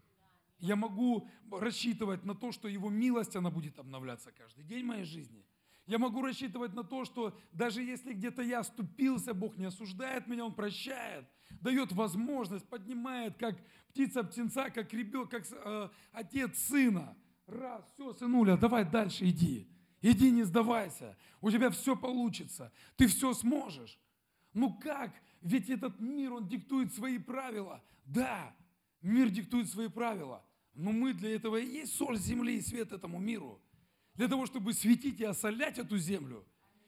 Я 0.59 0.75
могу 0.75 1.27
рассчитывать 1.49 2.23
на 2.23 2.35
то, 2.35 2.51
что 2.51 2.67
Его 2.67 2.89
милость, 2.89 3.35
она 3.35 3.49
будет 3.49 3.79
обновляться 3.79 4.31
каждый 4.31 4.63
день 4.63 4.85
моей 4.85 5.05
жизни. 5.05 5.45
Я 5.87 5.97
могу 5.97 6.21
рассчитывать 6.21 6.73
на 6.73 6.83
то, 6.83 7.05
что 7.05 7.35
даже 7.51 7.81
если 7.81 8.13
где-то 8.13 8.43
я 8.43 8.59
оступился, 8.59 9.33
Бог 9.33 9.57
не 9.57 9.65
осуждает 9.65 10.27
меня, 10.27 10.45
Он 10.45 10.53
прощает, 10.53 11.27
дает 11.61 11.91
возможность, 11.91 12.67
поднимает, 12.67 13.37
как 13.37 13.57
птица 13.89 14.23
птенца, 14.23 14.69
как 14.69 14.93
ребенок, 14.93 15.29
как 15.29 15.43
э, 15.51 15.89
отец 16.11 16.57
сына. 16.57 17.17
Раз, 17.47 17.83
все, 17.93 18.13
сынуля, 18.13 18.55
давай 18.55 18.85
дальше 18.85 19.27
иди. 19.27 19.67
Иди, 20.01 20.31
не 20.31 20.43
сдавайся. 20.43 21.17
У 21.41 21.51
тебя 21.51 21.69
все 21.69 21.95
получится. 21.95 22.71
Ты 22.95 23.07
все 23.07 23.33
сможешь. 23.33 23.99
Ну 24.53 24.73
как? 24.73 25.13
Ведь 25.41 25.69
этот 25.69 25.99
мир, 25.99 26.33
он 26.33 26.47
диктует 26.47 26.93
свои 26.93 27.17
правила. 27.17 27.83
Да, 28.05 28.55
мир 29.01 29.29
диктует 29.29 29.69
свои 29.69 29.89
правила. 29.89 30.43
Но 30.73 30.91
мы 30.91 31.13
для 31.13 31.35
этого 31.35 31.57
и 31.57 31.65
есть 31.65 31.95
соль 31.95 32.17
земли 32.17 32.57
и 32.57 32.61
свет 32.61 32.91
этому 32.91 33.19
миру. 33.19 33.61
Для 34.15 34.27
того, 34.27 34.45
чтобы 34.45 34.73
светить 34.73 35.19
и 35.19 35.25
осолять 35.25 35.77
эту 35.77 35.97
землю. 35.97 36.45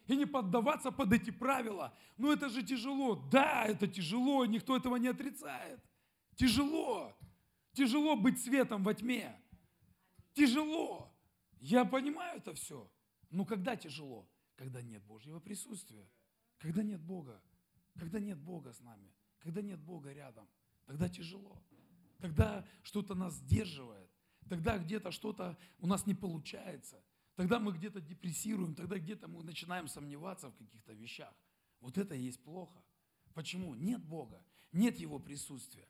И 0.08 0.16
не 0.16 0.26
поддаваться 0.26 0.91
под 0.91 1.14
эти 1.14 1.32
правила. 1.32 1.93
Но 2.18 2.34
это 2.34 2.49
же 2.49 2.64
тяжело. 2.64 3.16
Да, 3.32 3.66
это 3.66 3.88
тяжело, 3.88 4.45
никто 4.45 4.76
этого 4.76 4.97
не 4.97 5.08
отрицает. 5.08 5.80
Тяжело. 6.36 7.16
Тяжело 7.74 8.16
быть 8.16 8.41
светом 8.43 8.84
во 8.84 8.93
тьме. 8.93 9.39
Тяжело. 10.34 11.16
Я 11.60 11.86
понимаю 11.86 12.38
это 12.38 12.54
все. 12.54 12.91
Но 13.30 13.45
когда 13.45 13.76
тяжело? 13.76 14.30
Когда 14.56 14.82
нет 14.82 15.04
Божьего 15.04 15.39
присутствия. 15.39 16.08
Когда 16.60 16.84
нет 16.84 17.01
Бога. 17.01 17.41
Когда 17.95 18.20
нет 18.20 18.38
Бога 18.38 18.74
с 18.74 18.80
нами. 18.82 19.14
Когда 19.39 19.62
нет 19.62 19.80
Бога 19.80 20.12
рядом. 20.12 20.47
Тогда 20.86 21.08
тяжело. 21.08 21.62
Тогда 22.20 22.66
что-то 22.84 23.16
нас 23.16 23.34
сдерживает. 23.36 24.10
Тогда 24.49 24.78
где-то 24.78 25.12
что-то 25.12 25.58
у 25.80 25.88
нас 25.88 26.06
не 26.06 26.14
получается. 26.14 27.01
Тогда 27.36 27.60
мы 27.60 27.72
где-то 27.74 28.00
депрессируем. 28.00 28.76
Тогда 28.76 28.98
где-то 29.00 29.28
мы 29.28 29.44
начинаем 29.44 29.88
сомневаться 29.88 30.50
в 30.50 30.56
каких-то 30.56 30.94
вещах. 30.94 31.34
Вот 31.80 31.98
это 31.98 32.16
и 32.16 32.22
есть 32.22 32.42
плохо. 32.44 32.84
Почему? 33.34 33.74
Нет 33.74 34.04
Бога. 34.04 34.44
Нет 34.72 34.98
Его 34.98 35.20
присутствия. 35.20 35.88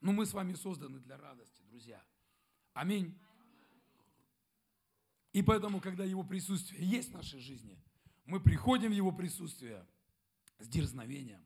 Но 0.00 0.12
мы 0.12 0.26
с 0.26 0.32
вами 0.32 0.54
созданы 0.54 0.98
для 1.00 1.16
радости, 1.16 1.62
друзья. 1.62 2.02
Аминь. 2.72 3.18
И 5.32 5.42
поэтому, 5.42 5.80
когда 5.80 6.04
Его 6.04 6.22
присутствие 6.22 6.84
есть 6.88 7.10
в 7.10 7.14
нашей 7.14 7.40
жизни, 7.40 7.78
мы 8.24 8.40
приходим 8.40 8.90
в 8.90 8.94
Его 8.94 9.12
присутствие 9.12 9.86
с 10.58 10.68
дерзновением, 10.68 11.44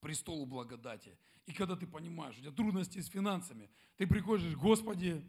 престолу 0.00 0.46
благодати. 0.46 1.16
И 1.46 1.52
когда 1.52 1.76
ты 1.76 1.86
понимаешь, 1.86 2.36
у 2.36 2.40
тебя 2.40 2.52
трудности 2.52 3.00
с 3.00 3.08
финансами, 3.08 3.70
ты 3.96 4.06
приходишь, 4.06 4.54
Господи, 4.56 5.24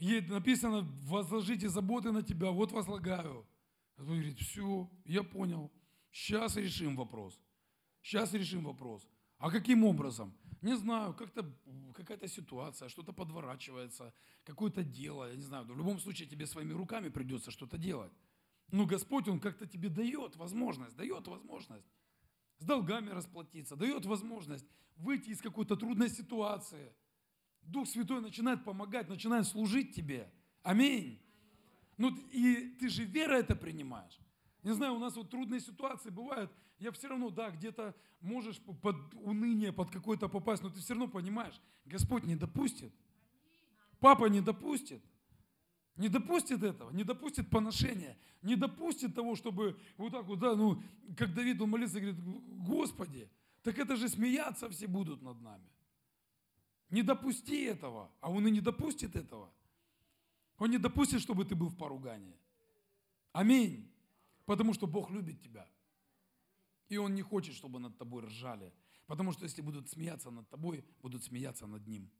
ей 0.00 0.22
написано, 0.22 0.82
возложите 1.02 1.68
заботы 1.68 2.10
на 2.10 2.22
тебя, 2.22 2.50
вот 2.50 2.72
возлагаю. 2.72 3.46
Он 3.98 4.06
говорит, 4.06 4.38
все, 4.38 4.90
я 5.04 5.22
понял, 5.22 5.70
сейчас 6.10 6.56
решим 6.56 6.96
вопрос. 6.96 7.38
Сейчас 8.02 8.32
решим 8.32 8.64
вопрос. 8.64 9.06
А 9.38 9.50
каким 9.50 9.84
образом? 9.84 10.34
Не 10.62 10.76
знаю, 10.76 11.14
как-то 11.14 11.50
какая-то 11.94 12.28
ситуация, 12.28 12.88
что-то 12.88 13.12
подворачивается, 13.12 14.12
какое-то 14.44 14.82
дело, 14.82 15.30
я 15.30 15.36
не 15.36 15.42
знаю. 15.42 15.64
В 15.64 15.76
любом 15.76 15.98
случае 16.00 16.28
тебе 16.28 16.46
своими 16.46 16.72
руками 16.72 17.08
придется 17.08 17.50
что-то 17.50 17.78
делать. 17.78 18.12
Но 18.70 18.86
Господь, 18.86 19.28
Он 19.28 19.40
как-то 19.40 19.66
тебе 19.66 19.88
дает 19.88 20.36
возможность, 20.36 20.96
дает 20.96 21.26
возможность 21.26 21.86
с 22.58 22.64
долгами 22.64 23.10
расплатиться, 23.10 23.76
дает 23.76 24.06
возможность 24.06 24.66
выйти 24.96 25.30
из 25.30 25.40
какой-то 25.40 25.76
трудной 25.76 26.08
ситуации. 26.08 26.92
Дух 27.62 27.88
Святой 27.88 28.20
начинает 28.20 28.64
помогать, 28.64 29.08
начинает 29.08 29.46
служить 29.46 29.94
тебе. 29.94 30.30
Аминь. 30.62 31.20
Ну 31.96 32.16
и 32.32 32.76
ты 32.80 32.88
же 32.88 33.04
вера 33.04 33.34
это 33.34 33.54
принимаешь. 33.54 34.18
Не 34.62 34.72
знаю, 34.72 34.94
у 34.94 34.98
нас 34.98 35.16
вот 35.16 35.30
трудные 35.30 35.60
ситуации 35.60 36.10
бывают, 36.10 36.50
я 36.78 36.92
все 36.92 37.08
равно, 37.08 37.30
да, 37.30 37.50
где-то 37.50 37.94
можешь 38.20 38.58
под 38.58 38.96
уныние, 39.14 39.72
под 39.72 39.90
какое-то 39.90 40.28
попасть, 40.28 40.62
но 40.62 40.70
ты 40.70 40.80
все 40.80 40.94
равно 40.94 41.08
понимаешь, 41.08 41.60
Господь 41.84 42.24
не 42.24 42.36
допустит. 42.36 42.92
Папа 43.98 44.26
не 44.26 44.40
допустит. 44.40 45.02
Не 45.96 46.08
допустит 46.08 46.62
этого, 46.62 46.90
не 46.90 47.04
допустит 47.04 47.50
поношения, 47.50 48.16
не 48.40 48.56
допустит 48.56 49.14
того, 49.14 49.36
чтобы 49.36 49.78
вот 49.98 50.12
так 50.12 50.24
вот, 50.24 50.38
да, 50.38 50.56
ну, 50.56 50.82
как 51.16 51.34
Давид, 51.34 51.60
он 51.60 51.68
молится, 51.68 52.00
говорит, 52.00 52.18
Господи, 52.64 53.28
так 53.62 53.78
это 53.78 53.96
же 53.96 54.08
смеяться 54.08 54.70
все 54.70 54.86
будут 54.86 55.20
над 55.20 55.42
нами. 55.42 55.68
Не 56.90 57.02
допусти 57.02 57.62
этого, 57.62 58.10
а 58.20 58.30
он 58.30 58.46
и 58.46 58.50
не 58.50 58.60
допустит 58.60 59.16
этого. 59.16 59.52
Он 60.58 60.70
не 60.70 60.78
допустит, 60.78 61.20
чтобы 61.20 61.44
ты 61.44 61.54
был 61.54 61.68
в 61.68 61.76
поругании. 61.76 62.36
Аминь. 63.32 63.90
Потому 64.44 64.74
что 64.74 64.86
Бог 64.86 65.10
любит 65.10 65.40
тебя. 65.40 65.66
И 66.88 66.96
Он 66.96 67.14
не 67.14 67.22
хочет, 67.22 67.54
чтобы 67.54 67.78
над 67.78 67.96
тобой 67.96 68.24
ржали. 68.24 68.72
Потому 69.06 69.32
что 69.32 69.44
если 69.44 69.62
будут 69.62 69.88
смеяться 69.88 70.30
над 70.30 70.48
тобой, 70.48 70.84
будут 71.02 71.24
смеяться 71.24 71.66
над 71.66 71.86
Ним. 71.86 72.10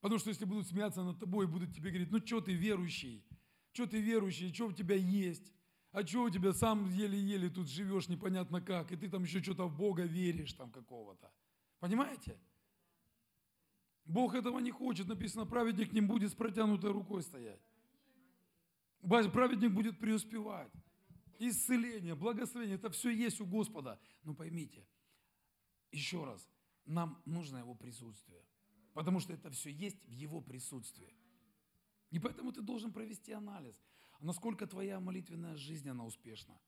Потому 0.00 0.18
что 0.18 0.28
если 0.28 0.44
будут 0.44 0.68
смеяться 0.68 1.02
над 1.02 1.18
тобой, 1.18 1.46
будут 1.46 1.74
тебе 1.74 1.90
говорить, 1.90 2.10
ну 2.10 2.24
что 2.24 2.40
ты 2.40 2.52
верующий, 2.52 3.24
что 3.72 3.86
ты 3.86 4.00
верующий, 4.00 4.52
что 4.52 4.66
у 4.66 4.72
тебя 4.72 4.94
есть, 4.94 5.52
а 5.92 6.06
что 6.06 6.24
у 6.24 6.30
тебя 6.30 6.52
сам 6.52 6.88
еле-еле 6.90 7.48
тут 7.48 7.68
живешь 7.68 8.08
непонятно 8.08 8.60
как, 8.60 8.92
и 8.92 8.96
ты 8.96 9.08
там 9.08 9.24
еще 9.24 9.42
что-то 9.42 9.66
в 9.66 9.74
Бога 9.74 10.04
веришь 10.04 10.52
там 10.52 10.70
какого-то. 10.70 11.32
Понимаете? 11.80 12.38
Бог 14.06 14.34
этого 14.34 14.58
не 14.60 14.70
хочет. 14.70 15.06
Написано, 15.08 15.46
праведник 15.46 15.92
не 15.92 16.00
будет 16.00 16.30
с 16.30 16.34
протянутой 16.34 16.92
рукой 16.92 17.22
стоять. 17.22 17.60
Праведник 19.00 19.72
будет 19.72 19.98
преуспевать 19.98 20.72
исцеление, 21.38 22.14
благословение, 22.14 22.76
это 22.76 22.90
все 22.90 23.10
есть 23.10 23.40
у 23.40 23.46
Господа. 23.46 23.98
Но 24.22 24.34
поймите, 24.34 24.86
еще 25.92 26.24
раз, 26.24 26.48
нам 26.86 27.20
нужно 27.24 27.58
Его 27.58 27.74
присутствие, 27.74 28.42
потому 28.94 29.20
что 29.20 29.32
это 29.32 29.50
все 29.50 29.70
есть 29.70 30.02
в 30.06 30.10
Его 30.10 30.40
присутствии. 30.40 31.14
И 32.10 32.18
поэтому 32.18 32.52
ты 32.52 32.62
должен 32.62 32.92
провести 32.92 33.32
анализ, 33.32 33.84
насколько 34.20 34.66
твоя 34.66 35.00
молитвенная 35.00 35.56
жизнь, 35.56 35.88
она 35.88 36.04
успешна. 36.04 36.58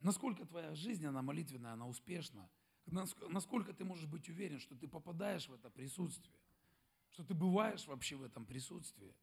Насколько 0.00 0.44
твоя 0.46 0.74
жизнь, 0.74 1.06
она 1.06 1.22
молитвенная, 1.22 1.72
она 1.72 1.86
успешна. 1.86 2.50
Насколько 2.86 3.72
ты 3.72 3.84
можешь 3.84 4.06
быть 4.06 4.28
уверен, 4.28 4.58
что 4.58 4.74
ты 4.74 4.88
попадаешь 4.88 5.48
в 5.48 5.52
это 5.52 5.70
присутствие. 5.70 6.39
Что 7.20 7.26
ты 7.26 7.34
бываешь 7.34 7.86
вообще 7.86 8.16
в 8.16 8.22
этом 8.22 8.46
присутствии. 8.46 9.14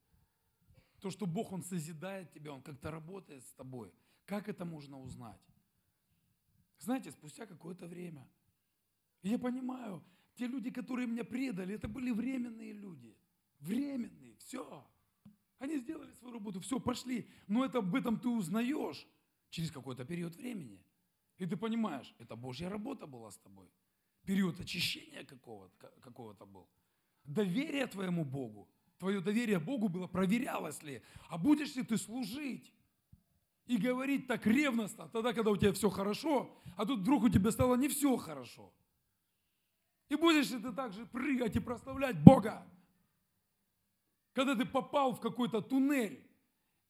То, 1.00 1.10
что 1.10 1.26
Бог, 1.26 1.52
Он 1.52 1.64
созидает 1.64 2.32
тебя, 2.32 2.54
Он 2.54 2.62
как-то 2.62 2.92
работает 2.92 3.44
с 3.44 3.54
тобой. 3.54 3.92
Как 4.26 4.48
это 4.48 4.66
можно 4.66 5.02
узнать? 5.02 5.42
Знаете, 6.78 7.12
спустя 7.12 7.48
какое-то 7.48 7.88
время. 7.88 8.30
я 9.24 9.40
понимаю, 9.40 10.04
те 10.36 10.46
люди, 10.46 10.70
которые 10.70 11.08
меня 11.08 11.24
предали, 11.24 11.74
это 11.74 11.88
были 11.88 12.12
временные 12.12 12.72
люди. 12.72 13.18
Временные, 13.62 14.36
все. 14.36 14.88
Они 15.58 15.80
сделали 15.80 16.12
свою 16.12 16.36
работу, 16.36 16.60
все, 16.60 16.80
пошли. 16.80 17.28
Но 17.48 17.66
это, 17.66 17.80
об 17.80 17.96
этом 17.96 18.20
ты 18.20 18.28
узнаешь 18.28 19.08
через 19.50 19.72
какой-то 19.72 20.06
период 20.06 20.36
времени. 20.36 20.80
И 21.40 21.48
ты 21.48 21.58
понимаешь, 21.58 22.14
это 22.20 22.36
Божья 22.36 22.70
работа 22.70 23.08
была 23.08 23.32
с 23.32 23.38
тобой. 23.40 23.72
Период 24.24 24.60
очищения 24.60 25.24
какого-то, 25.24 25.92
какого-то 26.00 26.46
был. 26.46 26.70
Доверие 27.28 27.86
твоему 27.88 28.24
Богу, 28.24 28.70
твое 28.98 29.20
доверие 29.20 29.60
Богу 29.60 29.90
было, 29.90 30.08
проверялось 30.08 30.82
ли, 30.82 31.02
а 31.30 31.38
будешь 31.38 31.76
ли 31.76 31.84
ты 31.84 31.98
служить? 31.98 32.74
И 33.66 33.76
говорить 33.76 34.28
так 34.28 34.48
ревностно, 34.48 35.10
тогда, 35.10 35.34
когда 35.34 35.52
у 35.52 35.58
тебя 35.58 35.74
все 35.74 35.90
хорошо, 35.90 36.50
а 36.78 36.86
тут 36.86 37.02
вдруг 37.02 37.24
у 37.24 37.30
тебя 37.30 37.52
стало 37.52 37.76
не 37.76 37.90
все 37.90 38.16
хорошо. 38.16 38.74
И 40.08 40.16
будешь 40.16 40.50
ли 40.52 40.60
ты 40.60 40.72
также 40.72 41.06
прыгать 41.06 41.58
и 41.58 41.60
прославлять 41.60 42.18
Бога, 42.24 42.66
когда 44.32 44.56
ты 44.56 44.66
попал 44.66 45.14
в 45.14 45.20
какой-то 45.20 45.62
туннель, 45.62 46.26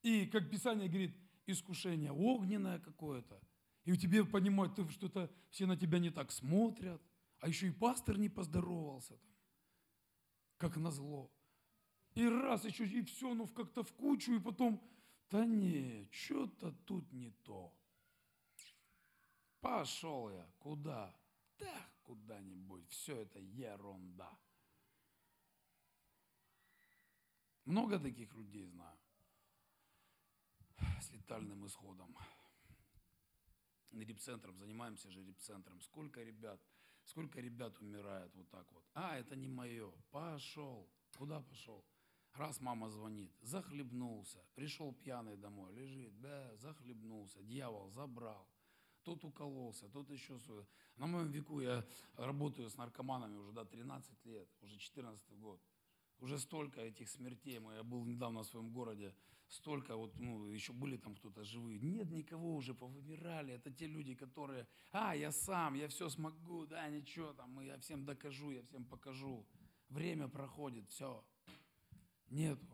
и, 0.03 0.27
как 0.27 0.51
Писание 0.51 0.87
говорит, 0.87 1.17
искушение 1.47 2.11
огненное 2.11 2.77
какое-то, 2.77 3.41
и 3.85 3.91
у 3.91 3.95
тебя 3.95 4.23
понимают, 4.23 4.77
что-то, 4.91 5.31
все 5.49 5.65
на 5.65 5.75
тебя 5.75 5.97
не 5.97 6.11
так 6.11 6.31
смотрят, 6.31 7.01
а 7.39 7.47
еще 7.47 7.69
и 7.69 7.71
пастор 7.71 8.19
не 8.19 8.29
поздоровался 8.29 9.17
там, 9.17 9.36
как 10.57 10.77
назло. 10.77 11.31
И 12.13 12.27
раз 12.27 12.65
еще, 12.65 12.85
и 12.87 13.03
все, 13.03 13.33
ну 13.33 13.47
как-то 13.47 13.83
в 13.83 13.93
кучу, 13.93 14.33
и 14.33 14.39
потом, 14.39 14.81
да 15.29 15.45
не, 15.45 16.07
что-то 16.11 16.71
тут 16.85 17.11
не 17.11 17.31
то. 17.43 17.73
Пошел 19.59 20.29
я, 20.29 20.49
куда? 20.59 21.15
Да, 21.59 21.89
куда-нибудь, 22.03 22.87
все 22.89 23.17
это 23.17 23.39
ерунда. 23.39 24.37
Много 27.65 27.99
таких 27.99 28.33
людей 28.33 28.65
знаю 28.65 28.97
с 31.01 31.11
летальным 31.11 31.65
исходом. 31.65 32.15
Репцентром, 33.91 34.57
занимаемся 34.57 35.09
же 35.09 35.23
репцентром. 35.23 35.81
Сколько 35.81 36.23
ребят, 36.23 36.61
сколько 37.07 37.39
ребят 37.39 37.79
умирает 37.79 38.33
вот 38.35 38.49
так 38.49 38.71
вот. 38.71 38.83
А, 38.93 39.17
это 39.17 39.35
не 39.35 39.47
мое. 39.47 39.91
Пошел. 40.11 40.87
Куда 41.17 41.39
пошел? 41.41 41.83
Раз 42.33 42.61
мама 42.61 42.89
звонит, 42.89 43.31
захлебнулся, 43.41 44.37
пришел 44.53 44.93
пьяный 44.93 45.37
домой, 45.37 45.73
лежит, 45.73 46.21
да, 46.21 46.55
захлебнулся, 46.57 47.41
дьявол 47.41 47.89
забрал. 47.89 48.47
Тот 49.01 49.23
укололся, 49.23 49.89
тот 49.89 50.11
еще... 50.11 50.37
На 50.97 51.07
моем 51.07 51.31
веку 51.31 51.61
я 51.61 51.83
работаю 52.15 52.69
с 52.69 52.77
наркоманами 52.77 53.37
уже, 53.37 53.51
да, 53.53 53.65
13 53.65 54.25
лет, 54.25 54.47
уже 54.61 54.77
14 54.77 55.39
год 55.39 55.59
уже 56.19 56.39
столько 56.39 56.81
этих 56.81 57.09
смертей. 57.09 57.59
Я 57.59 57.83
был 57.83 58.05
недавно 58.05 58.41
в 58.43 58.47
своем 58.47 58.69
городе, 58.71 59.13
столько 59.47 59.95
вот, 59.95 60.19
ну, 60.19 60.49
еще 60.49 60.73
были 60.73 60.97
там 60.97 61.15
кто-то 61.15 61.43
живые. 61.43 61.79
Нет 61.79 62.09
никого 62.11 62.55
уже, 62.55 62.73
повымирали. 62.73 63.53
Это 63.53 63.71
те 63.71 63.87
люди, 63.87 64.15
которые, 64.15 64.67
а, 64.91 65.15
я 65.15 65.31
сам, 65.31 65.75
я 65.75 65.87
все 65.87 66.09
смогу, 66.09 66.65
да, 66.65 66.89
ничего 66.89 67.33
там, 67.33 67.59
я 67.61 67.77
всем 67.77 68.05
докажу, 68.05 68.51
я 68.51 68.61
всем 68.63 68.85
покажу. 68.85 69.45
Время 69.89 70.27
проходит, 70.27 70.89
все. 70.89 71.23
Нету. 72.29 72.67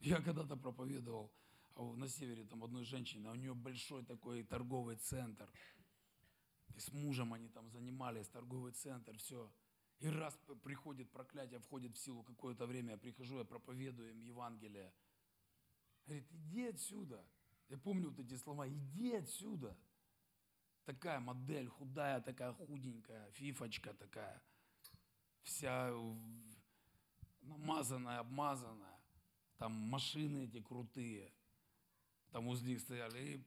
Я 0.00 0.20
когда-то 0.20 0.56
проповедовал 0.56 1.32
на 1.76 2.08
севере 2.08 2.44
там 2.44 2.62
одной 2.64 2.84
женщины, 2.84 3.28
а 3.28 3.32
у 3.32 3.34
нее 3.34 3.54
большой 3.54 4.04
такой 4.04 4.42
торговый 4.42 4.96
центр. 4.96 5.48
И 6.74 6.80
с 6.80 6.92
мужем 6.92 7.32
они 7.32 7.48
там 7.48 7.68
занимались, 7.70 8.28
торговый 8.28 8.72
центр, 8.72 9.16
все. 9.16 9.50
И 10.00 10.08
раз 10.08 10.38
приходит 10.62 11.10
проклятие, 11.10 11.60
входит 11.60 11.94
в 11.94 11.98
силу 11.98 12.22
какое-то 12.22 12.66
время, 12.66 12.92
я 12.92 12.96
прихожу, 12.96 13.38
я 13.38 13.44
проповедую 13.44 14.10
им 14.10 14.20
Евангелие. 14.20 14.92
Говорит, 16.06 16.26
иди 16.32 16.66
отсюда. 16.66 17.24
Я 17.68 17.76
помню 17.76 18.08
вот 18.08 18.18
эти 18.18 18.34
слова, 18.36 18.66
иди 18.66 19.12
отсюда. 19.12 19.76
Такая 20.86 21.20
модель, 21.20 21.68
худая, 21.68 22.20
такая 22.22 22.52
худенькая, 22.54 23.30
фифочка 23.32 23.92
такая. 23.92 24.42
Вся 25.42 25.92
намазанная, 27.42 28.20
обмазанная. 28.20 28.98
Там 29.58 29.72
машины 29.72 30.46
эти 30.46 30.62
крутые. 30.62 31.30
Там 32.30 32.46
них 32.46 32.80
стояли. 32.80 33.36
И 33.36 33.46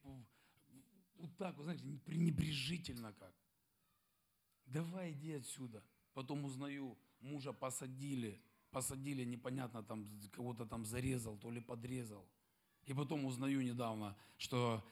вот 1.15 1.35
так, 1.37 1.57
вы 1.57 1.63
знаете, 1.63 1.83
пренебрежительно 2.05 3.11
как. 3.13 3.33
Давай 4.65 5.13
иди 5.13 5.33
отсюда. 5.33 5.83
Потом 6.13 6.45
узнаю, 6.45 6.97
мужа 7.19 7.53
посадили, 7.53 8.41
посадили, 8.71 9.23
непонятно, 9.23 9.83
там 9.83 10.07
кого-то 10.31 10.65
там 10.65 10.85
зарезал, 10.85 11.37
то 11.37 11.51
ли 11.51 11.59
подрезал. 11.61 12.25
И 12.85 12.93
потом 12.93 13.25
узнаю 13.25 13.61
недавно, 13.61 14.15
что 14.37 14.83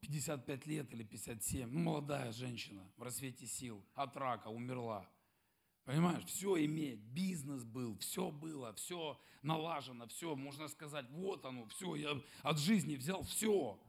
55 0.00 0.66
э, 0.66 0.70
лет 0.70 0.92
или 0.92 1.04
57, 1.04 1.70
ну, 1.70 1.80
молодая 1.80 2.32
женщина 2.32 2.82
в 2.96 3.02
рассвете 3.02 3.46
сил, 3.46 3.84
от 3.94 4.16
рака 4.16 4.48
умерла. 4.48 5.08
Понимаешь, 5.84 6.24
все 6.24 6.64
имеет, 6.64 7.00
бизнес 7.00 7.64
был, 7.64 7.96
все 7.98 8.30
было, 8.30 8.72
все 8.74 9.18
налажено, 9.42 10.06
все, 10.08 10.36
можно 10.36 10.68
сказать, 10.68 11.06
вот 11.10 11.44
оно, 11.44 11.66
все, 11.66 11.94
я 11.96 12.20
от 12.42 12.58
жизни 12.58 12.96
взял 12.96 13.22
все. 13.22 13.80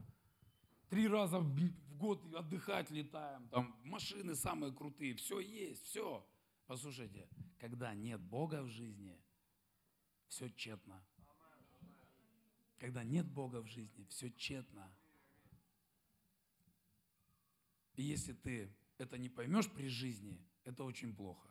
Три 0.90 1.08
раза 1.08 1.40
в 1.40 1.54
год 1.98 2.22
отдыхать 2.34 2.90
летаем, 2.92 3.48
там 3.50 3.76
машины 3.84 4.36
самые 4.36 4.74
крутые, 4.74 5.16
все 5.16 5.40
есть, 5.40 5.86
все. 5.86 6.26
Послушайте, 6.72 7.28
когда 7.60 7.94
нет 7.94 8.22
Бога 8.22 8.64
в 8.64 8.70
жизни, 8.70 9.22
все 10.30 10.50
тщетно. 10.50 11.04
Когда 12.80 13.04
нет 13.04 13.28
Бога 13.28 13.62
в 13.62 13.68
жизни, 13.68 14.06
все 14.06 14.32
тщетно. 14.32 14.90
И 17.96 18.04
если 18.04 18.32
ты 18.32 18.74
это 18.98 19.18
не 19.18 19.28
поймешь 19.28 19.70
при 19.70 19.90
жизни, 19.90 20.42
это 20.64 20.86
очень 20.86 21.14
плохо. 21.14 21.50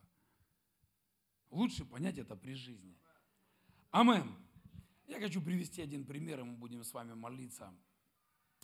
Лучше 1.50 1.84
понять 1.84 2.16
это 2.16 2.34
при 2.34 2.54
жизни. 2.54 2.96
Амен. 3.90 4.34
Я 5.06 5.20
хочу 5.20 5.42
привести 5.42 5.82
один 5.82 6.06
пример, 6.06 6.40
и 6.40 6.44
мы 6.44 6.56
будем 6.56 6.82
с 6.82 6.94
вами 6.94 7.12
молиться. 7.12 7.74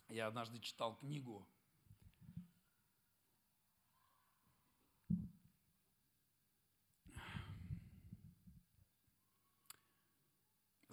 Я 0.09 0.25
однажды 0.25 0.59
читал 0.59 0.97
книгу 0.97 1.47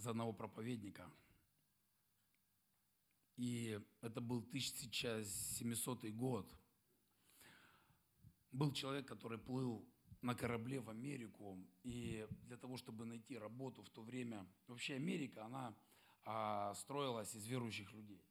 за 0.05 0.11
одного 0.11 0.33
проповедника. 0.33 1.11
И 3.37 3.81
это 4.03 4.21
был 4.21 4.39
1700 4.39 6.05
год. 6.11 6.55
Был 8.53 8.73
человек, 8.73 9.09
который 9.09 9.39
плыл 9.39 9.85
на 10.21 10.35
корабле 10.35 10.81
в 10.81 10.91
Америку, 10.91 11.59
и 11.83 12.29
для 12.43 12.57
того, 12.57 12.77
чтобы 12.77 13.05
найти 13.07 13.39
работу 13.39 13.83
в 13.83 13.89
то 13.89 14.03
время, 14.03 14.47
вообще 14.69 14.95
Америка, 14.95 15.45
она 15.45 15.75
а, 16.25 16.75
строилась 16.75 17.35
из 17.35 17.47
верующих 17.47 17.93
людей. 17.93 18.23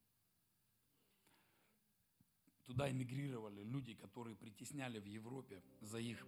Туда 2.63 2.89
эмигрировали 2.89 3.63
люди, 3.63 3.93
которые 3.95 4.35
притесняли 4.35 4.99
в 4.99 5.05
Европе 5.05 5.61
за 5.81 5.97
их, 5.97 6.25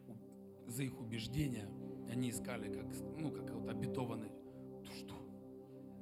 за 0.67 0.83
их 0.83 0.99
убеждения. 0.99 1.69
Они 2.09 2.29
искали 2.29 2.73
как, 2.73 2.87
ну, 3.17 3.31
как 3.31 3.49
вот 3.51 3.69
обетованный. 3.69 4.44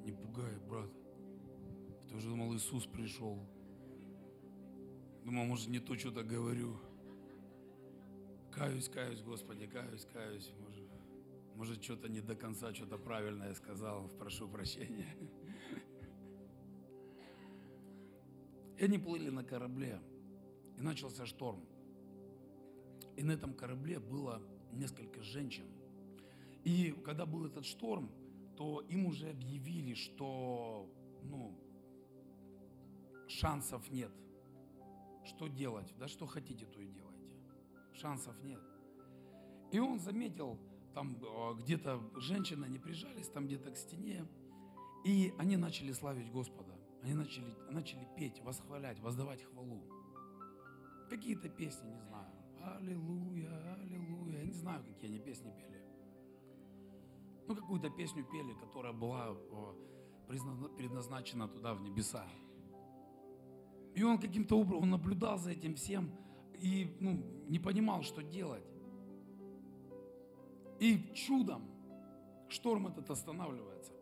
Не 0.04 0.12
пугай, 0.12 0.54
брат. 0.68 0.90
Ты 2.08 2.16
уже 2.16 2.28
думал, 2.28 2.54
Иисус 2.54 2.86
пришел. 2.86 3.38
Думал, 5.24 5.46
может, 5.46 5.68
не 5.68 5.78
то 5.78 5.96
что-то 5.96 6.22
говорю. 6.22 6.76
Каюсь, 8.52 8.90
каюсь, 8.90 9.22
Господи, 9.22 9.66
каюсь, 9.66 10.06
каюсь. 10.12 10.52
Может, 10.60 10.84
может 11.54 11.82
что-то 11.82 12.10
не 12.10 12.20
до 12.20 12.34
конца, 12.34 12.74
что-то 12.74 12.98
правильное 12.98 13.54
сказал. 13.54 14.10
Прошу 14.18 14.46
прощения. 14.46 15.16
И 18.78 18.84
они 18.84 18.98
плыли 18.98 19.30
на 19.30 19.42
корабле. 19.42 20.02
И 20.76 20.82
начался 20.82 21.24
шторм. 21.24 21.64
И 23.16 23.22
на 23.22 23.32
этом 23.32 23.54
корабле 23.54 24.00
было 24.00 24.42
несколько 24.70 25.22
женщин. 25.22 25.64
И 26.62 26.94
когда 27.04 27.24
был 27.24 27.46
этот 27.46 27.64
шторм, 27.64 28.10
то 28.56 28.80
им 28.82 29.06
уже 29.06 29.30
объявили, 29.30 29.94
что 29.94 30.88
ну, 31.22 31.58
шансов 33.28 33.90
нет. 33.90 34.12
Что 35.24 35.48
делать? 35.48 35.92
Да 35.98 36.08
что 36.08 36.26
хотите, 36.26 36.66
то 36.66 36.80
и 36.80 36.88
делайте. 36.88 37.30
Шансов 37.94 38.40
нет. 38.42 38.60
И 39.72 39.78
он 39.78 39.98
заметил 39.98 40.58
там 40.94 41.16
э, 41.20 41.54
где-то 41.60 42.00
женщины, 42.16 42.64
они 42.64 42.78
прижались 42.78 43.28
там 43.28 43.46
где-то 43.46 43.70
к 43.70 43.76
стене, 43.76 44.24
и 45.04 45.34
они 45.38 45.56
начали 45.56 45.92
славить 45.92 46.30
Господа. 46.30 46.74
Они 47.02 47.14
начали, 47.14 47.54
начали 47.70 48.06
петь, 48.16 48.40
восхвалять, 48.42 49.00
воздавать 49.00 49.42
хвалу. 49.42 49.82
Какие-то 51.10 51.48
песни, 51.48 51.88
не 51.88 52.00
знаю. 52.00 52.32
Аллилуйя, 52.62 53.74
аллилуйя. 53.74 54.38
Я 54.38 54.44
не 54.44 54.52
знаю, 54.52 54.82
какие 54.84 55.10
они 55.10 55.18
песни 55.18 55.50
пели. 55.50 55.83
Ну, 57.46 57.54
какую-то 57.54 57.90
песню 57.90 58.24
пели, 58.24 58.54
которая 58.54 58.92
была 58.92 59.36
предназначена 60.76 61.48
туда, 61.48 61.74
в 61.74 61.82
небеса. 61.82 62.26
И 63.94 64.02
он 64.02 64.18
каким-то 64.18 64.58
образом, 64.58 64.82
он 64.82 64.90
наблюдал 64.90 65.38
за 65.38 65.50
этим 65.50 65.74
всем 65.74 66.10
и 66.58 66.96
ну, 67.00 67.22
не 67.48 67.58
понимал, 67.58 68.02
что 68.02 68.22
делать. 68.22 68.64
И 70.80 71.12
чудом 71.14 71.62
шторм 72.48 72.88
этот 72.88 73.10
останавливается. 73.10 73.92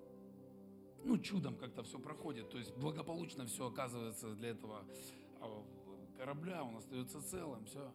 Ну, 1.05 1.19
чудом 1.19 1.57
как-то 1.57 1.83
все 1.83 1.99
проходит. 1.99 2.49
То 2.51 2.59
есть 2.59 2.75
благополучно 2.77 3.47
все 3.47 3.67
оказывается 3.67 4.35
для 4.35 4.51
этого 4.51 4.85
а, 5.41 5.65
корабля, 6.17 6.63
он 6.63 6.77
остается 6.77 7.21
целым, 7.21 7.65
все. 7.67 7.93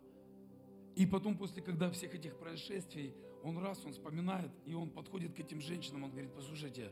И 0.98 1.06
потом, 1.06 1.38
после 1.38 1.62
когда 1.62 1.92
всех 1.92 2.16
этих 2.16 2.36
происшествий, 2.40 3.14
он 3.44 3.60
раз, 3.60 3.86
он 3.86 3.94
вспоминает, 3.94 4.52
и 4.66 4.74
он 4.74 4.90
подходит 4.90 5.36
к 5.36 5.40
этим 5.40 5.62
женщинам, 5.62 6.06
он 6.06 6.10
говорит, 6.10 6.34
послушайте, 6.34 6.92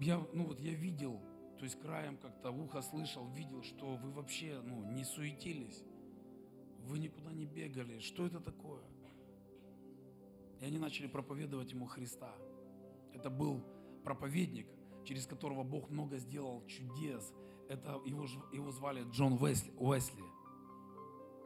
я, 0.00 0.18
ну 0.32 0.46
вот 0.46 0.58
я 0.58 0.74
видел, 0.74 1.20
то 1.58 1.64
есть 1.64 1.78
краем 1.78 2.16
как-то 2.16 2.50
в 2.50 2.60
ухо 2.60 2.82
слышал, 2.82 3.28
видел, 3.34 3.62
что 3.62 3.94
вы 3.94 4.10
вообще 4.10 4.60
ну, 4.64 4.82
не 4.82 5.04
суетились, 5.04 5.84
вы 6.88 6.98
никуда 6.98 7.30
не 7.30 7.46
бегали, 7.46 8.00
что 8.00 8.26
это 8.26 8.40
такое? 8.40 8.82
И 10.60 10.64
они 10.64 10.78
начали 10.78 11.06
проповедовать 11.06 11.70
ему 11.70 11.86
Христа. 11.86 12.34
Это 13.14 13.30
был 13.30 13.62
проповедник, 14.02 14.66
через 15.04 15.24
которого 15.24 15.62
Бог 15.62 15.88
много 15.88 16.18
сделал 16.18 16.66
чудес. 16.66 17.32
Это 17.68 18.00
его, 18.04 18.26
его 18.52 18.72
звали 18.72 19.04
Джон 19.12 19.34
Уэсли, 19.34 19.70
Уэсли. 19.76 20.24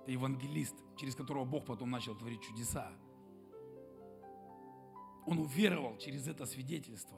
Это 0.05 0.13
евангелист, 0.13 0.75
через 0.99 1.15
которого 1.15 1.47
Бог 1.47 1.65
потом 1.65 1.91
начал 1.91 2.15
творить 2.15 2.43
чудеса. 2.43 2.93
Он 5.25 5.39
уверовал 5.39 5.97
через 5.97 6.29
это 6.29 6.45
свидетельство. 6.45 7.17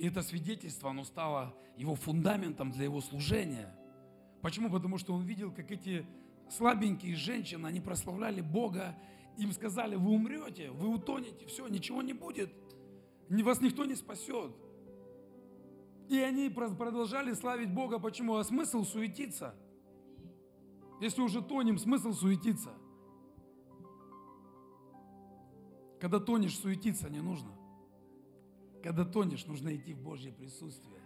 И 0.00 0.08
это 0.08 0.22
свидетельство, 0.22 0.90
оно 0.90 1.04
стало 1.04 1.54
его 1.76 1.94
фундаментом 1.94 2.72
для 2.72 2.82
его 2.86 3.00
служения. 3.00 3.72
Почему? 4.42 4.68
Потому 4.68 4.98
что 4.98 5.14
он 5.14 5.22
видел, 5.22 5.52
как 5.52 5.70
эти 5.70 6.04
слабенькие 6.50 7.14
женщины, 7.14 7.64
они 7.68 7.78
прославляли 7.78 8.40
Бога, 8.40 8.98
им 9.38 9.52
сказали, 9.52 9.94
вы 9.94 10.10
умрете, 10.10 10.72
вы 10.72 10.88
утонете, 10.88 11.46
все, 11.46 11.68
ничего 11.68 12.02
не 12.02 12.12
будет, 12.12 12.52
вас 13.28 13.60
никто 13.60 13.84
не 13.84 13.94
спасет. 13.94 14.50
И 16.08 16.18
они 16.18 16.50
продолжали 16.50 17.34
славить 17.34 17.72
Бога. 17.72 18.00
Почему? 18.00 18.34
А 18.34 18.42
смысл 18.42 18.82
суетиться? 18.82 19.54
Если 21.00 21.20
уже 21.20 21.42
тонем, 21.42 21.78
смысл 21.78 22.12
суетиться? 22.12 22.70
Когда 26.00 26.20
тонешь, 26.20 26.58
суетиться 26.58 27.08
не 27.08 27.20
нужно. 27.20 27.52
Когда 28.82 29.04
тонешь, 29.04 29.46
нужно 29.46 29.74
идти 29.74 29.94
в 29.94 30.02
Божье 30.02 30.32
присутствие, 30.32 31.00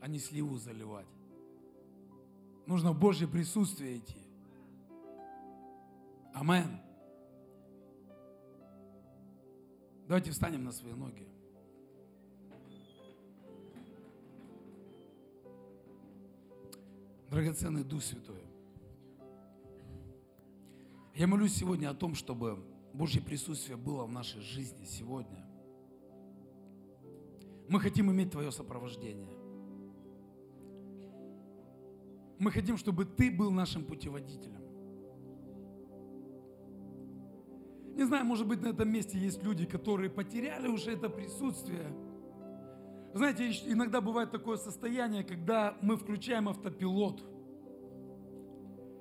а 0.00 0.08
не 0.08 0.18
сливу 0.18 0.56
заливать. 0.58 1.06
Нужно 2.66 2.92
в 2.92 2.98
Божье 2.98 3.28
присутствие 3.28 3.98
идти. 3.98 4.18
Амен. 6.34 6.80
Давайте 10.08 10.32
встанем 10.32 10.64
на 10.64 10.72
свои 10.72 10.92
ноги. 10.92 11.28
Драгоценный 17.30 17.82
Дух 17.82 18.02
Святой. 18.02 18.42
Я 21.14 21.26
молюсь 21.26 21.54
сегодня 21.54 21.90
о 21.90 21.94
том, 21.94 22.14
чтобы 22.14 22.58
Божье 22.92 23.20
присутствие 23.20 23.76
было 23.76 24.04
в 24.04 24.12
нашей 24.12 24.40
жизни 24.40 24.84
сегодня. 24.84 25.44
Мы 27.68 27.80
хотим 27.80 28.12
иметь 28.12 28.30
Твое 28.30 28.52
сопровождение. 28.52 29.36
Мы 32.38 32.50
хотим, 32.52 32.76
чтобы 32.76 33.04
Ты 33.04 33.30
был 33.30 33.50
нашим 33.50 33.84
путеводителем. 33.84 34.62
Не 37.96 38.04
знаю, 38.04 38.24
может 38.24 38.46
быть, 38.46 38.60
на 38.60 38.68
этом 38.68 38.90
месте 38.90 39.18
есть 39.18 39.42
люди, 39.42 39.64
которые 39.64 40.10
потеряли 40.10 40.68
уже 40.68 40.92
это 40.92 41.08
присутствие. 41.08 41.92
Знаете, 43.16 43.50
иногда 43.64 44.02
бывает 44.02 44.30
такое 44.30 44.58
состояние, 44.58 45.24
когда 45.24 45.78
мы 45.80 45.96
включаем 45.96 46.50
автопилот. 46.50 47.24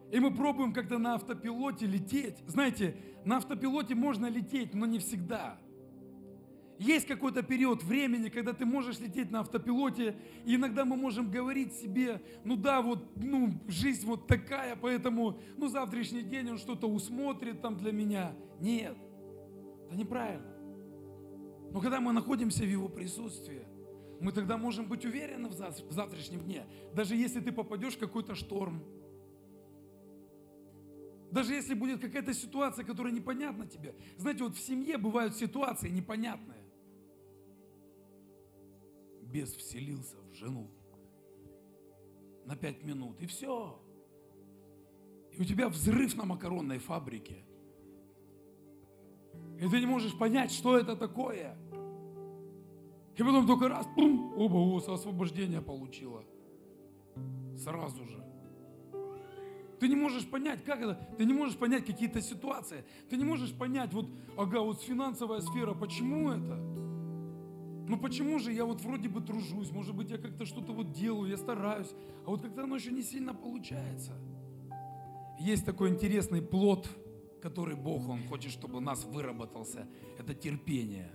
И 0.09 0.19
мы 0.21 0.33
пробуем 0.33 0.71
как-то 0.71 0.97
на 0.97 1.15
автопилоте 1.15 1.85
лететь. 1.85 2.37
Знаете, 2.47 2.95
на 3.25 3.37
автопилоте 3.37 3.93
можно 3.93 4.27
лететь, 4.27 4.73
но 4.73 4.85
не 4.85 4.99
всегда. 4.99 5.59
Есть 6.79 7.07
какой-то 7.07 7.43
период 7.43 7.83
времени, 7.83 8.29
когда 8.29 8.53
ты 8.53 8.65
можешь 8.65 8.99
лететь 8.99 9.31
на 9.31 9.41
автопилоте, 9.41 10.15
и 10.45 10.55
иногда 10.55 10.85
мы 10.85 10.95
можем 10.95 11.29
говорить 11.29 11.73
себе, 11.73 12.21
ну 12.45 12.55
да, 12.55 12.81
вот, 12.81 13.17
ну, 13.17 13.51
жизнь 13.67 14.05
вот 14.05 14.27
такая, 14.27 14.77
поэтому, 14.77 15.39
ну, 15.57 15.67
завтрашний 15.67 16.21
день 16.21 16.51
он 16.51 16.57
что-то 16.57 16.87
усмотрит 16.87 17.61
там 17.61 17.75
для 17.75 17.91
меня. 17.91 18.33
Нет, 18.61 18.95
это 19.87 19.97
неправильно. 19.97 20.53
Но 21.71 21.81
когда 21.81 21.99
мы 21.99 22.13
находимся 22.13 22.63
в 22.63 22.69
Его 22.69 22.87
присутствии, 22.87 23.74
мы 24.19 24.31
тогда 24.31 24.57
можем 24.57 24.87
быть 24.87 25.05
уверены 25.05 25.49
в 25.49 25.53
завтрашнем 25.53 26.41
дне. 26.41 26.65
Даже 26.93 27.15
если 27.15 27.39
ты 27.39 27.51
попадешь 27.51 27.95
в 27.95 27.99
какой-то 27.99 28.35
шторм, 28.35 28.83
даже 31.31 31.53
если 31.53 31.73
будет 31.73 31.99
какая-то 31.99 32.33
ситуация, 32.33 32.85
которая 32.85 33.11
непонятна 33.11 33.67
тебе. 33.67 33.95
Знаете, 34.17 34.43
вот 34.43 34.55
в 34.55 34.59
семье 34.59 34.97
бывают 34.97 35.35
ситуации 35.35 35.89
непонятные 35.89 36.65
бес 39.35 39.53
вселился 39.53 40.15
в 40.31 40.33
жену 40.33 40.71
на 42.45 42.55
пять 42.55 42.83
минут, 42.83 43.19
и 43.19 43.25
все. 43.25 43.81
И 45.33 45.41
у 45.41 45.43
тебя 45.43 45.67
взрыв 45.67 46.15
на 46.15 46.23
макаронной 46.23 46.79
фабрике. 46.79 47.43
И 49.59 49.67
ты 49.67 49.79
не 49.81 49.87
можешь 49.87 50.17
понять, 50.17 50.51
что 50.51 50.77
это 50.77 50.95
такое. 50.95 51.57
И 53.17 53.23
потом 53.23 53.47
только 53.47 53.69
раз, 53.69 53.87
пум, 53.95 54.33
оба, 54.37 54.55
о, 54.55 54.77
освобождение 54.77 55.61
получила. 55.61 56.23
Сразу 57.57 58.05
же. 58.05 58.23
Ты 59.79 59.87
не 59.87 59.95
можешь 59.95 60.27
понять, 60.27 60.63
как 60.63 60.81
это, 60.81 60.95
ты 61.17 61.25
не 61.25 61.33
можешь 61.33 61.57
понять 61.57 61.85
какие-то 61.85 62.21
ситуации. 62.21 62.83
Ты 63.09 63.17
не 63.17 63.23
можешь 63.23 63.53
понять, 63.53 63.93
вот, 63.93 64.09
ага, 64.37 64.61
вот 64.61 64.81
финансовая 64.81 65.41
сфера, 65.41 65.73
почему 65.73 66.29
это? 66.29 66.55
Ну 67.87 67.97
почему 67.97 68.39
же 68.39 68.51
я 68.51 68.65
вот 68.65 68.81
вроде 68.81 69.09
бы 69.09 69.21
тружусь, 69.21 69.71
может 69.71 69.95
быть, 69.95 70.09
я 70.09 70.17
как-то 70.17 70.45
что-то 70.45 70.73
вот 70.73 70.91
делаю, 70.91 71.29
я 71.29 71.37
стараюсь, 71.37 71.93
а 72.25 72.31
вот 72.31 72.41
как-то 72.41 72.63
оно 72.63 72.75
еще 72.75 72.91
не 72.91 73.03
сильно 73.03 73.33
получается. 73.33 74.13
Есть 75.39 75.65
такой 75.65 75.89
интересный 75.89 76.41
плод, 76.41 76.89
который 77.41 77.75
Бог, 77.75 78.09
Он 78.09 78.23
хочет, 78.27 78.51
чтобы 78.51 78.77
у 78.77 78.81
нас 78.81 79.05
выработался. 79.05 79.87
Это 80.17 80.33
терпение. 80.33 81.11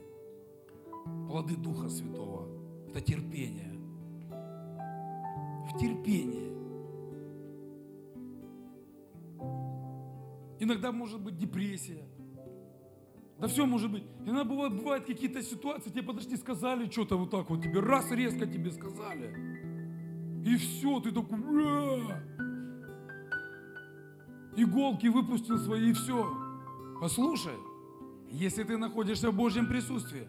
Плоды 1.28 1.56
Духа 1.56 1.88
Святого. 1.88 2.48
Это 2.88 3.00
терпение. 3.00 3.72
В 5.68 5.78
терпении. 5.78 6.50
Иногда 10.58 10.92
может 10.92 11.20
быть 11.20 11.38
депрессия. 11.38 12.04
Да 13.38 13.48
все 13.48 13.64
может 13.64 13.90
быть. 13.90 14.04
Иногда 14.26 14.44
бывают, 14.44 14.74
бывают 14.74 15.06
какие-то 15.06 15.42
ситуации, 15.42 15.90
тебе 15.90 16.02
подошли, 16.02 16.36
сказали 16.36 16.90
что-то 16.90 17.16
вот 17.16 17.30
так 17.30 17.48
вот, 17.48 17.62
тебе 17.62 17.80
раз 17.80 18.10
резко 18.10 18.46
тебе 18.46 18.70
сказали. 18.70 19.34
И 20.44 20.56
все, 20.56 21.00
ты 21.00 21.10
такой, 21.12 21.38
Ура! 21.38 22.22
иголки 24.56 25.06
выпустил 25.06 25.58
свои 25.58 25.90
и 25.90 25.92
все. 25.92 26.36
Послушай, 27.00 27.54
если 28.30 28.62
ты 28.62 28.76
находишься 28.76 29.30
в 29.30 29.34
Божьем 29.34 29.66
присутствии, 29.66 30.28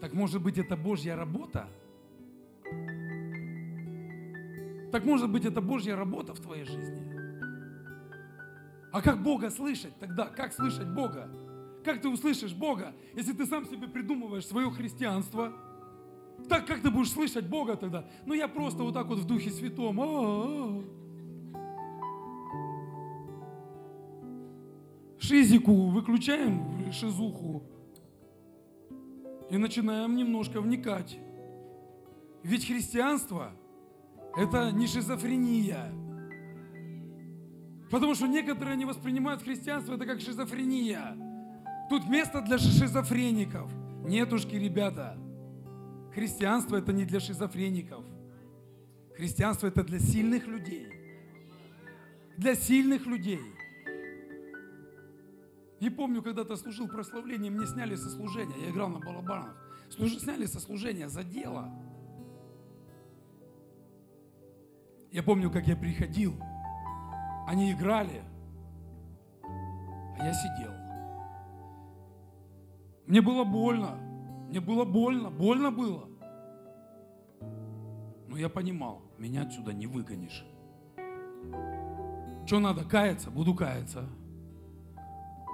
так 0.00 0.12
может 0.12 0.42
быть 0.42 0.58
это 0.58 0.76
Божья 0.76 1.16
работа? 1.16 1.68
Так 4.92 5.04
может 5.04 5.30
быть 5.30 5.44
это 5.44 5.60
Божья 5.60 5.96
работа 5.96 6.34
в 6.34 6.40
твоей 6.40 6.64
жизни? 6.64 7.06
А 8.92 9.02
как 9.02 9.22
Бога 9.22 9.50
слышать 9.50 9.98
тогда? 9.98 10.26
Как 10.26 10.52
слышать 10.52 10.88
Бога? 10.88 11.28
Как 11.84 12.00
ты 12.00 12.08
услышишь 12.08 12.54
Бога, 12.54 12.92
если 13.14 13.32
ты 13.32 13.46
сам 13.46 13.66
себе 13.66 13.86
придумываешь 13.88 14.46
свое 14.46 14.70
христианство? 14.70 15.52
Так 16.48 16.66
как 16.66 16.80
ты 16.80 16.90
будешь 16.90 17.10
слышать 17.10 17.46
Бога 17.46 17.76
тогда? 17.76 18.08
Ну 18.24 18.34
я 18.34 18.48
просто 18.48 18.82
вот 18.82 18.94
так 18.94 19.06
вот 19.06 19.18
в 19.18 19.26
Духе 19.26 19.50
Святом. 19.50 20.00
А-а-а. 20.00 20.98
шизику, 25.28 25.88
выключаем 25.88 26.90
шизуху 26.90 27.62
и 29.50 29.56
начинаем 29.56 30.16
немножко 30.16 30.60
вникать. 30.60 31.18
Ведь 32.42 32.66
христианство– 32.66 33.52
это 34.36 34.70
не 34.70 34.86
шизофрения. 34.86 35.92
Потому 37.90 38.14
что 38.14 38.26
некоторые 38.26 38.76
не 38.76 38.84
воспринимают 38.84 39.42
христианство 39.42 39.94
это 39.94 40.06
как 40.06 40.20
шизофрения. 40.20 41.16
Тут 41.88 42.06
место 42.08 42.42
для 42.42 42.58
шизофреников. 42.58 43.72
Нетушки, 44.04 44.54
ребята. 44.54 45.18
Христианство 46.14 46.76
это 46.76 46.92
не 46.92 47.04
для 47.04 47.20
шизофреников. 47.20 48.04
Христианство 49.16 49.66
это 49.66 49.82
для 49.82 49.98
сильных 49.98 50.46
людей. 50.46 50.86
Для 52.36 52.54
сильных 52.54 53.06
людей. 53.06 53.40
И 55.80 55.90
помню, 55.90 56.22
когда-то 56.22 56.56
служил 56.56 56.88
прославление, 56.88 57.50
мне 57.50 57.66
сняли 57.66 57.94
со 57.94 58.10
служения. 58.10 58.56
Я 58.60 58.70
играл 58.70 58.88
на 58.88 58.98
барабанах. 58.98 59.56
Служ... 59.90 60.18
Сняли 60.18 60.46
со 60.46 60.60
служения 60.60 61.08
за 61.08 61.22
дело. 61.22 61.70
Я 65.12 65.22
помню, 65.22 65.50
как 65.50 65.66
я 65.66 65.76
приходил. 65.76 66.34
Они 67.46 67.72
играли, 67.72 68.22
а 69.42 70.24
я 70.24 70.32
сидел. 70.34 70.72
Мне 73.06 73.22
было 73.22 73.44
больно. 73.44 73.94
Мне 74.48 74.60
было 74.60 74.84
больно. 74.84 75.30
Больно 75.30 75.70
было. 75.70 76.08
Но 78.26 78.36
я 78.36 78.50
понимал, 78.50 79.02
меня 79.16 79.42
отсюда 79.42 79.72
не 79.72 79.86
выгонишь. 79.86 80.44
Что 82.44 82.60
надо? 82.60 82.84
Каяться? 82.84 83.30
Буду 83.30 83.54
каяться. 83.54 84.04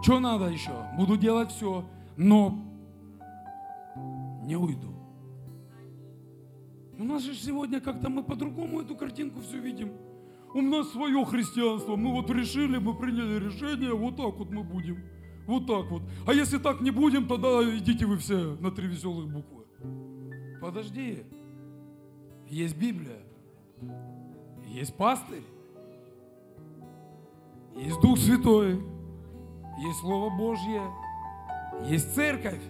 Что 0.05 0.21
надо 0.21 0.51
еще? 0.51 0.71
Буду 0.99 1.17
делать 1.17 1.51
все, 1.51 1.83
но 2.19 2.63
не 4.43 4.55
уйду. 4.55 4.93
У 6.99 7.05
нас 7.05 7.23
же 7.23 7.35
сегодня 7.35 7.81
как-то 7.81 8.11
мы 8.11 8.23
по-другому 8.23 8.83
эту 8.83 8.97
картинку 8.97 9.41
все 9.41 9.59
видим. 9.59 9.93
У 10.53 10.61
нас 10.61 10.91
свое 10.91 11.25
христианство. 11.25 11.97
Мы 11.97 12.13
вот 12.13 12.29
решили, 12.29 12.77
мы 12.77 12.95
приняли 12.95 13.43
решение, 13.47 13.95
вот 13.95 14.17
так 14.17 14.37
вот 14.37 14.51
мы 14.51 14.63
будем. 14.63 15.03
Вот 15.47 15.67
так 15.67 15.91
вот. 15.91 16.03
А 16.27 16.35
если 16.35 16.59
так 16.59 16.83
не 16.83 16.91
будем, 16.91 17.27
тогда 17.27 17.63
идите 17.79 18.05
вы 18.05 18.19
все 18.19 18.59
на 18.61 18.71
три 18.71 18.89
веселых 18.89 19.33
буквы. 19.33 19.65
Подожди. 20.61 21.23
Есть 22.51 22.77
Библия. 22.77 23.23
Есть 24.67 24.95
пастырь. 24.99 25.45
Есть 27.75 28.03
Дух 28.03 28.19
Святой. 28.19 28.94
Есть 29.79 30.01
Слово 30.01 30.31
Божье. 30.31 30.83
Есть 31.85 32.15
церковь. 32.15 32.63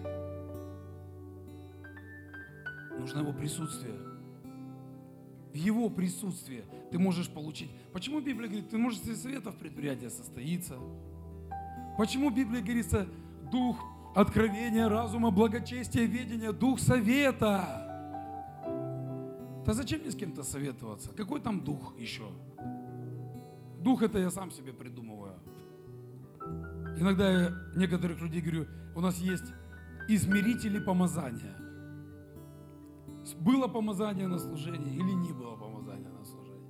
Нужно 2.99 3.19
его 3.19 3.33
присутствие. 3.33 3.95
В 5.51 5.55
его 5.55 5.89
присутствии 5.89 6.65
ты 6.91 6.99
можешь 6.99 7.29
получить. 7.29 7.71
Почему 7.93 8.19
Библия 8.19 8.47
говорит, 8.47 8.69
ты 8.69 8.77
можешь 8.77 9.01
из 9.01 9.21
советов 9.21 9.55
предприятия 9.55 10.09
состоится? 10.09 10.75
Почему 11.97 12.29
Библия 12.29 12.61
говорится, 12.61 13.07
дух 13.51 13.77
откровения, 14.15 14.89
разума, 14.89 15.31
благочестия, 15.31 16.03
ведения, 16.03 16.51
дух 16.51 16.79
совета? 16.79 17.85
Да 19.65 19.73
зачем 19.73 20.01
мне 20.01 20.11
с 20.11 20.15
кем-то 20.15 20.43
советоваться? 20.43 21.11
Какой 21.11 21.39
там 21.41 21.61
дух 21.61 21.97
еще? 21.97 22.27
Дух 23.79 24.03
это 24.03 24.19
я 24.19 24.29
сам 24.29 24.51
себе 24.51 24.73
придумываю. 24.73 25.24
Иногда 26.97 27.29
я 27.29 27.51
некоторых 27.75 28.21
людей 28.21 28.41
говорю, 28.41 28.67
у 28.95 29.01
нас 29.01 29.17
есть 29.17 29.53
измерители 30.07 30.79
помазания. 30.79 31.55
Было 33.39 33.67
помазание 33.67 34.27
на 34.27 34.37
служение 34.37 34.95
или 34.95 35.11
не 35.11 35.33
было 35.33 35.55
помазания 35.55 36.09
на 36.09 36.23
служение? 36.23 36.69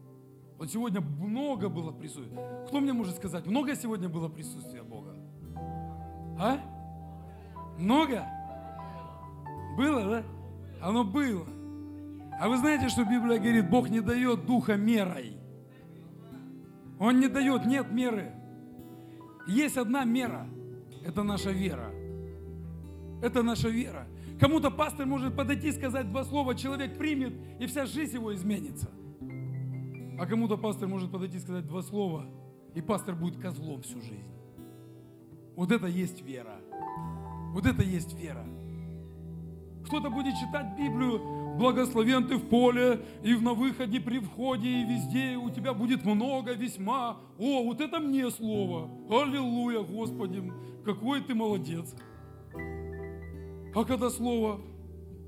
Вот 0.57 0.71
сегодня 0.71 1.01
много 1.01 1.69
было 1.69 1.91
присутствия. 1.91 2.65
Кто 2.67 2.80
мне 2.80 2.93
может 2.93 3.17
сказать, 3.17 3.45
много 3.45 3.76
сегодня 3.76 4.07
было 4.07 4.30
присутствия 4.30 4.84
Бога? 4.84 5.15
А? 6.39 6.59
Много? 7.78 8.26
Было, 9.78 10.03
да? 10.03 10.23
Оно 10.82 11.03
было. 11.03 11.45
А 12.39 12.49
вы 12.49 12.57
знаете, 12.57 12.89
что 12.89 13.03
Библия 13.03 13.38
говорит, 13.38 13.69
Бог 13.69 13.89
не 13.89 14.01
дает 14.01 14.45
духа 14.45 14.76
мерой. 14.76 15.38
Он 16.99 17.19
не 17.19 17.28
дает, 17.28 17.65
нет 17.65 17.91
меры. 17.91 18.34
Есть 19.47 19.77
одна 19.77 20.03
мера. 20.05 20.47
Это 21.03 21.23
наша 21.23 21.51
вера. 21.51 21.91
Это 23.21 23.43
наша 23.43 23.69
вера. 23.69 24.07
Кому-то 24.39 24.69
пастор 24.69 25.05
может 25.05 25.35
подойти, 25.35 25.71
сказать 25.71 26.09
два 26.09 26.23
слова, 26.23 26.55
человек 26.55 26.97
примет, 26.97 27.33
и 27.59 27.67
вся 27.67 27.85
жизнь 27.85 28.15
его 28.15 28.33
изменится. 28.33 28.89
А 30.19 30.25
кому-то 30.25 30.57
пастор 30.57 30.87
может 30.87 31.11
подойти, 31.11 31.39
сказать 31.39 31.65
два 31.67 31.81
слова, 31.81 32.25
и 32.73 32.81
пастор 32.81 33.15
будет 33.15 33.37
козлом 33.37 33.81
всю 33.81 34.01
жизнь. 34.01 34.31
Вот 35.55 35.71
это 35.71 35.87
есть 35.87 36.21
вера. 36.21 36.59
Вот 37.53 37.65
это 37.65 37.81
есть 37.83 38.13
вера. 38.13 38.45
Кто-то 39.85 40.09
будет 40.09 40.33
читать 40.35 40.77
Библию, 40.77 41.21
благословен 41.57 42.27
ты 42.27 42.35
в 42.35 42.47
поле, 42.47 43.01
и 43.23 43.33
на 43.35 43.53
выходе, 43.53 43.99
при 43.99 44.19
входе, 44.19 44.69
и 44.69 44.83
везде 44.83 45.37
у 45.37 45.49
тебя 45.49 45.73
будет 45.73 46.05
много, 46.05 46.53
весьма. 46.53 47.17
О, 47.37 47.63
вот 47.63 47.81
это 47.81 47.99
мне 47.99 48.29
слово. 48.29 48.89
Аллилуйя, 49.09 49.81
Господи, 49.81 50.43
какой 50.83 51.21
ты 51.21 51.33
молодец. 51.33 51.95
А 53.73 53.83
когда 53.83 54.09
слово 54.09 54.61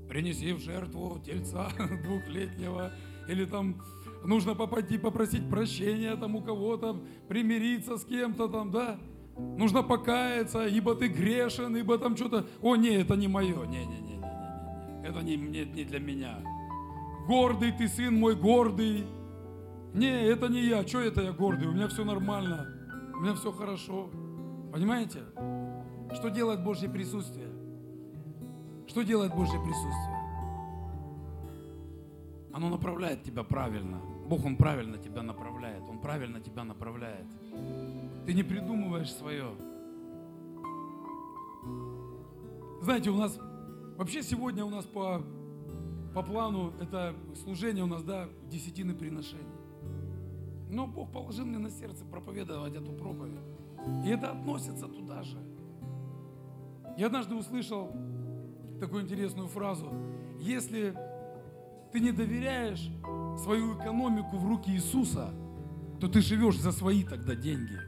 принеси 0.08 0.52
в 0.52 0.60
жертву 0.60 1.20
тельца 1.24 1.68
двухлетнего, 2.04 2.92
или 3.28 3.44
там 3.44 3.82
нужно 4.24 4.54
пойти 4.54 4.98
попросить 4.98 5.48
прощения 5.48 6.16
там 6.16 6.36
у 6.36 6.40
кого-то, 6.40 7.00
примириться 7.28 7.98
с 7.98 8.04
кем-то 8.04 8.48
там, 8.48 8.70
да, 8.70 8.98
нужно 9.36 9.82
покаяться, 9.82 10.66
ибо 10.66 10.94
ты 10.94 11.08
грешен, 11.08 11.76
ибо 11.76 11.98
там 11.98 12.16
что-то, 12.16 12.46
о, 12.62 12.76
не, 12.76 12.90
это 12.90 13.16
не 13.16 13.28
мое, 13.28 13.66
не, 13.66 13.84
это 15.02 15.20
не, 15.22 15.36
не, 15.36 15.64
не 15.64 15.84
для 15.84 16.00
меня. 16.00 16.42
Гордый 17.26 17.72
ты, 17.72 17.88
сын 17.88 18.14
мой, 18.14 18.36
гордый. 18.36 19.06
Не, 19.94 20.26
это 20.26 20.48
не 20.48 20.62
я, 20.62 20.86
что 20.86 21.00
это 21.00 21.22
я 21.22 21.32
гордый, 21.32 21.68
у 21.68 21.72
меня 21.72 21.88
все 21.88 22.04
нормально, 22.04 22.66
у 23.14 23.20
меня 23.20 23.34
все 23.34 23.52
хорошо. 23.52 24.10
Понимаете? 24.72 25.20
Что 26.14 26.28
делает 26.28 26.62
Божье 26.62 26.88
присутствие? 26.88 27.48
Что 28.86 29.02
делает 29.02 29.34
Божье 29.34 29.58
присутствие? 29.60 30.18
Оно 32.52 32.68
направляет 32.70 33.22
тебя 33.22 33.44
правильно. 33.44 34.00
Бог, 34.26 34.44
Он 34.44 34.56
правильно 34.56 34.98
тебя 34.98 35.22
направляет. 35.22 35.82
Он 35.88 35.98
правильно 35.98 36.40
тебя 36.40 36.64
направляет. 36.64 37.26
Ты 38.26 38.34
не 38.34 38.42
придумываешь 38.42 39.12
свое. 39.12 39.50
Знаете, 42.82 43.10
у 43.10 43.16
нас 43.16 43.38
вообще 43.98 44.22
сегодня 44.22 44.64
у 44.64 44.70
нас 44.70 44.86
по, 44.86 45.22
по 46.14 46.22
плану 46.22 46.72
это 46.80 47.14
служение 47.42 47.84
у 47.84 47.88
нас, 47.88 48.02
да, 48.02 48.28
десятины 48.48 48.94
приношений. 48.94 49.44
Но 50.70 50.86
Бог 50.86 51.12
положил 51.12 51.44
мне 51.44 51.58
на 51.58 51.70
сердце 51.70 52.04
проповедовать 52.04 52.74
эту 52.74 52.92
проповедь. 52.92 53.40
И 54.04 54.08
это 54.08 54.30
относится 54.30 54.86
туда 54.86 55.22
же. 55.22 55.38
Я 56.96 57.06
однажды 57.06 57.34
услышал 57.34 57.90
такую 58.80 59.02
интересную 59.02 59.48
фразу. 59.48 59.92
Если 60.38 60.96
ты 61.92 62.00
не 62.00 62.12
доверяешь 62.12 62.90
свою 63.42 63.78
экономику 63.78 64.36
в 64.36 64.46
руки 64.46 64.70
Иисуса, 64.70 65.30
то 66.00 66.08
ты 66.08 66.20
живешь 66.20 66.58
за 66.58 66.70
свои 66.70 67.02
тогда 67.02 67.34
деньги. 67.34 67.78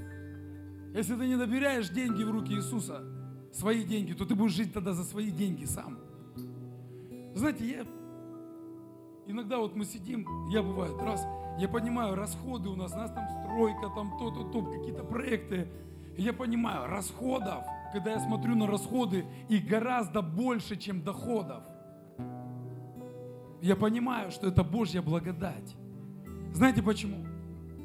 Если 0.95 1.15
ты 1.15 1.29
не 1.29 1.37
доверяешь 1.37 1.91
деньги 1.91 2.25
в 2.25 2.31
руки 2.31 2.55
Иисуса, 2.55 3.03
свои 3.53 3.85
деньги, 3.85 4.13
то 4.13 4.25
ты 4.25 4.35
будешь 4.35 4.53
жить 4.53 4.73
тогда 4.73 4.93
за 4.93 5.05
свои 5.05 5.31
деньги 5.31 5.65
сам. 5.65 5.99
Знаете, 7.35 7.69
я 7.69 7.87
иногда 9.27 9.59
вот 9.59 9.77
мы 9.77 9.85
сидим, 9.85 10.27
я 10.51 10.63
бывает 10.63 10.97
раз, 11.01 11.25
я 11.59 11.69
понимаю, 11.69 12.15
расходы 12.15 12.69
у 12.69 12.77
нас, 12.77 12.93
у 12.93 12.97
нас 12.97 13.13
там 13.13 13.27
стройка, 13.29 13.91
там 13.95 14.19
то-то, 14.19 14.45
то, 14.51 14.63
какие-то 14.63 15.05
проекты. 15.05 15.69
И 16.17 16.23
я 16.23 16.33
понимаю, 16.33 16.87
расходов– 16.89 17.65
когда 17.93 18.13
я 18.13 18.21
смотрю 18.21 18.55
на 18.55 18.67
расходы, 18.67 19.25
их 19.49 19.67
гораздо 19.67 20.23
больше, 20.23 20.77
чем 20.77 21.03
доходов. 21.03 21.63
Я 23.61 23.77
понимаю, 23.77 24.31
что 24.31 24.49
это 24.49 24.65
Божья 24.65 25.03
благодать. 25.03 25.77
Знаете 26.53 26.83
почему? 26.83 27.27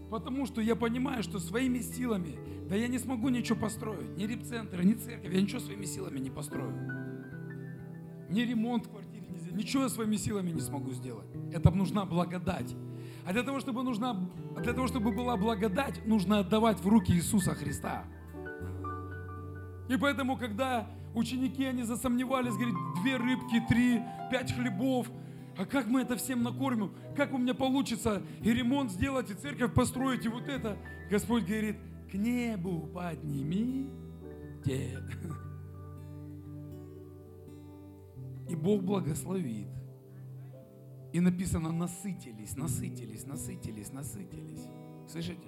Потому 0.09 0.45
что 0.45 0.61
я 0.61 0.75
понимаю, 0.75 1.23
что 1.23 1.39
своими 1.39 1.79
силами, 1.79 2.37
да 2.69 2.75
я 2.75 2.87
не 2.87 2.99
смогу 2.99 3.29
ничего 3.29 3.59
построить, 3.59 4.15
ни 4.17 4.25
репцентра, 4.25 4.81
ни 4.83 4.93
церковь, 4.93 5.33
я 5.33 5.41
ничего 5.41 5.59
своими 5.59 5.85
силами 5.85 6.19
не 6.19 6.29
построю. 6.29 6.73
Ни 8.29 8.41
ремонт 8.41 8.87
ни, 9.11 9.51
ничего 9.55 9.83
я 9.83 9.89
своими 9.89 10.15
силами 10.15 10.51
не 10.51 10.61
смогу 10.61 10.91
сделать. 10.91 11.27
Это 11.51 11.71
нужна 11.71 12.05
благодать. 12.05 12.75
А 13.25 13.33
для 13.33 13.43
того, 13.43 13.59
чтобы, 13.59 13.83
нужна, 13.83 14.29
для 14.61 14.73
того, 14.73 14.87
чтобы 14.87 15.11
была 15.11 15.35
благодать, 15.35 16.05
нужно 16.05 16.39
отдавать 16.39 16.79
в 16.79 16.87
руки 16.87 17.11
Иисуса 17.11 17.55
Христа. 17.55 18.05
И 19.89 19.97
поэтому, 19.97 20.37
когда 20.37 20.87
ученики, 21.15 21.65
они 21.65 21.83
засомневались, 21.83 22.53
говорит, 22.53 22.75
две 23.01 23.17
рыбки, 23.17 23.63
три, 23.67 24.01
пять 24.31 24.53
хлебов, 24.53 25.07
а 25.57 25.65
как 25.65 25.87
мы 25.87 26.01
это 26.01 26.15
всем 26.17 26.43
накормим? 26.43 26.91
Как 27.15 27.33
у 27.33 27.37
меня 27.37 27.53
получится 27.53 28.21
и 28.41 28.53
ремонт 28.53 28.91
сделать, 28.91 29.29
и 29.31 29.33
церковь 29.33 29.73
построить, 29.73 30.25
и 30.25 30.29
вот 30.29 30.47
это? 30.47 30.77
Господь 31.09 31.45
говорит, 31.45 31.77
к 32.11 32.13
небу 32.13 32.89
поднимите. 32.93 33.89
И 38.49 38.55
Бог 38.55 38.83
благословит. 38.83 39.67
И 41.13 41.19
написано, 41.19 41.71
насытились, 41.71 42.57
насытились, 42.57 43.25
насытились, 43.25 43.93
насытились. 43.93 44.67
Слышите? 45.07 45.47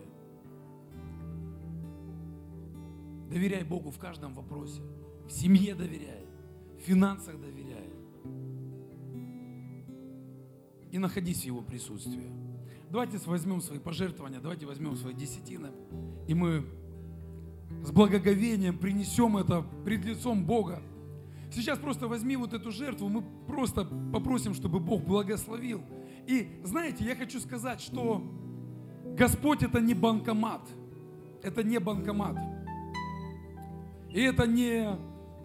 Доверяй 3.30 3.64
Богу 3.66 3.92
в 3.92 4.00
каждом 4.00 4.34
вопросе. 4.34 4.82
В 5.28 5.32
семье 5.32 5.76
доверяй, 5.76 6.26
в 6.78 6.82
финансах 6.84 7.38
доверяй. 7.40 7.77
И 10.98 11.00
находись 11.00 11.44
в 11.44 11.46
Его 11.46 11.62
присутствии. 11.62 12.32
Давайте 12.90 13.20
возьмем 13.28 13.62
свои 13.62 13.78
пожертвования, 13.78 14.40
давайте 14.40 14.66
возьмем 14.66 14.98
свои 14.98 15.14
десятины, 15.14 15.70
и 16.28 16.34
мы 16.34 16.66
с 17.84 17.92
благоговением 17.92 18.80
принесем 18.80 19.38
это 19.38 19.64
пред 19.86 20.04
лицом 20.06 20.44
Бога. 20.44 20.82
Сейчас 21.54 21.78
просто 21.78 22.08
возьми 22.08 22.36
вот 22.36 22.54
эту 22.54 22.72
жертву, 22.72 23.10
мы 23.10 23.22
просто 23.46 23.86
попросим, 24.12 24.56
чтобы 24.56 24.80
Бог 24.80 25.04
благословил. 25.04 25.84
И 26.26 26.60
знаете, 26.64 27.06
я 27.06 27.16
хочу 27.16 27.40
сказать, 27.42 27.80
что 27.80 28.24
Господь 29.16 29.62
это 29.62 29.80
не 29.80 29.94
банкомат. 29.94 30.68
Это 31.44 31.62
не 31.62 31.80
банкомат. 31.80 32.40
И 34.10 34.20
это 34.20 34.48
не 34.48 34.98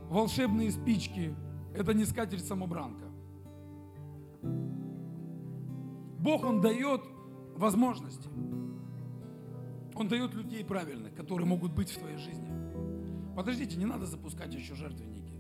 волшебные 0.09 0.71
спички, 0.71 1.35
это 1.75 1.93
не 1.93 2.07
скатерть 2.07 2.47
самобранка. 2.47 3.12
Бог, 6.23 6.45
Он 6.45 6.61
дает 6.61 7.03
возможности. 7.57 8.29
Он 9.95 10.09
дает 10.09 10.35
людей 10.35 10.65
правильных, 10.65 11.15
которые 11.15 11.47
могут 11.47 11.73
быть 11.73 11.91
в 11.91 11.99
твоей 11.99 12.17
жизни. 12.17 12.49
Подождите, 13.35 13.77
не 13.77 13.87
надо 13.87 14.07
запускать 14.07 14.55
еще 14.55 14.75
жертвенники. 14.75 15.33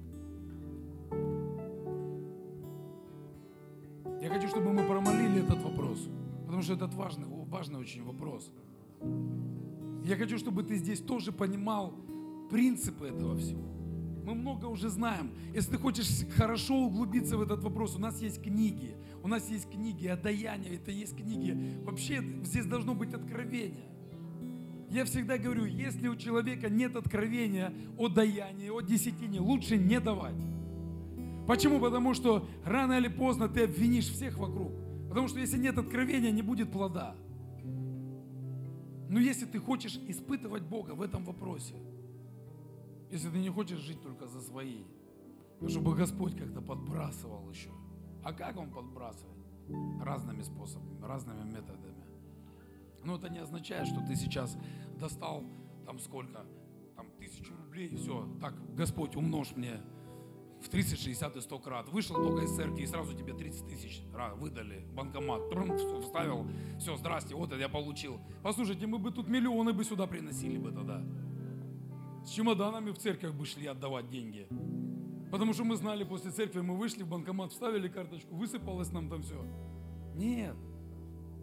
Я 4.20 4.28
хочу, 4.28 4.48
чтобы 4.48 4.72
мы 4.72 4.86
промолили 4.86 5.44
этот 5.44 5.62
вопрос, 5.62 6.08
потому 6.44 6.62
что 6.62 6.74
этот 6.74 6.94
важный, 6.94 7.26
важный 7.46 7.78
очень 7.78 8.04
вопрос. 8.04 8.52
Я 10.04 10.16
хочу, 10.16 10.36
чтобы 10.36 10.64
ты 10.64 10.76
здесь 10.76 11.00
тоже 11.00 11.32
понимал, 11.32 11.94
принципы 12.50 13.06
этого 13.06 13.36
всего. 13.36 13.81
Мы 14.24 14.34
много 14.34 14.66
уже 14.66 14.88
знаем. 14.88 15.32
Если 15.54 15.72
ты 15.72 15.78
хочешь 15.78 16.26
хорошо 16.36 16.76
углубиться 16.76 17.36
в 17.36 17.42
этот 17.42 17.62
вопрос, 17.62 17.96
у 17.96 17.98
нас 17.98 18.20
есть 18.22 18.42
книги. 18.42 18.94
У 19.22 19.28
нас 19.28 19.48
есть 19.48 19.70
книги 19.70 20.06
о 20.06 20.16
даянии, 20.16 20.76
это 20.76 20.90
есть 20.90 21.16
книги. 21.16 21.80
Вообще 21.84 22.22
здесь 22.44 22.66
должно 22.66 22.94
быть 22.94 23.14
откровение. 23.14 23.84
Я 24.90 25.04
всегда 25.04 25.38
говорю, 25.38 25.64
если 25.64 26.06
у 26.08 26.16
человека 26.16 26.68
нет 26.68 26.96
откровения 26.96 27.72
о 27.96 28.08
даянии, 28.08 28.68
о 28.68 28.80
десятине, 28.80 29.40
лучше 29.40 29.76
не 29.78 29.98
давать. 30.00 30.36
Почему? 31.46 31.80
Потому 31.80 32.14
что 32.14 32.46
рано 32.64 32.98
или 32.98 33.08
поздно 33.08 33.48
ты 33.48 33.64
обвинишь 33.64 34.08
всех 34.08 34.38
вокруг. 34.38 34.72
Потому 35.08 35.28
что 35.28 35.38
если 35.40 35.58
нет 35.58 35.78
откровения, 35.78 36.30
не 36.30 36.42
будет 36.42 36.70
плода. 36.70 37.14
Но 39.08 39.18
если 39.18 39.44
ты 39.46 39.58
хочешь 39.58 39.98
испытывать 40.08 40.62
Бога 40.62 40.92
в 40.92 41.02
этом 41.02 41.24
вопросе, 41.24 41.74
если 43.12 43.28
ты 43.28 43.38
не 43.38 43.50
хочешь 43.50 43.78
жить 43.78 44.02
только 44.02 44.26
за 44.26 44.40
свои, 44.40 44.84
чтобы 45.68 45.94
Господь 45.94 46.34
как-то 46.36 46.62
подбрасывал 46.62 47.48
еще. 47.50 47.70
А 48.24 48.32
как 48.32 48.56
Он 48.56 48.70
подбрасывает? 48.70 49.36
Разными 50.00 50.42
способами, 50.42 51.00
разными 51.02 51.44
методами. 51.44 52.04
Но 53.04 53.16
это 53.16 53.28
не 53.28 53.38
означает, 53.38 53.86
что 53.86 54.00
ты 54.00 54.16
сейчас 54.16 54.56
достал 54.98 55.44
там 55.84 55.98
сколько, 55.98 56.46
там 56.96 57.10
тысячу 57.18 57.54
рублей, 57.54 57.88
и 57.88 57.96
все, 57.96 58.26
так, 58.40 58.54
Господь, 58.74 59.14
умножь 59.14 59.54
мне 59.56 59.80
в 60.62 60.68
30, 60.68 60.98
60 60.98 61.36
и 61.36 61.40
100 61.40 61.58
крат. 61.58 61.88
Вышел 61.88 62.16
только 62.16 62.44
из 62.44 62.56
церкви, 62.56 62.82
и 62.82 62.86
сразу 62.86 63.14
тебе 63.14 63.34
30 63.34 63.66
тысяч 63.66 64.02
выдали, 64.36 64.86
банкомат, 64.94 65.50
трум, 65.50 65.76
вставил, 66.00 66.46
все, 66.78 66.96
здрасте, 66.96 67.34
вот 67.34 67.50
это 67.50 67.60
я 67.60 67.68
получил. 67.68 68.20
Послушайте, 68.42 68.86
мы 68.86 68.98
бы 68.98 69.10
тут 69.10 69.28
миллионы 69.28 69.72
бы 69.72 69.84
сюда 69.84 70.06
приносили 70.06 70.56
бы 70.56 70.72
тогда. 70.72 71.04
С 72.24 72.30
чемоданами 72.30 72.90
в 72.90 72.98
церковь 72.98 73.32
бы 73.32 73.44
шли 73.44 73.66
отдавать 73.66 74.08
деньги. 74.08 74.46
Потому 75.30 75.54
что 75.54 75.64
мы 75.64 75.76
знали, 75.76 76.04
после 76.04 76.30
церкви 76.30 76.60
мы 76.60 76.76
вышли 76.76 77.02
в 77.02 77.08
банкомат, 77.08 77.52
вставили 77.52 77.88
карточку, 77.88 78.34
высыпалось 78.36 78.92
нам 78.92 79.08
там 79.08 79.22
все. 79.22 79.42
Нет. 80.14 80.54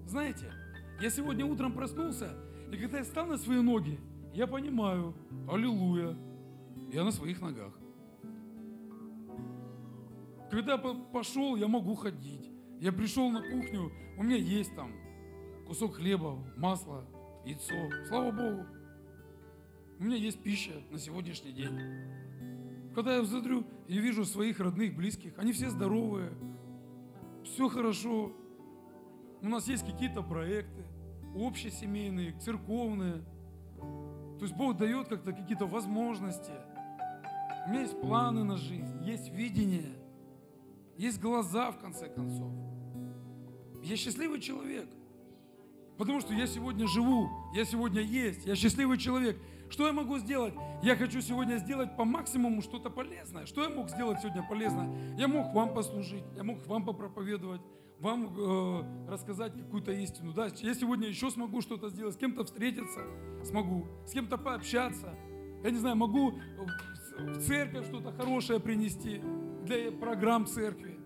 Знаете, 0.05 0.51
я 1.01 1.09
сегодня 1.09 1.45
утром 1.45 1.73
проснулся, 1.73 2.33
и 2.71 2.77
когда 2.77 2.99
я 2.99 3.03
встал 3.03 3.25
на 3.25 3.37
свои 3.37 3.61
ноги, 3.61 3.99
я 4.33 4.47
понимаю, 4.47 5.15
аллилуйя, 5.49 6.15
я 6.91 7.03
на 7.03 7.11
своих 7.11 7.41
ногах. 7.41 7.73
Когда 10.51 10.73
я 10.73 10.77
пошел, 10.77 11.55
я 11.55 11.67
могу 11.67 11.95
ходить. 11.95 12.51
Я 12.79 12.91
пришел 12.91 13.29
на 13.29 13.41
кухню, 13.41 13.91
у 14.17 14.23
меня 14.23 14.37
есть 14.37 14.75
там 14.75 14.91
кусок 15.67 15.95
хлеба, 15.95 16.37
масло, 16.57 17.05
яйцо. 17.45 17.73
Слава 18.07 18.31
Богу. 18.31 18.78
У 19.99 20.03
меня 20.03 20.15
есть 20.15 20.41
пища 20.41 20.71
на 20.91 20.97
сегодняшний 20.97 21.51
день. 21.51 21.77
Когда 22.95 23.17
я 23.17 23.25
смотрю 23.25 23.65
и 23.85 23.99
вижу 23.99 24.23
своих 24.23 24.61
родных, 24.61 24.95
близких, 24.95 25.37
они 25.37 25.51
все 25.51 25.69
здоровые, 25.69 26.31
все 27.43 27.67
хорошо. 27.67 28.31
У 29.41 29.49
нас 29.49 29.67
есть 29.67 29.85
какие-то 29.85 30.21
проекты, 30.21 30.85
общесемейные, 31.35 32.39
церковные. 32.39 33.25
То 34.37 34.45
есть 34.45 34.55
Бог 34.55 34.77
дает 34.77 35.09
как-то 35.09 35.33
какие-то 35.33 35.65
возможности. 35.65 36.53
У 37.67 37.71
меня 37.71 37.81
есть 37.81 37.99
планы 37.99 38.45
на 38.45 38.55
жизнь, 38.55 39.03
есть 39.03 39.33
видение, 39.33 39.97
есть 40.97 41.19
глаза 41.19 41.71
в 41.71 41.77
конце 41.77 42.07
концов. 42.07 42.53
Я 43.83 43.97
счастливый 43.97 44.39
человек. 44.39 44.87
Потому 45.97 46.21
что 46.21 46.33
я 46.33 46.47
сегодня 46.47 46.87
живу, 46.87 47.29
я 47.53 47.65
сегодня 47.65 47.99
есть, 47.99 48.45
я 48.45 48.55
счастливый 48.55 48.97
человек. 48.97 49.37
Что 49.69 49.85
я 49.87 49.93
могу 49.93 50.17
сделать? 50.17 50.53
Я 50.81 50.95
хочу 50.95 51.21
сегодня 51.21 51.57
сделать 51.57 51.95
по 51.95 52.03
максимуму 52.03 52.61
что-то 52.61 52.89
полезное. 52.89 53.45
Что 53.45 53.63
я 53.63 53.69
мог 53.69 53.89
сделать 53.89 54.19
сегодня 54.19 54.43
полезное? 54.47 54.89
Я 55.17 55.27
мог 55.27 55.53
вам 55.53 55.73
послужить, 55.73 56.23
я 56.35 56.43
мог 56.43 56.65
вам 56.65 56.85
попроповедовать, 56.85 57.61
вам 57.99 58.33
э, 58.35 59.09
рассказать 59.09 59.53
какую-то 59.53 59.91
истину. 59.91 60.33
Да? 60.33 60.47
Я 60.57 60.73
сегодня 60.73 61.07
еще 61.07 61.29
смогу 61.29 61.61
что-то 61.61 61.89
сделать, 61.89 62.15
с 62.15 62.17
кем-то 62.17 62.45
встретиться 62.45 63.01
смогу, 63.43 63.87
с 64.07 64.11
кем-то 64.11 64.37
пообщаться. 64.37 65.13
Я 65.63 65.71
не 65.71 65.77
знаю, 65.77 65.95
могу 65.97 66.33
в 67.17 67.39
церковь 67.41 67.87
что-то 67.87 68.11
хорошее 68.11 68.59
принести 68.59 69.21
для 69.65 69.91
программ 69.91 70.47
церкви. 70.47 70.97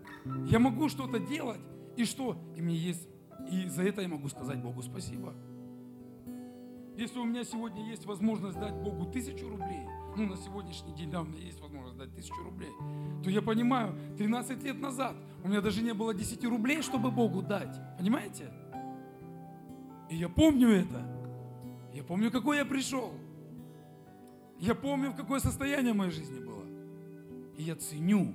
Я 0.46 0.58
могу 0.58 0.88
что-то 0.88 1.18
делать. 1.18 1.60
И 1.96 2.04
что? 2.04 2.36
И 2.56 2.62
мне 2.62 2.76
есть. 2.76 3.08
И 3.50 3.66
за 3.68 3.82
это 3.82 4.00
я 4.00 4.08
могу 4.08 4.28
сказать 4.28 4.62
Богу 4.62 4.82
спасибо. 4.82 5.34
Если 6.96 7.18
у 7.18 7.24
меня 7.24 7.42
сегодня 7.42 7.84
есть 7.84 8.06
возможность 8.06 8.58
дать 8.58 8.74
Богу 8.74 9.06
тысячу 9.06 9.48
рублей, 9.48 9.84
ну 10.16 10.26
на 10.26 10.36
сегодняшний 10.36 10.94
день, 10.94 11.10
да, 11.10 11.22
у 11.22 11.24
меня 11.24 11.40
есть 11.40 11.60
возможность 11.60 11.96
дать 11.98 12.14
тысячу 12.14 12.40
рублей, 12.44 12.70
то 13.24 13.30
я 13.30 13.42
понимаю, 13.42 13.98
13 14.16 14.62
лет 14.62 14.80
назад 14.80 15.16
у 15.42 15.48
меня 15.48 15.60
даже 15.60 15.82
не 15.82 15.92
было 15.92 16.14
10 16.14 16.44
рублей, 16.44 16.82
чтобы 16.82 17.10
Богу 17.10 17.42
дать. 17.42 17.76
Понимаете? 17.98 18.50
И 20.08 20.16
я 20.16 20.28
помню 20.28 20.68
это. 20.68 21.04
Я 21.92 22.04
помню, 22.04 22.30
какой 22.30 22.58
я 22.58 22.64
пришел. 22.64 23.12
Я 24.60 24.74
помню, 24.74 25.10
в 25.10 25.16
какое 25.16 25.40
состояние 25.40 25.94
моей 25.94 26.12
жизни 26.12 26.38
было. 26.38 26.64
И 27.58 27.64
я 27.64 27.74
ценю 27.74 28.34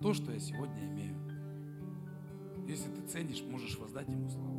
то, 0.00 0.14
что 0.14 0.32
я 0.32 0.40
сегодня 0.40 0.86
имею. 0.86 1.16
Если 2.66 2.90
ты 2.90 3.06
ценишь, 3.06 3.42
можешь 3.42 3.78
воздать 3.78 4.08
ему 4.08 4.28
славу. 4.28 4.58